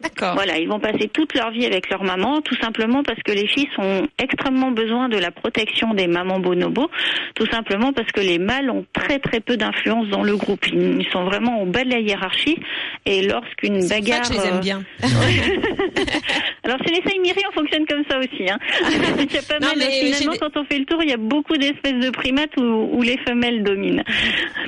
D'accord. 0.00 0.34
Voilà, 0.34 0.58
ils 0.58 0.68
vont 0.68 0.78
passer 0.78 1.08
toute 1.12 1.34
leur 1.34 1.50
vie 1.50 1.66
avec 1.66 1.90
leur 1.90 2.04
maman, 2.04 2.40
tout 2.40 2.54
simplement 2.60 3.02
parce 3.02 3.20
que 3.24 3.32
les 3.32 3.48
fils 3.48 3.66
ont 3.78 4.06
extrêmement 4.22 4.70
besoin 4.70 5.08
de 5.08 5.18
la 5.18 5.32
protection 5.32 5.92
des 5.92 6.06
mamans 6.06 6.38
bonobos, 6.38 6.88
tout 7.34 7.46
simplement 7.46 7.92
parce 7.92 8.10
que 8.12 8.20
les 8.20 8.38
mâles 8.38 8.70
ont 8.70 8.84
très 8.92 9.18
très 9.18 9.40
peu 9.40 9.56
d'influence 9.56 10.06
dans 10.08 10.22
le 10.22 10.36
groupe. 10.36 10.64
Ils 10.68 11.06
sont 11.12 11.24
vraiment 11.24 11.62
au 11.62 11.66
bas 11.66 11.82
de 11.82 11.90
la 11.90 11.98
hiérarchie, 11.98 12.58
et 13.06 13.22
lorsqu'une 13.26 13.78
pour 13.80 13.88
ça 13.88 13.94
bagarre... 13.96 14.20
que 14.20 14.26
je 14.28 14.32
les 14.34 14.46
aime 14.46 14.54
euh, 14.56 14.60
bien. 14.60 14.82
alors 16.64 16.78
chez 16.86 16.92
les 16.94 17.02
Saïmiri, 17.10 17.40
on 17.50 17.52
fonctionne 17.60 17.86
comme 17.86 18.04
ça 18.08 18.18
aussi. 18.18 18.48
Hein. 18.48 18.58
il 19.18 19.32
y 19.34 19.38
a 19.38 19.42
pas 19.42 19.58
Non, 19.60 19.68
mal, 19.68 19.78
mais 19.78 19.90
finalement, 19.90 20.16
j'ai 20.18 20.28
des- 20.28 20.38
quand 20.38 20.56
on 20.56 20.64
fait 20.64 20.78
le 20.78 20.84
tour, 20.84 21.02
il 21.02 21.10
y 21.10 21.12
a 21.12 21.16
beaucoup 21.16 21.56
d'espèces 21.56 21.98
de 22.04 22.10
primates 22.10 22.56
où, 22.56 22.90
où 22.92 23.02
les 23.02 23.18
femelles 23.26 23.62
dominent. 23.62 24.04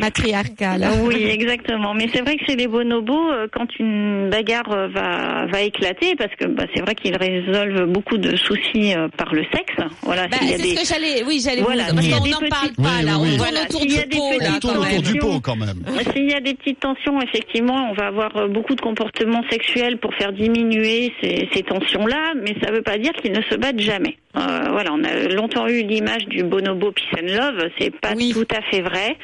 Matriarcale. 0.01 0.89
Oui, 1.05 1.23
exactement. 1.25 1.95
Mais 1.95 2.09
c'est 2.13 2.23
vrai 2.23 2.37
que 2.37 2.45
chez 2.47 2.57
les 2.57 2.67
bonobos, 2.67 3.31
euh, 3.31 3.47
quand 3.53 3.67
une 3.79 4.29
bagarre 4.31 4.71
euh, 4.73 4.89
va, 5.21 5.47
va 5.47 5.61
éclater, 5.63 6.15
parce 6.17 6.35
que 6.37 6.47
bah, 6.47 6.65
c'est 6.75 6.81
vrai 6.83 6.95
qu'ils 6.95 7.17
résolvent 7.17 7.87
beaucoup 7.91 8.19
de 8.19 8.37
soucis 8.37 8.95
euh, 8.95 9.09
par 9.17 9.33
le 9.35 9.43
sexe. 9.55 9.75
Voilà, 10.03 10.29
Bah, 10.29 10.37
s'il 10.41 10.51
y 10.51 10.55
a 10.55 10.57
c'est 10.57 10.63
des... 10.63 10.77
ce 10.77 10.81
que 10.81 10.87
j'allais, 10.95 11.23
oui, 11.27 11.41
j'allais 11.45 11.63
Voilà, 11.63 11.85
vous, 11.89 11.95
parce 11.97 12.09
qu'on 12.09 12.49
parle 12.49 12.69
petites- 12.69 12.77
pas 12.77 12.83
Oui, 12.99 13.05
là, 13.05 13.13
oui, 13.19 13.29
oui. 13.29 13.35
on 13.35 13.37
Voilà, 13.39 13.67
tourne 13.67 13.67
autour 13.67 13.81
s'il 13.83 13.93
y 13.93 13.99
a 13.99 14.03
du 14.03 14.09
des 14.09 14.17
pot 14.19 14.31
là 14.31 14.37
petites 14.39 14.55
On 14.57 14.59
tourne 14.61 14.75
quand 14.75 14.81
autour 14.81 15.03
même. 15.03 15.13
du 15.13 15.19
pot 15.19 15.41
quand 15.41 15.57
même. 15.57 15.83
S'il 16.15 16.31
y 16.31 16.35
a 16.35 16.41
des 16.41 16.55
petites 16.55 16.81
tensions, 16.81 17.21
effectivement, 17.23 17.91
on 17.91 17.95
va 17.95 18.07
avoir 18.07 18.37
euh, 18.37 18.49
beaucoup 18.49 18.75
de 18.75 18.81
comportements 18.81 19.43
sexuels 19.51 19.99
pour 19.99 20.15
faire 20.15 20.33
diminuer 20.33 21.13
ces, 21.21 21.49
ces 21.53 21.63
tensions-là, 21.63 22.35
mais 22.43 22.55
ça 22.63 22.71
ne 22.71 22.77
veut 22.77 22.83
pas 22.83 22.99
dire 22.99 23.13
qu'ils 23.13 23.33
ne 23.33 23.43
se 23.43 23.55
battent 23.57 23.81
jamais. 23.81 24.17
Euh, 24.37 24.69
voilà, 24.71 24.93
on 24.93 25.03
a 25.03 25.29
longtemps 25.35 25.67
eu 25.67 25.83
l'image 25.83 26.25
du 26.27 26.45
bonobo 26.45 26.93
peace 26.93 27.21
and 27.21 27.27
love, 27.27 27.69
c'est 27.81 27.91
pas 27.91 28.13
Oui. 28.17 28.31
tout 28.33 28.47
à 28.57 28.63
fait 28.71 28.81
vrai. 28.81 29.17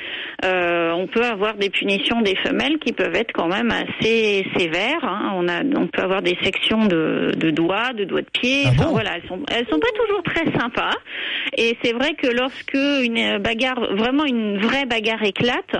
Euh, 0.45 0.91
on 0.93 1.07
peut 1.07 1.23
avoir 1.25 1.55
des 1.55 1.71
punitions 1.71 2.23
des 2.23 2.35
femelles 2.37 2.79
qui 2.81 2.93
peuvent 2.93 3.15
être 3.15 3.31
quand 3.33 3.47
même 3.47 3.71
assez 3.71 4.45
sévères. 4.57 5.05
hein. 5.05 5.33
On 5.37 5.47
a, 5.47 5.63
on 5.79 5.87
peut 5.87 6.03
avoir 6.03 6.23
des 6.23 6.37
sections 6.43 6.87
de, 6.87 7.31
de 7.37 7.51
doigts, 7.51 7.93
de 7.93 8.03
doigts 8.03 8.23
de 8.23 8.31
pied. 8.33 8.65
Ah 8.67 8.71
Enfin, 8.73 8.89
voilà, 8.91 9.11
elles 9.17 9.29
sont, 9.29 9.41
elles 9.49 9.67
sont 9.71 9.79
pas 9.79 9.93
toujours 9.97 10.23
très 10.25 10.45
sympas. 10.59 10.95
Et 11.57 11.77
c'est 11.85 11.93
vrai 11.93 12.15
que 12.15 12.27
lorsque 12.27 12.75
une 12.75 13.39
bagarre, 13.39 13.95
vraiment 13.95 14.25
une 14.25 14.59
vraie 14.59 14.87
bagarre 14.87 15.23
éclate, 15.23 15.77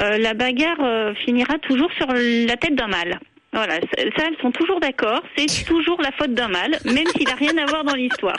euh, 0.00 0.18
la 0.18 0.34
bagarre 0.34 1.14
finira 1.24 1.58
toujours 1.58 1.90
sur 1.98 2.06
la 2.06 2.56
tête 2.56 2.76
d'un 2.76 2.86
mâle. 2.86 3.18
Voilà, 3.52 3.80
ça, 3.80 3.88
elles 3.96 4.36
sont 4.42 4.50
toujours 4.50 4.78
d'accord. 4.78 5.22
C'est 5.36 5.64
toujours 5.64 6.00
la 6.02 6.12
faute 6.12 6.34
d'un 6.34 6.48
mâle, 6.48 6.78
même 6.84 7.06
s'il 7.16 7.26
n'a 7.26 7.34
rien 7.34 7.56
à 7.56 7.66
voir 7.66 7.82
dans 7.82 7.94
l'histoire. 7.94 8.36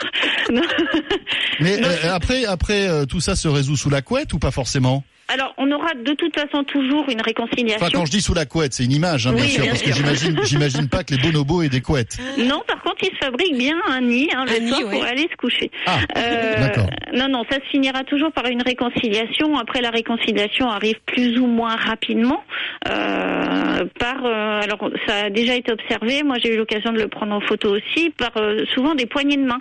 Mais 1.60 1.84
euh, 1.84 2.14
après, 2.14 2.44
après 2.44 2.88
euh, 2.88 3.06
tout 3.06 3.20
ça 3.20 3.34
se 3.34 3.48
résout 3.48 3.76
sous 3.76 3.90
la 3.90 4.02
couette 4.02 4.32
ou 4.32 4.38
pas 4.38 4.52
forcément? 4.52 5.04
Alors, 5.32 5.54
on 5.58 5.70
aura 5.70 5.94
de 5.94 6.12
toute 6.14 6.34
façon 6.38 6.64
toujours 6.64 7.08
une 7.08 7.20
réconciliation. 7.20 7.78
Enfin, 7.86 7.90
quand 7.96 8.04
je 8.04 8.10
dis 8.10 8.20
sous 8.20 8.34
la 8.34 8.46
couette, 8.46 8.72
c'est 8.72 8.84
une 8.84 8.92
image, 8.92 9.26
hein, 9.26 9.32
bien 9.32 9.44
Oui, 9.44 9.50
sûr, 9.50 9.62
bien 9.62 9.70
parce 9.72 9.82
que 9.82 9.92
j'imagine, 9.92 10.40
j'imagine 10.44 10.88
pas 10.88 11.04
que 11.04 11.14
les 11.14 11.22
bonobos 11.22 11.62
aient 11.62 11.68
des 11.68 11.80
couettes. 11.80 12.18
Non, 12.38 12.62
par 12.66 12.82
contre, 12.82 12.96
il 13.02 13.10
se 13.10 13.24
fabrique 13.24 13.56
bien 13.56 13.76
un 13.88 14.00
nid 14.00 14.28
hein, 14.34 14.44
le 14.46 14.56
Un 14.56 14.58
nid, 14.60 14.68
soir 14.70 14.80
oui. 14.86 14.90
pour 14.96 15.04
aller 15.04 15.28
se 15.30 15.36
coucher. 15.36 15.70
Ah, 15.86 15.98
Euh, 16.16 16.60
d'accord. 16.66 16.86
Non, 17.14 17.28
non, 17.28 17.44
ça 17.50 17.56
se 17.56 17.68
finira 17.70 18.02
toujours 18.04 18.32
par 18.32 18.46
une 18.46 18.62
réconciliation. 18.62 19.56
Après, 19.56 19.80
la 19.80 19.90
réconciliation 19.90 20.68
arrive 20.68 20.96
plus 21.06 21.38
ou 21.38 21.46
moins 21.46 21.76
rapidement. 21.76 22.42
Euh, 22.88 23.84
par, 23.98 24.24
euh, 24.24 24.60
alors, 24.62 24.90
ça 25.06 25.26
a 25.26 25.30
déjà 25.30 25.54
été 25.54 25.72
observé. 25.72 26.22
Moi, 26.22 26.36
j'ai 26.42 26.54
eu 26.54 26.56
l'occasion 26.56 26.92
de 26.92 26.98
le 26.98 27.08
prendre 27.08 27.34
en 27.34 27.40
photo 27.40 27.76
aussi. 27.76 28.10
Par 28.10 28.30
euh, 28.36 28.64
souvent 28.74 28.94
des 28.94 29.06
poignées 29.06 29.36
de 29.36 29.44
main. 29.44 29.60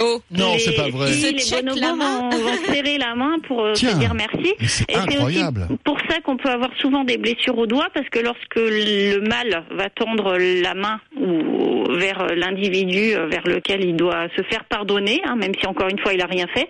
Oh. 0.00 0.20
Non, 0.30 0.52
Les- 0.54 0.58
c'est 0.58 0.72
pas 0.76 0.88
vrai. 0.88 1.10
Ils 1.10 1.40
se 1.40 1.56
les 1.56 1.62
bonobos 1.62 1.80
la 1.80 1.94
main. 1.94 2.20
vont, 2.30 2.38
vont 2.38 2.64
serrer 2.72 2.98
la 2.98 3.14
main 3.14 3.36
pour 3.46 3.64
euh, 3.64 3.74
se 3.74 3.80
Tiens, 3.80 3.98
dire 3.98 4.14
merci. 4.14 4.54
c'est 4.66 4.94
incroyable. 4.96 5.66
aussi 5.70 5.78
pour 5.84 5.98
ça 6.08 6.20
qu'on 6.20 6.36
peut 6.36 6.48
avoir 6.50 6.70
souvent 6.80 7.04
des 7.04 7.16
blessures 7.18 7.56
au 7.58 7.66
doigt, 7.66 7.86
parce 7.94 8.08
que 8.10 8.18
lorsque 8.18 8.56
le 8.56 9.20
mâle 9.28 9.64
va 9.70 9.88
tendre 9.90 10.36
la 10.38 10.74
main 10.74 11.00
ou 11.20 11.84
vers 11.98 12.26
l'individu 12.34 13.14
euh, 13.14 13.26
vers 13.28 13.46
lequel 13.46 13.84
il 13.84 13.96
doit 13.96 14.26
se 14.36 14.42
faire 14.42 14.64
pardonner, 14.64 15.20
hein, 15.26 15.36
même 15.36 15.52
si 15.58 15.66
encore 15.66 15.88
une 15.88 15.98
fois 15.98 16.12
il 16.12 16.20
a 16.20 16.26
rien 16.26 16.46
fait, 16.52 16.68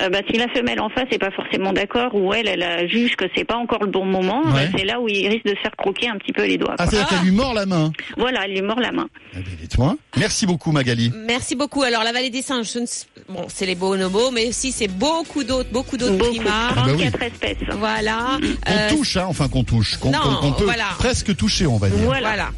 euh, 0.00 0.08
bah, 0.08 0.18
si 0.30 0.36
la 0.38 0.48
femelle 0.48 0.80
en 0.80 0.88
face 0.88 1.06
n'est 1.10 1.18
pas 1.18 1.30
forcément 1.30 1.72
d'accord 1.72 2.14
ou 2.14 2.32
elle, 2.34 2.48
elle 2.48 2.88
juge 2.90 3.16
que 3.16 3.24
c'est 3.36 3.44
pas 3.44 3.56
encore 3.56 3.84
le 3.84 3.90
bon 3.90 4.04
moment, 4.04 4.42
Ouais. 4.46 4.66
bah, 4.68 4.72
c'est 4.78 4.84
là 4.84 5.00
où 5.00 5.08
il 5.08 5.28
risque 5.28 5.44
de 5.44 5.50
se 5.54 5.60
faire 5.60 5.76
croquer 5.76 6.08
un 6.08 6.16
petit 6.18 6.32
peu 6.32 6.44
les 6.46 6.58
doigts. 6.58 6.74
Ah, 6.78 6.86
c'est-à-dire 6.86 7.08
qu'elle 7.08 7.24
lui 7.24 7.30
mord 7.30 7.54
la 7.54 7.66
main. 7.66 7.92
Voilà, 8.16 8.44
elle 8.44 8.52
lui 8.52 8.62
mord 8.62 8.80
la 8.80 8.92
main. 8.92 9.06
Eh 9.34 9.40
bien, 9.40 9.52
dites-moi. 9.60 9.96
Merci 10.16 10.46
beaucoup, 10.46 10.72
Magali. 10.72 11.12
Merci 11.26 11.54
beaucoup. 11.56 11.82
Alors 11.82 12.02
la 12.04 12.12
vallée 12.12 12.30
des 12.30 12.42
singes, 12.42 12.72
je 12.72 12.78
ne 12.80 12.86
sais- 12.86 13.06
bon, 13.28 13.44
c'est 13.48 13.66
les 13.66 13.74
bonobos, 13.74 14.30
mais 14.32 14.48
aussi 14.48 14.72
c'est 14.72 14.88
beaucoup 14.88 15.44
d'autres, 15.44 15.70
beaucoup 15.70 15.96
d'autres 15.96 16.16
Beaucoup, 16.16 16.30
primates. 16.30 16.74
bah 16.74 16.82
oui. 16.86 17.08
34 17.10 17.22
espèces. 17.22 17.56
Voilà. 17.78 18.38
Qu'on 18.66 18.72
Euh, 18.72 18.90
touche, 18.90 19.16
hein, 19.16 19.26
enfin 19.28 19.48
qu'on 19.48 19.64
touche, 19.64 19.96
qu'on 19.98 20.10
non, 20.10 20.18
qu'on- 20.18 20.34
qu'on 20.36 20.52
peut 20.52 20.64
voilà. 20.64 20.84
presque 20.98 21.34
toucher, 21.36 21.66
on 21.66 21.76
va 21.76 21.88
dire. 21.88 21.98
Voilà. 21.98 22.24
Voilà, 22.34 22.48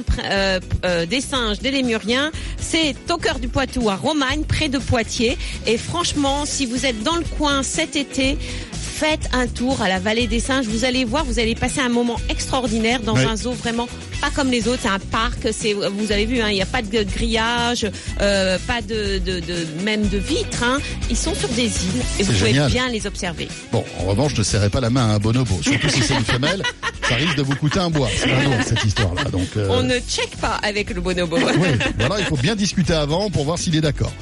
pr- 0.00 0.22
euh, 0.30 0.60
euh, 0.84 1.06
des 1.06 1.20
singes, 1.20 1.58
des 1.60 1.70
lémuriens, 1.70 2.30
c'est 2.58 2.94
au 3.10 3.16
cœur 3.16 3.38
du 3.38 3.48
Poitou, 3.48 3.88
à 3.90 3.96
Romagne, 3.96 4.42
près 4.46 4.68
de 4.68 4.78
Poitiers. 4.78 5.36
Et 5.66 5.78
franchement, 5.78 6.44
si 6.46 6.66
vous 6.66 6.86
êtes 6.86 7.02
dans 7.02 7.16
le 7.16 7.24
coin 7.38 7.62
cet 7.62 7.96
été, 7.96 8.36
faites 8.72 9.28
un 9.32 9.46
tour 9.48 9.82
à 9.82 9.88
la 9.88 9.98
vallée 9.98 10.26
des 10.28 10.38
singes. 10.40 10.66
Vous 10.66 10.84
allez 10.84 11.04
voir, 11.04 11.24
vous 11.24 11.38
allez 11.40 11.54
passer 11.56 11.80
un 11.80 11.88
moment 11.88 12.16
extraordinaire 12.28 13.00
dans 13.00 13.16
un 13.16 13.36
zoo 13.36 13.52
vraiment 13.52 13.88
pas 14.20 14.30
comme 14.30 14.50
les 14.50 14.68
autres. 14.68 14.80
C'est 14.82 14.88
un 14.88 14.98
parc. 15.00 15.48
C'est, 15.52 15.72
vous 15.72 16.12
avez 16.12 16.26
vu, 16.26 16.40
hein, 16.40 16.48
il 16.48 16.54
n'y 16.54 16.62
a 16.62 16.66
pas 16.66 16.80
de 16.80 17.02
grillage, 17.02 17.86
euh, 18.20 18.56
pas 18.66 18.80
de, 18.82 19.18
de, 19.18 19.40
de- 19.40 19.66
même 19.84 20.06
de 20.08 20.18
vitres. 20.18 20.62
Hein. 20.62 20.78
Ils 21.10 21.16
sont 21.16 21.34
sur 21.34 21.48
des 21.50 21.64
îles 21.64 22.02
et 22.20 22.22
vous 22.22 22.32
pouvez 22.32 22.52
bien 22.68 22.88
les 22.88 23.06
observer. 23.06 23.48
Bon, 23.72 23.84
en 24.00 24.04
revanche, 24.04 24.36
ne 24.38 24.42
serrez 24.44 24.70
pas 24.70 24.80
la 24.80 24.90
main 24.90 25.10
à 25.10 25.14
un 25.14 25.18
bonobo, 25.18 25.60
surtout 25.60 25.88
si 25.88 26.02
c'est 26.02 26.14
une 26.14 26.24
femelle. 26.24 26.62
Ça 27.08 27.16
risque 27.16 27.36
de 27.36 27.42
vous 27.42 27.54
coûter 27.56 27.78
un 27.80 27.90
bois. 27.90 28.08
C'est 28.16 28.28
pas 28.30 28.42
long, 28.42 28.50
cette 28.66 28.82
histoire-là. 28.84 29.24
Donc, 29.24 29.48
euh, 29.56 29.68
On 29.70 29.82
ne 29.82 29.98
check 29.98 30.36
pas 30.40 30.54
avec 30.62 30.90
le 30.90 31.00
bonobo. 31.00 31.36
oui, 31.36 31.68
voilà, 31.98 32.18
il 32.20 32.24
faut 32.26 32.36
bien 32.36 32.54
discuter 32.56 32.94
avant 32.94 33.28
pour 33.30 33.44
voir 33.44 33.58
s'il 33.58 33.76
est 33.76 33.80
d'accord. 33.82 34.12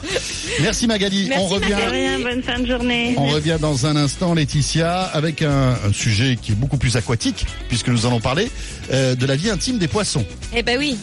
Merci 0.60 0.86
Magali. 0.86 1.26
Merci, 1.28 1.44
on 1.44 1.46
revient. 1.48 1.76
Bonne 2.22 2.42
fin 2.42 2.58
de 2.58 2.66
journée. 2.66 3.14
On 3.16 3.26
revient 3.28 3.58
dans 3.60 3.86
un 3.86 3.96
instant, 3.96 4.34
Laetitia, 4.34 5.02
avec 5.02 5.42
un, 5.42 5.76
un 5.86 5.92
sujet 5.92 6.36
qui 6.40 6.52
est 6.52 6.56
beaucoup 6.56 6.76
plus 6.76 6.96
aquatique, 6.96 7.46
puisque 7.68 7.88
nous 7.88 8.04
allons 8.06 8.20
parler 8.20 8.50
euh, 8.92 9.14
de 9.14 9.26
la 9.26 9.36
vie 9.36 9.50
intime 9.50 9.78
des 9.78 9.88
poissons. 9.88 10.24
Eh 10.54 10.62
ben 10.62 10.76
oui, 10.78 10.96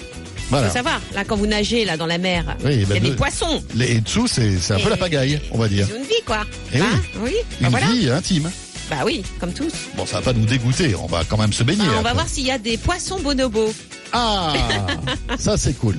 Voilà. 0.49 0.67
faut 0.67 0.73
savoir. 0.73 0.99
Là, 1.15 1.23
quand 1.25 1.35
vous 1.37 1.47
nagez 1.47 1.85
là 1.85 1.95
dans 1.97 2.05
la 2.07 2.17
mer, 2.17 2.57
Oui, 2.63 2.73
il 2.75 2.81
y 2.81 2.85
ben 2.85 2.97
a 2.97 2.99
des 2.99 3.09
de- 3.11 3.15
poissons. 3.15 3.63
Les 3.75 4.01
dessous, 4.01 4.27
c'est 4.27 4.57
c'est 4.59 4.73
un 4.73 4.79
peu 4.79 4.89
la 4.89 4.97
pagaille, 4.97 5.39
on 5.51 5.57
va 5.57 5.67
dire. 5.69 5.87
Ils 5.89 5.93
ont 5.95 5.97
une 5.99 6.03
vie, 6.07 6.23
quoi. 6.25 6.45
Eh 6.73 6.81
oui. 6.81 6.87
Hein 6.93 6.99
oui. 7.23 7.31
Bah 7.61 7.67
Une 7.67 7.69
voilà. 7.69 7.87
vie 7.87 8.09
intime. 8.09 8.51
Bah 8.89 8.97
oui, 9.05 9.23
comme 9.39 9.53
tous. 9.53 9.71
Bon, 9.95 10.05
ça 10.05 10.17
va 10.19 10.21
pas 10.21 10.33
nous 10.33 10.45
dégoûter, 10.45 10.95
on 10.95 11.05
va 11.05 11.23
quand 11.23 11.37
même 11.37 11.53
se 11.53 11.63
baigner. 11.63 11.85
Bah, 11.85 11.95
on 11.99 12.01
va 12.01 12.13
voir 12.13 12.27
s'il 12.27 12.45
y 12.45 12.51
a 12.51 12.57
des 12.57 12.77
poissons 12.77 13.19
bonobos. 13.19 13.73
Ah, 14.11 14.53
ça 15.39 15.57
c'est 15.57 15.73
cool. 15.73 15.95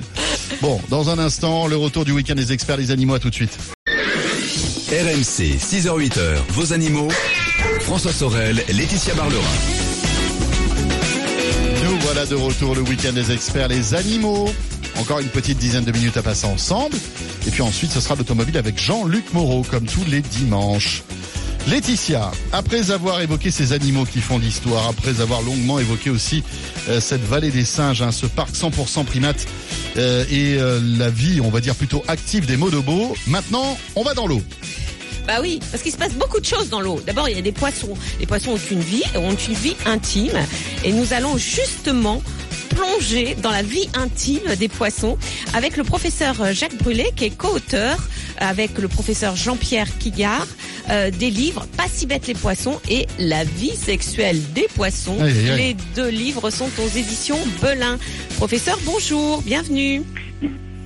Bon, 0.61 0.79
dans 0.89 1.09
un 1.09 1.17
instant, 1.17 1.67
le 1.67 1.77
retour 1.77 2.03
du 2.03 2.11
week-end 2.11 2.35
des 2.35 2.51
experts 2.51 2.77
des 2.77 2.91
animaux, 2.91 3.15
à 3.15 3.19
tout 3.19 3.29
de 3.29 3.35
suite. 3.35 3.57
RMC, 4.91 5.57
6h-8h, 5.57 6.35
vos 6.49 6.73
animaux. 6.73 7.07
François 7.81 8.11
Sorel, 8.11 8.61
Laetitia 8.67 9.13
Barlerin. 9.13 9.41
Nous 11.85 11.97
voilà 12.01 12.25
de 12.25 12.35
retour 12.35 12.75
le 12.75 12.81
week-end 12.81 13.13
des 13.13 13.31
experts, 13.31 13.69
les 13.69 13.93
animaux. 13.93 14.49
Encore 14.99 15.19
une 15.19 15.29
petite 15.29 15.57
dizaine 15.57 15.85
de 15.85 15.91
minutes 15.93 16.17
à 16.17 16.21
passer 16.21 16.45
ensemble. 16.45 16.97
Et 17.47 17.51
puis 17.51 17.61
ensuite, 17.61 17.91
ce 17.91 18.01
sera 18.01 18.15
l'automobile 18.15 18.57
avec 18.57 18.77
Jean-Luc 18.77 19.33
Moreau, 19.33 19.63
comme 19.63 19.85
tous 19.85 20.03
les 20.09 20.21
dimanches. 20.21 21.03
Laetitia, 21.67 22.31
après 22.51 22.89
avoir 22.89 23.21
évoqué 23.21 23.51
ces 23.51 23.71
animaux 23.71 24.05
qui 24.05 24.19
font 24.19 24.39
l'histoire, 24.39 24.87
après 24.87 25.21
avoir 25.21 25.43
longuement 25.43 25.77
évoqué 25.77 26.09
aussi 26.09 26.43
euh, 26.89 26.99
cette 26.99 27.21
vallée 27.21 27.51
des 27.51 27.65
singes, 27.65 28.01
hein, 28.01 28.11
ce 28.11 28.25
parc 28.25 28.55
100% 28.55 29.05
primate 29.05 29.45
euh, 29.97 30.25
et 30.31 30.57
euh, 30.57 30.81
la 30.97 31.11
vie, 31.11 31.39
on 31.39 31.49
va 31.49 31.61
dire 31.61 31.75
plutôt 31.75 32.03
active 32.07 32.47
des 32.47 32.57
bonobos, 32.57 33.15
maintenant, 33.27 33.77
on 33.95 34.01
va 34.01 34.15
dans 34.15 34.25
l'eau. 34.25 34.41
Bah 35.27 35.35
oui, 35.39 35.59
parce 35.69 35.83
qu'il 35.83 35.91
se 35.91 35.97
passe 35.97 36.13
beaucoup 36.13 36.39
de 36.39 36.45
choses 36.45 36.69
dans 36.69 36.81
l'eau. 36.81 36.99
D'abord, 37.05 37.29
il 37.29 37.35
y 37.35 37.39
a 37.39 37.43
des 37.43 37.51
poissons. 37.51 37.93
Les 38.19 38.25
poissons 38.25 38.53
ont 38.53 38.71
une 38.71 38.81
vie, 38.81 39.03
ont 39.15 39.35
une 39.35 39.53
vie 39.53 39.75
intime. 39.85 40.39
Et 40.83 40.91
nous 40.91 41.13
allons 41.13 41.37
justement 41.37 42.23
plonger 42.69 43.35
dans 43.35 43.51
la 43.51 43.61
vie 43.61 43.87
intime 43.93 44.55
des 44.57 44.67
poissons 44.67 45.17
avec 45.53 45.77
le 45.77 45.83
professeur 45.83 46.53
Jacques 46.53 46.77
Brûlé, 46.77 47.11
qui 47.15 47.25
est 47.25 47.29
co-auteur 47.29 47.97
avec 48.37 48.79
le 48.79 48.87
professeur 48.87 49.35
Jean-Pierre 49.35 49.95
Quigard 49.99 50.47
euh, 50.91 51.09
des 51.11 51.29
livres 51.31 51.65
Pas 51.77 51.87
si 51.87 52.05
bêtes 52.05 52.27
les 52.27 52.33
poissons 52.33 52.79
et 52.89 53.07
La 53.19 53.43
vie 53.43 53.75
sexuelle 53.75 54.39
des 54.53 54.67
poissons. 54.75 55.17
Les 55.23 55.75
deux 55.95 56.09
livres 56.09 56.49
sont 56.49 56.69
aux 56.79 56.87
éditions 56.87 57.39
Belin. 57.61 57.97
Professeur, 58.37 58.77
bonjour, 58.85 59.41
bienvenue. 59.41 60.03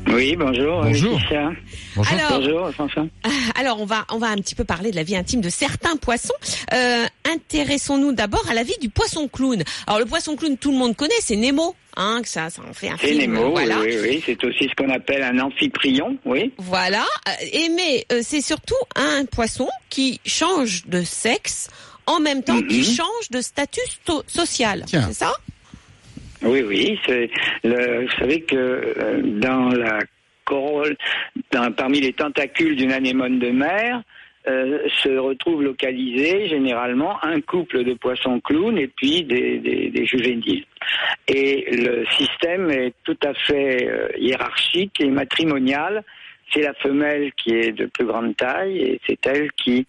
Oui, 0.08 0.36
bonjour. 0.36 0.82
Bonjour. 0.84 1.18
Laetitia. 1.18 1.50
Bonjour. 1.96 2.14
Alors, 2.14 2.40
Bonjour, 2.40 2.72
François. 2.72 3.06
Alors, 3.60 3.82
on 3.82 3.86
va, 3.86 4.06
on 4.12 4.18
va 4.20 4.28
un 4.28 4.36
petit 4.36 4.54
peu 4.56 4.64
parler 4.64 4.92
de 4.92 4.96
la 4.96 5.04
vie 5.04 5.16
intime 5.16 5.42
de 5.42 5.50
certains 5.50 5.96
poissons. 5.98 6.34
Euh, 6.74 7.06
Intéressons-nous 7.34 8.14
d'abord 8.14 8.46
à 8.50 8.54
la 8.54 8.64
vie 8.64 8.78
du 8.80 8.90
poisson 8.90 9.28
clown. 9.28 9.64
Alors, 9.88 10.00
le 10.00 10.06
poisson 10.06 10.36
clown, 10.36 10.58
tout 10.58 10.72
le 10.72 10.78
monde 10.78 10.96
connaît, 10.96 11.14
c'est 11.22 11.36
Nemo. 11.36 11.76
Hein, 11.98 12.22
que 12.24 12.28
ça, 12.28 12.50
ça 12.50 12.62
en 12.70 12.74
fait 12.74 12.90
un 12.90 12.98
film. 12.98 13.20
Nemo, 13.34 13.52
voilà. 13.52 13.80
oui, 13.80 13.96
oui. 14.02 14.24
C'est 14.26 14.44
aussi 14.44 14.68
ce 14.70 14.76
qu'on 14.76 14.90
appelle 14.90 15.24
un 15.24 15.40
amphiprion, 15.40 16.18
oui. 16.26 16.52
Voilà. 16.58 17.06
Euh, 17.28 17.32
Et 17.54 17.70
mais 17.70 18.06
euh, 18.12 18.20
c'est 18.22 18.42
surtout 18.42 18.76
un 18.96 19.26
poisson 19.26 19.68
qui 19.90 20.20
change 20.26 20.86
de 20.88 21.04
sexe 21.04 21.70
en 22.06 22.20
même 22.20 22.44
temps 22.44 22.56
Mhm. 22.56 22.68
qu'il 22.68 22.84
change 22.86 23.30
de 23.32 23.42
statut 23.42 23.80
social. 24.28 24.84
Tiens. 24.86 25.06
C'est 25.08 25.14
ça? 25.26 25.34
Oui, 26.42 26.62
oui. 26.62 27.00
C'est 27.06 27.30
le, 27.64 28.04
vous 28.06 28.12
savez 28.20 28.42
que 28.42 28.56
euh, 28.56 29.22
dans 29.40 29.70
la 29.70 30.00
corolle, 30.44 30.96
dans, 31.52 31.72
parmi 31.72 32.02
les 32.02 32.14
tentacules 32.14 32.76
d'une 32.76 32.92
anémone 32.92 33.40
de 33.40 33.50
mer, 33.50 34.04
euh, 34.48 34.80
se 35.04 35.10
retrouve 35.18 35.64
localisé 35.64 36.48
généralement 36.48 37.24
un 37.24 37.42
couple 37.42 37.84
de 37.84 37.94
poissons 37.94 38.40
clowns 38.40 38.78
et 38.78 38.88
puis 38.88 39.24
des, 39.24 39.58
des, 39.60 39.90
des 39.90 40.06
juvéniles. 40.06 40.66
Et 41.28 41.66
le 41.72 42.06
système 42.18 42.70
est 42.70 42.94
tout 43.04 43.18
à 43.24 43.34
fait 43.34 43.88
euh, 43.88 44.08
hiérarchique 44.18 45.00
et 45.02 45.08
matrimonial. 45.10 46.04
C'est 46.54 46.62
la 46.62 46.76
femelle 46.76 47.32
qui 47.36 47.56
est 47.56 47.72
de 47.72 47.88
plus 47.88 48.06
grande 48.06 48.38
taille 48.38 48.78
et 48.78 49.00
c'est 49.08 49.26
elle 49.26 49.52
qui 49.54 49.88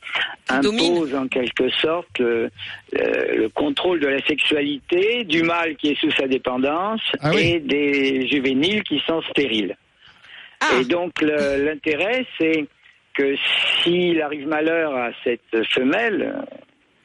impose 0.49 1.14
en 1.14 1.29
quelque 1.29 1.69
sorte 1.69 2.19
le, 2.19 2.49
le- 2.92 3.37
le 3.37 3.49
contrôle 3.51 4.01
de 4.01 4.07
la 4.07 4.24
sexualité 4.26 5.24
du 5.24 5.43
mâle 5.43 5.76
qui 5.76 5.89
est 5.91 6.01
sous 6.01 6.11
sa 6.12 6.26
dépendance 6.26 7.03
Ah 7.20 7.31
oui. 7.35 7.43
et 7.57 7.61
des 7.61 8.26
juvéniles 8.26 8.83
qui 8.85 9.01
sont 9.07 9.20
stériles. 9.31 9.76
Ah, 10.61 10.78
Et 10.81 10.85
donc 10.87 11.20
l'intérêt, 11.20 12.24
c'est 12.39 12.64
que 13.17 13.37
s'il 13.83 14.21
arrive 14.21 14.47
malheur 14.47 14.95
à 14.95 15.11
cette 15.25 15.64
femelle, 15.73 16.35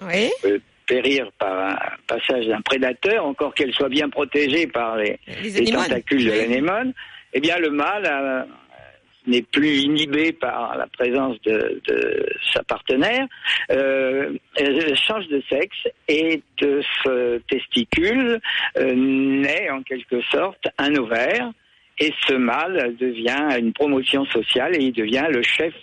oui. 0.01 0.30
peut 0.41 0.62
périr 0.88 1.32
par 1.39 1.70
un 1.70 1.78
passage 2.07 2.47
d'un 2.47 2.62
prédateur, 2.62 3.26
encore 3.26 3.53
qu'elle 3.53 3.74
soit 3.74 3.89
bien 3.89 4.09
protégée 4.09 4.68
par 4.68 4.97
les, 4.97 5.20
Les 5.28 5.41
les 5.43 5.57
animaux. 5.57 5.84
tentacules 5.84 6.26
de 6.26 6.32
l'anémone, 6.32 6.93
eh 7.34 7.39
bien 7.39 7.57
le 7.57 7.70
mâle 7.70 8.05
a 8.05 8.45
n'est 9.28 9.43
plus 9.43 9.82
inhibée 9.82 10.32
par 10.32 10.76
la 10.78 10.88
présence 10.88 11.39
de, 11.43 11.80
de 11.88 12.26
sa 12.53 12.64
partenaire, 12.64 13.28
euh, 13.72 14.34
elle 14.55 14.97
change 14.97 15.28
de 15.28 15.41
sexe 15.47 15.88
et 16.07 16.41
de 16.59 16.82
ce 17.03 17.38
testicule 17.49 18.39
euh, 18.78 18.93
naît 18.95 19.70
en 19.70 19.84
quelque 19.84 20.22
sorte 20.32 20.68
un 20.78 20.95
ovaire 20.95 21.51
et 21.99 22.12
ce 22.28 22.34
mâle 22.34 22.95
devient 22.99 23.47
une 23.59 23.74
promotion 23.74 24.26
sociale 24.26 24.76
et 24.76 24.86
il 24.86 24.93
devient 24.93 25.28
le 25.30 25.43
chef 25.43 25.74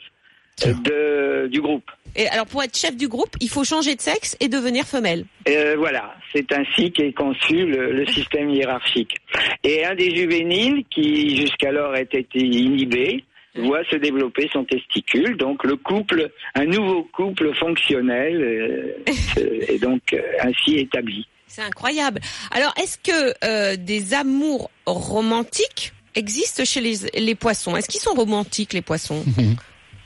de, 0.67 1.49
du 1.49 1.61
groupe. 1.61 1.91
Et 2.17 2.27
alors 2.29 2.47
pour 2.47 2.63
être 2.63 2.77
chef 2.77 2.97
du 2.97 3.09
groupe, 3.09 3.37
il 3.41 3.49
faut 3.49 3.65
changer 3.65 3.95
de 3.95 4.01
sexe 4.01 4.37
et 4.41 4.49
devenir 4.49 4.85
femelle. 4.85 5.25
Euh, 5.49 5.77
voilà, 5.79 6.15
c'est 6.33 6.53
ainsi 6.53 6.91
qu'est 6.91 7.13
conçu 7.13 7.67
le, 7.67 7.93
le 7.93 8.07
système 8.07 8.51
hiérarchique. 8.51 9.17
Et 9.63 9.85
un 9.85 9.95
des 9.95 10.15
juvéniles 10.15 10.85
qui 10.91 11.37
jusqu'alors 11.37 11.97
était 11.97 12.27
inhibé 12.35 13.25
voit 13.57 13.85
se 13.91 13.97
développer 13.97 14.49
son 14.53 14.65
testicule, 14.65 15.37
donc 15.37 15.65
le 15.65 15.77
couple, 15.77 16.31
un 16.55 16.65
nouveau 16.65 17.05
couple 17.13 17.55
fonctionnel 17.55 18.43
euh, 18.43 19.13
est 19.69 19.79
donc 19.79 20.03
euh, 20.13 20.21
ainsi 20.43 20.79
établi. 20.79 21.27
C'est 21.47 21.63
incroyable. 21.63 22.21
Alors 22.51 22.73
est-ce 22.81 22.99
que 22.99 23.35
euh, 23.45 23.77
des 23.77 24.15
amours 24.15 24.71
romantiques 24.87 25.93
existent 26.15 26.65
chez 26.65 26.81
les, 26.81 26.97
les 27.19 27.35
poissons? 27.35 27.77
Est-ce 27.77 27.89
qu'ils 27.89 28.01
sont 28.01 28.15
romantiques 28.15 28.73
les 28.73 28.83
poissons? 28.83 29.25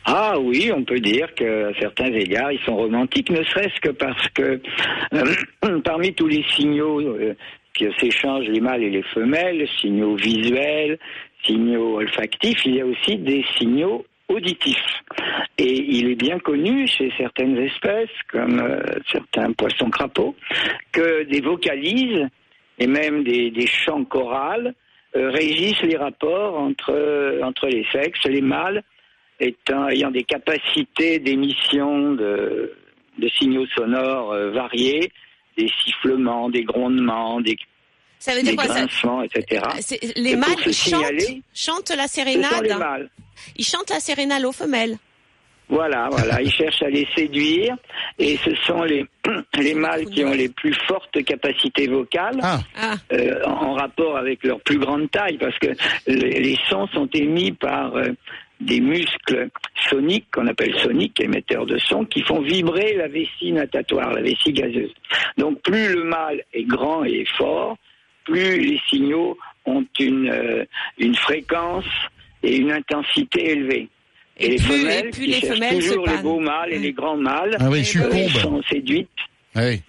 Ah 0.04 0.34
oui, 0.38 0.70
on 0.74 0.82
peut 0.84 0.98
dire 0.98 1.32
qu'à 1.34 1.72
certains 1.78 2.12
égards, 2.12 2.50
ils 2.50 2.60
sont 2.60 2.76
romantiques, 2.76 3.30
ne 3.30 3.42
serait-ce 3.44 3.80
que 3.80 3.90
parce 3.90 4.28
que 4.30 4.60
euh, 5.14 5.80
parmi 5.84 6.12
tous 6.14 6.26
les 6.26 6.44
signaux 6.56 7.00
euh, 7.00 7.34
que 7.78 7.92
s'échangent 7.98 8.48
les 8.48 8.60
mâles 8.60 8.82
et 8.82 8.90
les 8.90 9.02
femelles, 9.02 9.66
signaux 9.80 10.16
visuels, 10.16 10.98
signaux 11.44 11.98
olfactifs, 11.98 12.64
il 12.66 12.76
y 12.76 12.80
a 12.80 12.86
aussi 12.86 13.16
des 13.18 13.44
signaux 13.56 14.04
auditifs. 14.28 15.02
Et 15.58 15.72
il 15.72 16.10
est 16.10 16.16
bien 16.16 16.38
connu 16.40 16.86
chez 16.88 17.12
certaines 17.16 17.56
espèces, 17.58 18.10
comme 18.30 18.60
euh, 18.60 18.82
certains 19.10 19.52
poissons 19.52 19.90
crapauds, 19.90 20.34
que 20.90 21.22
des 21.24 21.40
vocalises 21.40 22.26
et 22.78 22.88
même 22.88 23.22
des, 23.22 23.66
chants 23.66 24.04
chorales 24.04 24.74
régissent 25.14 25.82
les 25.82 25.98
rapports 25.98 26.58
entre, 26.58 27.38
entre 27.42 27.68
les 27.68 27.84
sexes, 27.92 28.24
les 28.24 28.40
mâles 28.40 28.82
étant, 29.42 29.88
ayant 29.88 30.10
des 30.10 30.24
capacités 30.24 31.18
d'émission 31.18 32.12
de, 32.12 32.72
de 33.18 33.28
signaux 33.38 33.66
sonores 33.76 34.32
euh, 34.32 34.50
variés, 34.50 35.10
des 35.58 35.68
sifflements, 35.84 36.48
des 36.50 36.62
grondements, 36.64 37.40
des, 37.40 37.56
Ça 38.18 38.32
veut 38.32 38.42
des 38.42 38.50
dire 38.50 38.56
quoi 38.56 38.66
ça 38.66 38.74
grincements, 38.80 39.22
etc. 39.22 39.62
C'est- 39.80 40.16
Les 40.16 40.36
mâles 40.36 40.50
ils 40.66 40.72
chantent, 40.72 40.72
signaler, 40.72 41.42
chantent 41.54 41.90
la 41.90 42.08
Ce 42.08 42.20
sont 42.20 42.24
sérénade. 42.24 42.62
les 42.64 42.74
mâles. 42.74 43.10
Ils 43.56 43.64
chantent 43.64 43.90
la 43.90 44.00
sérénade 44.00 44.44
aux 44.44 44.52
femelles. 44.52 44.96
Voilà, 45.68 46.08
voilà, 46.10 46.42
ils 46.42 46.50
cherchent 46.52 46.82
à 46.82 46.90
les 46.90 47.06
séduire 47.16 47.74
et 48.18 48.36
ce 48.44 48.54
sont 48.66 48.82
les, 48.82 49.06
les 49.58 49.72
mâles 49.74 50.04
qui 50.06 50.22
ont 50.22 50.32
les 50.32 50.50
plus 50.50 50.74
fortes 50.86 51.24
capacités 51.24 51.86
vocales 51.86 52.38
Ah, 52.42 52.58
Ah, 52.76 52.94
euh, 53.14 53.42
en 53.46 53.72
rapport 53.74 54.18
avec 54.18 54.44
leur 54.44 54.60
plus 54.60 54.78
grande 54.78 55.10
taille 55.10 55.38
parce 55.38 55.58
que 55.58 55.68
les, 56.06 56.40
les 56.40 56.58
sons 56.68 56.86
sont 56.88 57.08
émis 57.14 57.52
par 57.52 57.96
euh, 57.96 58.08
des 58.66 58.80
muscles 58.80 59.48
soniques 59.88 60.26
qu'on 60.32 60.46
appelle 60.46 60.74
soniques, 60.80 61.20
émetteurs 61.20 61.66
de 61.66 61.78
son, 61.78 62.04
qui 62.04 62.22
font 62.22 62.40
vibrer 62.40 62.94
la 62.96 63.08
vessie 63.08 63.52
natatoire, 63.52 64.12
la 64.12 64.22
vessie 64.22 64.52
gazeuse. 64.52 64.92
Donc 65.38 65.60
plus 65.62 65.94
le 65.94 66.04
mâle 66.04 66.42
est 66.52 66.64
grand 66.64 67.04
et 67.04 67.24
fort, 67.36 67.76
plus 68.24 68.58
les 68.60 68.80
signaux 68.88 69.36
ont 69.66 69.84
une, 69.98 70.30
euh, 70.30 70.64
une 70.98 71.14
fréquence 71.14 71.84
et 72.42 72.56
une 72.56 72.72
intensité 72.72 73.50
élevée. 73.52 73.88
Et, 74.38 74.46
Et, 74.46 74.48
les 74.50 74.56
plus, 74.56 74.64
femelles, 74.80 75.06
et 75.06 75.10
plus 75.10 75.24
qui 75.24 75.30
les 75.30 75.40
femelles 75.46 75.82
se 75.82 75.88
toujours 75.90 76.06
les 76.06 76.18
beaux 76.22 76.40
mâles 76.40 76.72
et 76.72 76.78
les 76.78 76.92
grands 76.92 77.16
mâles, 77.18 77.56
ah 77.60 77.68
oui, 77.70 77.84
je 77.84 78.00
sont 78.40 78.62
séduites. 78.70 79.08
Oui. 79.54 79.82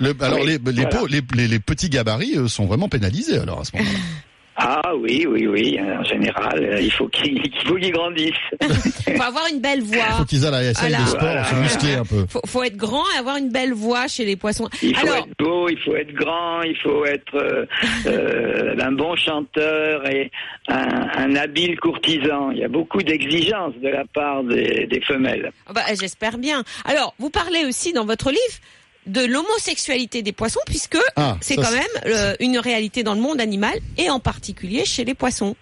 Le- 0.00 0.12
alors 0.20 0.40
Oui, 0.40 0.46
les, 0.46 0.58
les, 0.58 0.58
voilà. 0.82 0.88
beaux- 0.98 1.06
les, 1.06 1.20
les- 1.36 1.48
les 1.48 1.60
petits 1.60 1.88
gabarits 1.88 2.36
euh, 2.36 2.48
sont 2.48 2.66
vraiment 2.66 2.88
pénalisés 2.88 3.38
alors 3.38 3.60
à 3.60 3.64
ce 3.64 3.76
moment-là. 3.76 3.98
Ah 4.58 4.92
oui, 4.96 5.26
oui, 5.28 5.46
oui, 5.46 5.78
en 5.80 6.02
général, 6.04 6.64
euh, 6.64 6.80
il 6.80 6.90
faut 6.90 7.08
qu'ils 7.08 7.38
il 7.44 7.66
faut 7.68 7.74
qu'ils 7.76 7.92
grandissent. 7.92 8.32
Faut 9.16 9.22
avoir 9.22 9.44
une 9.52 9.60
belle 9.60 9.80
Faut 9.80 9.94
voix. 9.94 10.24
qu'ils 10.28 10.44
aillent 10.46 10.54
à 10.54 10.62
la 10.62 10.74
salle 10.74 10.90
Voilà. 10.90 11.04
de 11.04 11.08
sport, 11.08 11.20
Voilà. 11.22 11.44
se 11.44 11.54
muscler 11.56 11.94
un 11.94 12.04
peu. 12.04 12.26
Faut, 12.28 12.40
faut 12.46 12.62
être 12.62 12.76
grand 12.76 13.04
et 13.14 13.18
avoir 13.18 13.36
une 13.36 13.50
belle 13.50 13.72
voix 13.72 14.08
chez 14.08 14.24
les 14.24 14.36
poissons. 14.36 14.68
Il 14.82 14.94
faut 14.96 15.06
Alors, 15.06 15.18
être 15.26 15.38
beau, 15.38 15.68
il 15.68 15.78
faut 15.78 15.94
être 15.94 16.12
grand, 16.12 16.62
il 16.62 16.76
faut 16.76 17.04
être 17.04 17.34
euh, 17.34 17.66
euh, 18.06 18.74
un 18.80 18.92
bon 18.92 19.14
chanteur 19.16 20.08
et 20.10 20.30
un, 20.68 21.08
un 21.16 21.36
habile 21.36 21.78
courtisan. 21.78 22.50
Il 22.50 22.58
y 22.58 22.64
a 22.64 22.68
beaucoup 22.68 23.02
d'exigences 23.02 23.74
de 23.82 23.88
la 23.88 24.04
part 24.12 24.42
des, 24.44 24.86
des 24.86 25.00
femelles. 25.02 25.52
bah, 25.72 25.82
j'espère 25.98 26.38
bien. 26.38 26.62
Alors, 26.84 27.14
vous 27.18 27.30
parlez 27.30 27.64
aussi 27.66 27.92
dans 27.92 28.04
votre 28.04 28.30
livre 28.30 28.58
de 29.06 29.24
l'homosexualité 29.24 30.22
des 30.22 30.32
poissons, 30.32 30.60
puisque 30.66 30.98
Ah, 31.16 31.36
c'est 31.40 31.56
quand 31.56 31.70
même 31.70 31.82
euh, 32.06 32.34
une 32.40 32.58
réalité 32.58 33.02
dans 33.02 33.14
le 33.14 33.20
monde 33.20 33.40
animal 33.40 33.74
et 33.96 34.10
en 34.10 34.20
particulier 34.20 34.84
chez 34.84 35.04
les 35.04 35.14
poissons. 35.14 35.54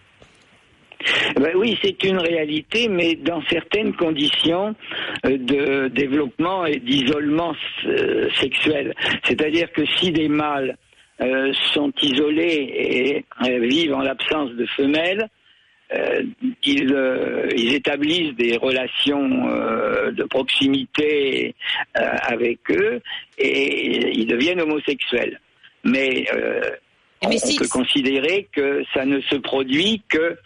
Ben 1.36 1.52
oui, 1.54 1.78
c'est 1.82 2.02
une 2.04 2.18
réalité, 2.18 2.88
mais 2.88 3.14
dans 3.14 3.42
certaines 3.50 3.94
conditions 3.94 4.74
euh, 5.26 5.36
de 5.36 5.88
développement 5.88 6.64
et 6.64 6.76
d'isolement 6.76 7.54
euh, 7.86 8.30
sexuel. 8.40 8.94
C'est-à-dire 9.24 9.70
que 9.72 9.82
si 9.98 10.12
des 10.12 10.28
mâles 10.28 10.76
sont 11.72 11.92
isolés 12.02 13.24
et 13.40 13.58
vivent 13.60 13.94
en 13.94 14.00
l'absence 14.00 14.50
de 14.50 14.66
femelles, 14.76 15.28
euh, 15.92 16.22
ils, 16.64 16.92
euh, 16.94 17.48
ils 17.56 17.74
établissent 17.74 18.34
des 18.36 18.56
relations 18.56 19.48
euh, 19.48 20.10
de 20.12 20.24
proximité 20.24 21.54
avec 21.94 22.58
eux 22.70 23.00
et 23.38 24.10
ils 24.18 24.26
deviennent 24.26 24.60
homosexuels. 24.60 25.40
Mais 25.84 26.24
on, 27.22 27.28
mais 27.28 27.36
on 27.36 27.46
si- 27.46 27.58
peut 27.58 27.68
considérer 27.68 28.48
que 28.52 28.82
ça 28.94 29.04
ne 29.04 29.20
se 29.20 29.36
produit 29.36 30.02
que 30.08 30.36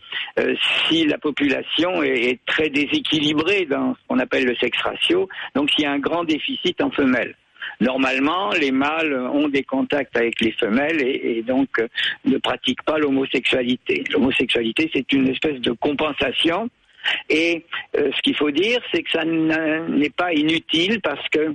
si 0.89 1.05
la 1.07 1.19
population 1.19 2.03
est, 2.03 2.31
est 2.31 2.41
très 2.47 2.69
déséquilibrée 2.71 3.65
dans 3.67 3.95
ce 3.95 4.01
qu'on 4.09 4.19
appelle 4.19 4.45
le 4.45 4.57
sexe 4.57 4.81
ratio, 4.83 5.29
donc 5.55 5.71
s'il 5.71 5.85
y 5.85 5.87
a 5.87 5.93
un 5.93 5.99
grand 5.99 6.25
déficit 6.25 6.81
en 6.81 6.91
femelles. 6.91 7.35
Normalement, 7.81 8.51
les 8.51 8.73
mâles 8.73 9.15
ont 9.15 9.49
des 9.49 9.63
contacts 9.63 10.17
avec 10.17 10.41
les 10.41 10.53
femelles 10.53 11.01
et, 11.03 11.43
donc 11.43 11.69
euh, 11.79 11.89
ne 12.25 12.39
pratiquent 12.39 12.83
pas 12.83 12.99
l'homosexualité. 12.99 14.05
L'homosexualité, 14.11 14.91
c'est 14.93 15.13
une 15.13 15.29
espèce 15.29 15.61
de 15.61 15.73
compensation. 15.73 16.69
Et 17.31 17.65
euh, 17.97 18.11
ce 18.15 18.23
qu'il 18.23 18.37
faut 18.37 18.51
dire, 18.51 18.81
c'est 18.93 19.03
que 19.03 19.11
ça 19.11 19.25
n'est 19.25 20.11
pas 20.11 20.33
inutile 20.33 21.01
parce 21.01 21.27
que 21.29 21.55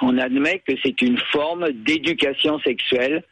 on 0.00 0.18
admet 0.18 0.60
que 0.66 0.72
c'est 0.82 1.00
une 1.00 1.18
forme 1.30 1.70
d'éducation 1.70 2.58
sexuelle 2.60 3.22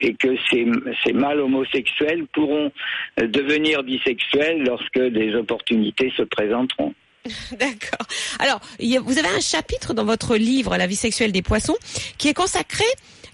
et 0.00 0.14
que 0.14 0.36
ces, 0.50 0.66
ces 1.04 1.12
mâles 1.12 1.40
homosexuels 1.40 2.26
pourront 2.32 2.72
euh, 3.20 3.26
devenir 3.26 3.82
bisexuels 3.82 4.64
lorsque 4.64 4.98
des 4.98 5.34
opportunités 5.34 6.12
se 6.16 6.22
présenteront. 6.22 6.94
D'accord. 7.52 8.06
Alors, 8.38 8.60
vous 8.78 9.18
avez 9.18 9.28
un 9.28 9.40
chapitre 9.40 9.94
dans 9.94 10.04
votre 10.04 10.36
livre, 10.36 10.76
La 10.76 10.86
vie 10.86 10.96
sexuelle 10.96 11.32
des 11.32 11.42
poissons, 11.42 11.76
qui 12.18 12.28
est 12.28 12.34
consacré 12.34 12.84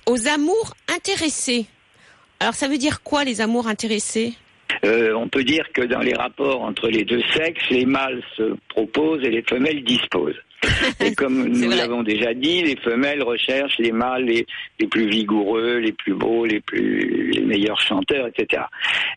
aux 0.07 0.29
amours 0.29 0.75
intéressés. 0.89 1.67
Alors, 2.41 2.55
ça 2.55 2.69
veut 2.69 2.79
dire 2.79 3.03
quoi, 3.03 3.25
les 3.25 3.41
amours 3.41 3.69
intéressés? 3.69 4.35
Euh, 4.85 5.15
on 5.15 5.29
peut 5.29 5.45
dire 5.45 5.71
que 5.73 5.83
dans 5.83 6.01
les 6.01 6.15
rapports 6.15 6.63
entre 6.63 6.89
les 6.89 7.05
deux 7.05 7.23
sexes, 7.35 7.63
les 7.71 7.87
mâles 7.87 8.23
se 8.37 8.55
proposent 8.69 9.23
et 9.23 9.31
les 9.31 9.43
femelles 9.43 9.85
disposent. 9.85 10.41
Et 11.05 11.15
comme 11.15 11.49
nous 11.49 11.71
l'avons 11.71 12.03
déjà 12.03 12.35
dit, 12.35 12.63
les 12.63 12.77
femelles 12.77 13.23
recherchent 13.23 13.79
les 13.79 13.91
mâles 13.91 14.25
les, 14.25 14.47
les 14.79 14.87
plus 14.87 15.09
vigoureux, 15.09 15.79
les 15.79 15.93
plus 15.93 16.15
beaux, 16.15 16.47
les 16.47 16.61
plus 16.61 17.31
les 17.33 17.41
meilleurs 17.43 17.81
chanteurs, 17.81 18.29
etc. 18.29 18.63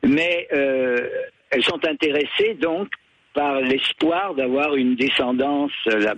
Mais 0.04 0.48
euh, 0.54 1.08
elles 1.52 1.64
sont 1.64 1.80
intéressées 1.86 2.58
donc 2.60 2.88
par 3.36 3.62
l'espoir 3.62 4.34
d'avoir 4.34 4.76
une 4.76 4.96
descendance 4.96 5.72
euh, 5.88 6.00
la 6.00 6.16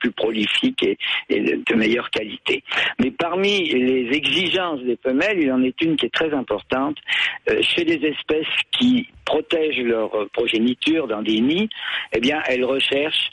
plus 0.00 0.10
prolifique 0.12 0.82
et, 0.82 0.98
et 1.28 1.40
de 1.40 1.62
de 1.66 1.74
meilleure 1.76 2.10
qualité. 2.10 2.62
Mais 3.00 3.10
parmi 3.10 3.68
les 3.68 4.08
exigences 4.12 4.80
des 4.82 4.98
femelles, 5.02 5.38
il 5.40 5.52
en 5.52 5.62
est 5.62 5.80
une 5.80 5.96
qui 5.96 6.06
est 6.06 6.14
très 6.14 6.32
importante. 6.34 6.96
Euh, 7.48 7.62
chez 7.62 7.84
les 7.84 8.06
espèces 8.08 8.46
qui 8.72 9.08
protègent 9.24 9.84
leur 9.84 10.10
progéniture 10.32 11.06
dans 11.06 11.22
des 11.22 11.40
nids, 11.40 11.68
eh 12.12 12.20
bien, 12.20 12.42
elles 12.48 12.64
recherchent 12.64 13.30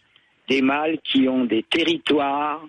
des 0.50 0.62
mâles 0.62 0.98
qui 1.04 1.28
ont 1.28 1.46
des 1.46 1.64
territoires 1.64 2.62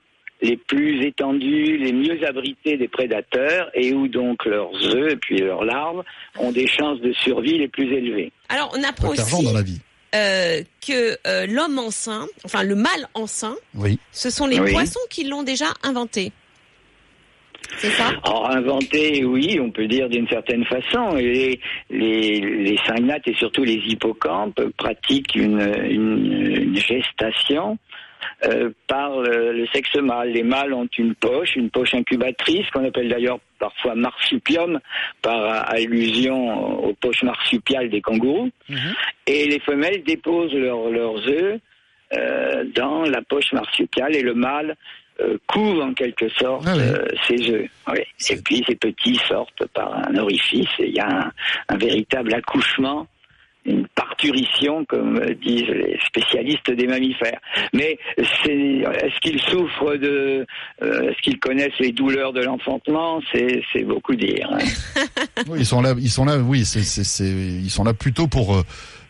les 0.42 0.56
plus 0.56 1.04
étendus, 1.06 1.78
les 1.78 1.92
mieux 1.92 2.26
abrités 2.26 2.76
des 2.76 2.88
prédateurs 2.88 3.70
et 3.74 3.92
où 3.94 4.08
donc 4.08 4.44
leurs 4.44 4.72
œufs 4.94 5.12
et 5.12 5.16
puis 5.16 5.38
leurs 5.38 5.64
larves 5.64 6.02
ont 6.38 6.50
des 6.50 6.66
chances 6.66 7.00
de 7.00 7.12
survie 7.12 7.58
les 7.58 7.68
plus 7.68 7.92
élevées. 7.92 8.32
Alors, 8.48 8.74
on 8.74 9.08
aussi 9.08 9.44
dans 9.44 9.52
la 9.52 9.62
vie. 9.62 9.80
Euh, 10.14 10.62
que 10.86 11.16
euh, 11.26 11.46
l'homme 11.46 11.78
enceint, 11.78 12.26
enfin 12.44 12.62
le 12.62 12.74
mâle 12.74 13.08
enceint, 13.14 13.56
Oui. 13.74 13.98
ce 14.12 14.30
sont 14.30 14.46
les 14.46 14.60
Oui. 14.60 14.72
poissons 14.72 15.00
qui 15.10 15.24
l'ont 15.24 15.42
déjà 15.42 15.66
inventé. 15.82 16.32
C'est 17.78 17.90
ça? 17.90 18.10
Alors 18.24 18.50
inventé, 18.50 19.24
oui, 19.24 19.58
on 19.60 19.70
peut 19.70 19.86
dire 19.86 20.08
d'une 20.08 20.28
certaine 20.28 20.64
façon. 20.64 21.14
Les, 21.14 21.58
les 21.90 22.76
et 23.26 23.34
surtout 23.34 23.64
les 23.64 23.80
hippocampes 23.86 24.60
pratiquent 24.76 25.34
une, 25.34 25.60
une, 25.88 26.62
une 26.62 26.76
gestation 26.76 27.78
euh, 28.44 28.70
par 28.86 29.20
le, 29.20 29.52
le 29.52 29.66
sexe 29.68 29.94
mâle. 29.96 30.30
Les 30.30 30.42
mâles 30.42 30.74
ont 30.74 30.88
une 30.98 31.14
poche, 31.14 31.56
une 31.56 31.70
poche 31.70 31.94
incubatrice 31.94 32.68
qu'on 32.70 32.84
appelle 32.84 33.08
d'ailleurs 33.08 33.38
parfois 33.58 33.94
marsupium 33.94 34.80
par 35.20 35.70
allusion 35.70 36.84
aux 36.84 36.94
poches 36.94 37.22
marsupiales 37.22 37.88
des 37.88 38.00
kangourous. 38.00 38.50
Et 39.26 39.46
les 39.46 39.60
femelles 39.60 40.02
déposent 40.04 40.54
leurs 40.54 40.90
leurs 40.90 41.28
œufs 41.28 41.60
euh, 42.14 42.64
dans 42.74 43.04
la 43.04 43.22
poche 43.22 43.52
marsupiale 43.52 44.14
et 44.14 44.22
le 44.22 44.34
mâle 44.34 44.76
euh, 45.20 45.38
couvre 45.46 45.84
en 45.84 45.94
quelque 45.94 46.28
sorte 46.30 46.64
Ah 46.66 46.74
euh, 46.76 47.06
ses 47.26 47.50
œufs. 47.50 47.70
Et 48.30 48.36
puis 48.42 48.64
ces 48.66 48.74
petits 48.74 49.16
sortent 49.28 49.66
par 49.68 49.94
un 50.08 50.16
orifice 50.16 50.68
et 50.78 50.88
il 50.88 50.94
y 50.94 51.00
a 51.00 51.08
un, 51.08 51.32
un 51.68 51.76
véritable 51.76 52.34
accouchement, 52.34 53.06
une 53.64 53.86
parturition 53.88 54.84
comme 54.86 55.20
disent 55.42 55.68
les 55.68 55.98
spécialistes 56.06 56.70
des 56.70 56.86
mammifères. 56.86 57.38
Mais 57.72 57.98
est-ce 58.16 59.20
qu'ils 59.20 59.40
souffrent 59.42 59.96
de, 59.96 60.46
euh, 60.82 61.10
est-ce 61.10 61.22
qu'ils 61.22 61.38
connaissent 61.38 61.78
les 61.78 61.92
douleurs 61.92 62.32
de 62.32 62.42
l'enfantement? 62.42 63.20
C'est 63.32 63.84
beaucoup 63.84 64.14
dire. 64.16 64.48
hein. 64.52 64.58
Oui, 65.48 65.60
ils 65.60 65.66
sont 65.66 65.80
là, 65.82 65.94
ils 65.98 66.10
sont 66.10 66.24
là, 66.24 66.38
oui, 66.38 66.60
ils 66.62 67.70
sont 67.70 67.84
là 67.84 67.94
plutôt 67.94 68.26
pour, 68.26 68.54
euh, 68.56 68.62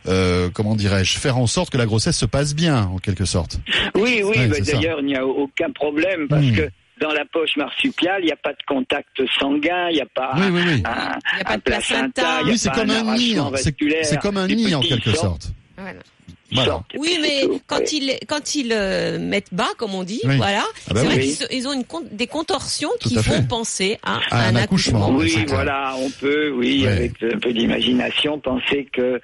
euh, 0.09 0.49
comment 0.53 0.75
dirais-je, 0.77 1.19
faire 1.19 1.39
en 1.39 1.47
sorte 1.47 1.71
que 1.71 1.79
la 1.79 1.87
grossesse 1.87 2.19
se 2.19 2.27
passe 2.27 2.55
bien, 2.55 2.85
en 2.87 2.99
quelque 2.99 3.25
sorte. 3.25 3.59
Oui, 3.95 4.23
oui, 4.25 4.37
Ouais, 4.39 4.49
bah, 4.49 4.57
d'ailleurs, 4.61 4.99
il 5.01 5.07
n'y 5.07 5.17
a 5.17 5.27
aucun 5.27 5.71
problème 5.71 6.29
parce 6.29 6.45
Hmm. 6.45 6.57
que 6.57 6.69
dans 7.03 7.13
la 7.13 7.25
poche 7.25 7.57
marsupiale, 7.57 8.21
il 8.23 8.27
n'y 8.27 8.33
a 8.33 8.37
pas 8.37 8.53
de 8.53 8.63
contact 8.67 9.21
sanguin, 9.41 9.89
il 9.91 9.95
n'y 9.97 10.01
a 10.01 10.07
pas 10.07 10.33
Oui, 10.37 10.45
oui, 10.53 10.61
oui. 10.67 10.83
un, 10.85 11.19
Il 11.35 11.39
y 11.39 11.41
a 11.41 11.45
pas 11.45 11.53
un 11.53 11.57
de 11.57 11.63
placenta. 11.63 12.23
placenta, 12.23 12.41
il 12.43 12.47
y 12.47 12.49
a 12.49 12.53
Oui, 12.53 12.59
c'est 12.59 12.69
pas 12.71 12.75
comme 12.77 12.91
un 12.91 13.15
nid, 13.17 13.35
c'est, 13.35 13.51
vasculaire. 13.51 14.05
c'est 14.07 14.21
comme 14.21 14.37
un 14.37 14.47
nid 14.47 14.75
en 14.75 14.81
quelque 14.81 15.13
sorte. 15.13 15.49
Voilà. 15.77 16.01
Voilà. 16.55 16.71
sortent, 16.71 16.87
Oui, 16.99 17.19
mais 17.21 17.43
tout. 17.43 17.61
quand 17.67 17.93
ils 17.93 18.19
quand 18.29 18.55
ils 18.55 18.73
euh, 18.73 19.19
mettent 19.19 19.53
bas, 19.53 19.69
comme 19.79 19.95
on 19.95 20.03
dit, 20.05 20.21
Oui. 20.25 20.37
voilà, 20.37 20.65
Ah 20.91 20.95
bah 20.95 21.01
c'est 21.01 21.07
vrai 21.07 21.21
qu'ils 21.21 21.47
ils 21.59 21.69
ont 21.69 21.73
une 21.73 21.85
con- 21.85 22.05
des 22.11 22.27
contorsions 22.27 22.91
Tout 23.01 23.09
qui 23.09 23.17
font 23.17 23.43
penser 23.45 23.99
à, 24.03 24.21
À 24.31 24.47
un 24.49 24.53
un 24.55 24.57
accouchement. 24.57 25.11
Oui, 25.11 25.45
voilà, 25.49 25.95
on 25.99 26.11
peut, 26.11 26.51
oui, 26.51 26.83
Ouais. 26.85 26.93
avec 26.93 27.13
un 27.23 27.39
peu 27.39 27.53
d'imagination, 27.53 28.39
penser 28.39 28.89
que 28.93 29.21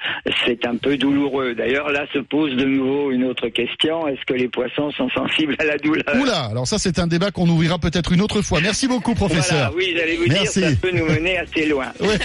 c'est 0.47 0.66
un 0.66 0.76
peu 0.76 0.97
douloureux. 0.97 1.55
D'ailleurs, 1.55 1.91
là 1.91 2.07
se 2.12 2.18
pose 2.18 2.55
de 2.57 2.64
nouveau 2.64 3.11
une 3.11 3.24
autre 3.24 3.49
question 3.49 4.07
est-ce 4.09 4.24
que 4.26 4.35
les 4.35 4.49
poissons 4.49 4.91
sont 4.93 5.09
sensibles 5.11 5.57
à 5.59 5.64
la 5.64 5.76
douleur? 5.79 6.05
Oula, 6.20 6.45
alors 6.51 6.66
ça 6.66 6.79
c'est 6.79 6.99
un 6.99 7.07
débat 7.07 7.31
qu'on 7.31 7.49
ouvrira 7.49 7.79
peut-être 7.79 8.12
une 8.12 8.20
autre 8.20 8.43
fois. 8.43 8.61
Merci 8.61 8.89
beaucoup, 8.89 9.14
professeur. 9.14 9.72
Voilà, 9.72 9.74
oui, 9.76 9.95
j'allais 9.97 10.16
vous 10.16 10.26
Merci. 10.29 10.61
dire, 10.61 10.70
ça 10.70 10.76
peut 10.76 10.91
nous 10.93 11.07
mener 11.07 11.39
assez 11.39 11.66
loin. 11.66 11.87
Ouais. 12.01 12.16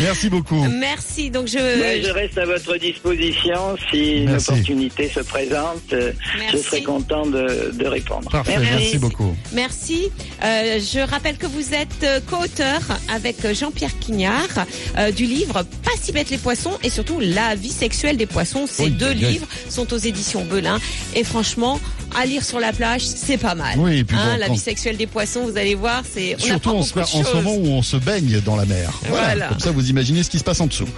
Merci 0.00 0.30
beaucoup. 0.30 0.64
Merci. 0.80 1.30
Donc 1.30 1.46
je, 1.48 1.58
Ouais, 1.58 2.02
je 2.04 2.10
reste 2.10 2.38
à 2.38 2.44
votre 2.46 2.76
disposition 2.78 3.76
si 3.90 4.21
une 4.24 4.30
Merci. 4.32 4.50
opportunité 4.50 5.08
se 5.08 5.20
présente. 5.20 5.92
euh, 5.92 6.12
Merci. 6.38 6.56
Je 6.56 6.62
serai 6.62 6.82
content 6.82 7.26
de, 7.26 7.70
de 7.72 7.86
répondre. 7.86 8.30
Parfait, 8.30 8.58
merci, 8.58 8.98
beaucoup. 8.98 9.34
Merci. 9.52 10.10
Euh, 10.44 10.78
je 10.80 11.00
rappelle 11.00 11.36
que 11.36 11.46
vous 11.46 11.74
êtes 11.74 12.02
euh, 12.04 12.20
co-auteur 12.28 12.80
avec 13.12 13.36
Jean-Pierre 13.54 13.98
Quignard 13.98 14.66
euh, 14.98 15.10
du 15.10 15.24
livre 15.26 15.62
Pas 15.84 15.90
si 16.00 16.12
bête 16.12 16.30
les 16.30 16.38
poissons 16.38 16.78
et 16.82 16.90
surtout 16.90 17.18
La 17.20 17.54
vie 17.54 17.70
sexuelle 17.70 18.16
des 18.16 18.26
poissons. 18.26 18.66
Ces 18.66 18.84
Oui, 18.84 18.90
deux 18.90 19.12
livres 19.12 19.46
sont 19.68 19.92
aux 19.92 19.98
éditions 19.98 20.44
Belin 20.44 20.78
et 21.14 21.24
franchement, 21.24 21.78
à 22.16 22.26
lire 22.26 22.44
sur 22.44 22.60
la 22.60 22.72
plage, 22.72 23.02
c'est 23.04 23.38
pas 23.38 23.54
mal. 23.54 23.78
Oui, 23.78 23.98
et 23.98 24.04
puis 24.04 24.16
Hein, 24.16 24.32
bon, 24.34 24.38
la 24.38 24.48
vie 24.48 24.58
sexuelle 24.58 24.96
des 24.96 25.06
poissons, 25.06 25.44
vous 25.46 25.56
allez 25.56 25.74
voir, 25.74 26.02
c'est 26.10 26.36
on 26.36 26.38
Surtout 26.38 26.70
en 26.70 26.78
en 26.80 26.84
ce 26.84 27.36
moment 27.36 27.54
où 27.54 27.66
on 27.66 27.82
se 27.82 27.96
baigne 27.96 28.40
dans 28.40 28.56
la 28.56 28.64
mer. 28.66 28.90
Voilà. 29.08 29.22
Voilà. 29.24 29.48
Comme 29.48 29.60
ça, 29.60 29.70
vous 29.70 29.88
imaginez 29.90 30.22
ce 30.22 30.30
qui 30.30 30.38
se 30.38 30.44
passe 30.44 30.60
en 30.60 30.66
dessous. 30.66 30.88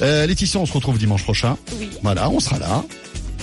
Euh, 0.00 0.26
Laetitia, 0.26 0.60
on 0.60 0.66
se 0.66 0.72
retrouve 0.72 0.98
dimanche 0.98 1.22
prochain. 1.24 1.56
Oui. 1.78 1.90
Voilà, 2.02 2.30
on 2.30 2.40
sera 2.40 2.58
là. 2.58 2.84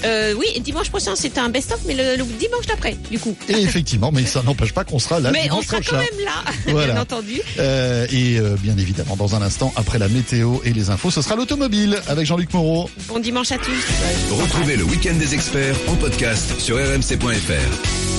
Euh, 0.06 0.34
oui, 0.38 0.60
dimanche 0.62 0.90
prochain, 0.90 1.14
c'est 1.16 1.38
un 1.38 1.50
best-of, 1.50 1.80
mais 1.86 1.94
le, 1.94 2.16
le 2.18 2.24
dimanche 2.24 2.66
d'après, 2.68 2.96
du 3.10 3.20
coup. 3.20 3.36
Et 3.48 3.54
effectivement, 3.62 4.12
mais 4.12 4.26
ça 4.26 4.42
n'empêche 4.44 4.74
pas 4.74 4.84
qu'on 4.84 5.00
sera 5.00 5.20
là 5.20 5.32
mais 5.32 5.50
on 5.52 5.62
sera 5.62 5.78
prochain. 5.78 5.92
quand 5.92 5.98
même 6.18 6.26
là, 6.26 6.52
Voilà. 6.72 6.94
bien 6.94 7.02
entendu. 7.02 7.42
Euh, 7.60 8.08
et 8.12 8.38
euh, 8.40 8.56
bien 8.62 8.78
évidemment, 8.78 9.16
dans 9.16 9.36
un 9.36 9.42
instant, 9.42 9.74
après 9.76 10.00
la 10.00 10.08
météo 10.08 10.58
et 10.64 10.74
les 10.74 10.90
infos, 10.90 11.12
ce 11.12 11.22
sera 11.22 11.36
l'automobile 11.36 12.00
avec 12.08 12.26
Jean-Luc 12.26 12.54
Moreau. 12.54 12.90
Bon 13.08 13.20
dimanche 13.20 13.52
à 13.52 13.58
tous. 13.58 13.86
Retrouvez 14.42 14.76
le 14.78 14.84
week-end 14.84 15.16
des 15.16 15.34
experts 15.34 15.76
en 15.88 15.96
podcast 15.96 16.60
sur 16.60 16.78
rmc.fr. 16.78 18.19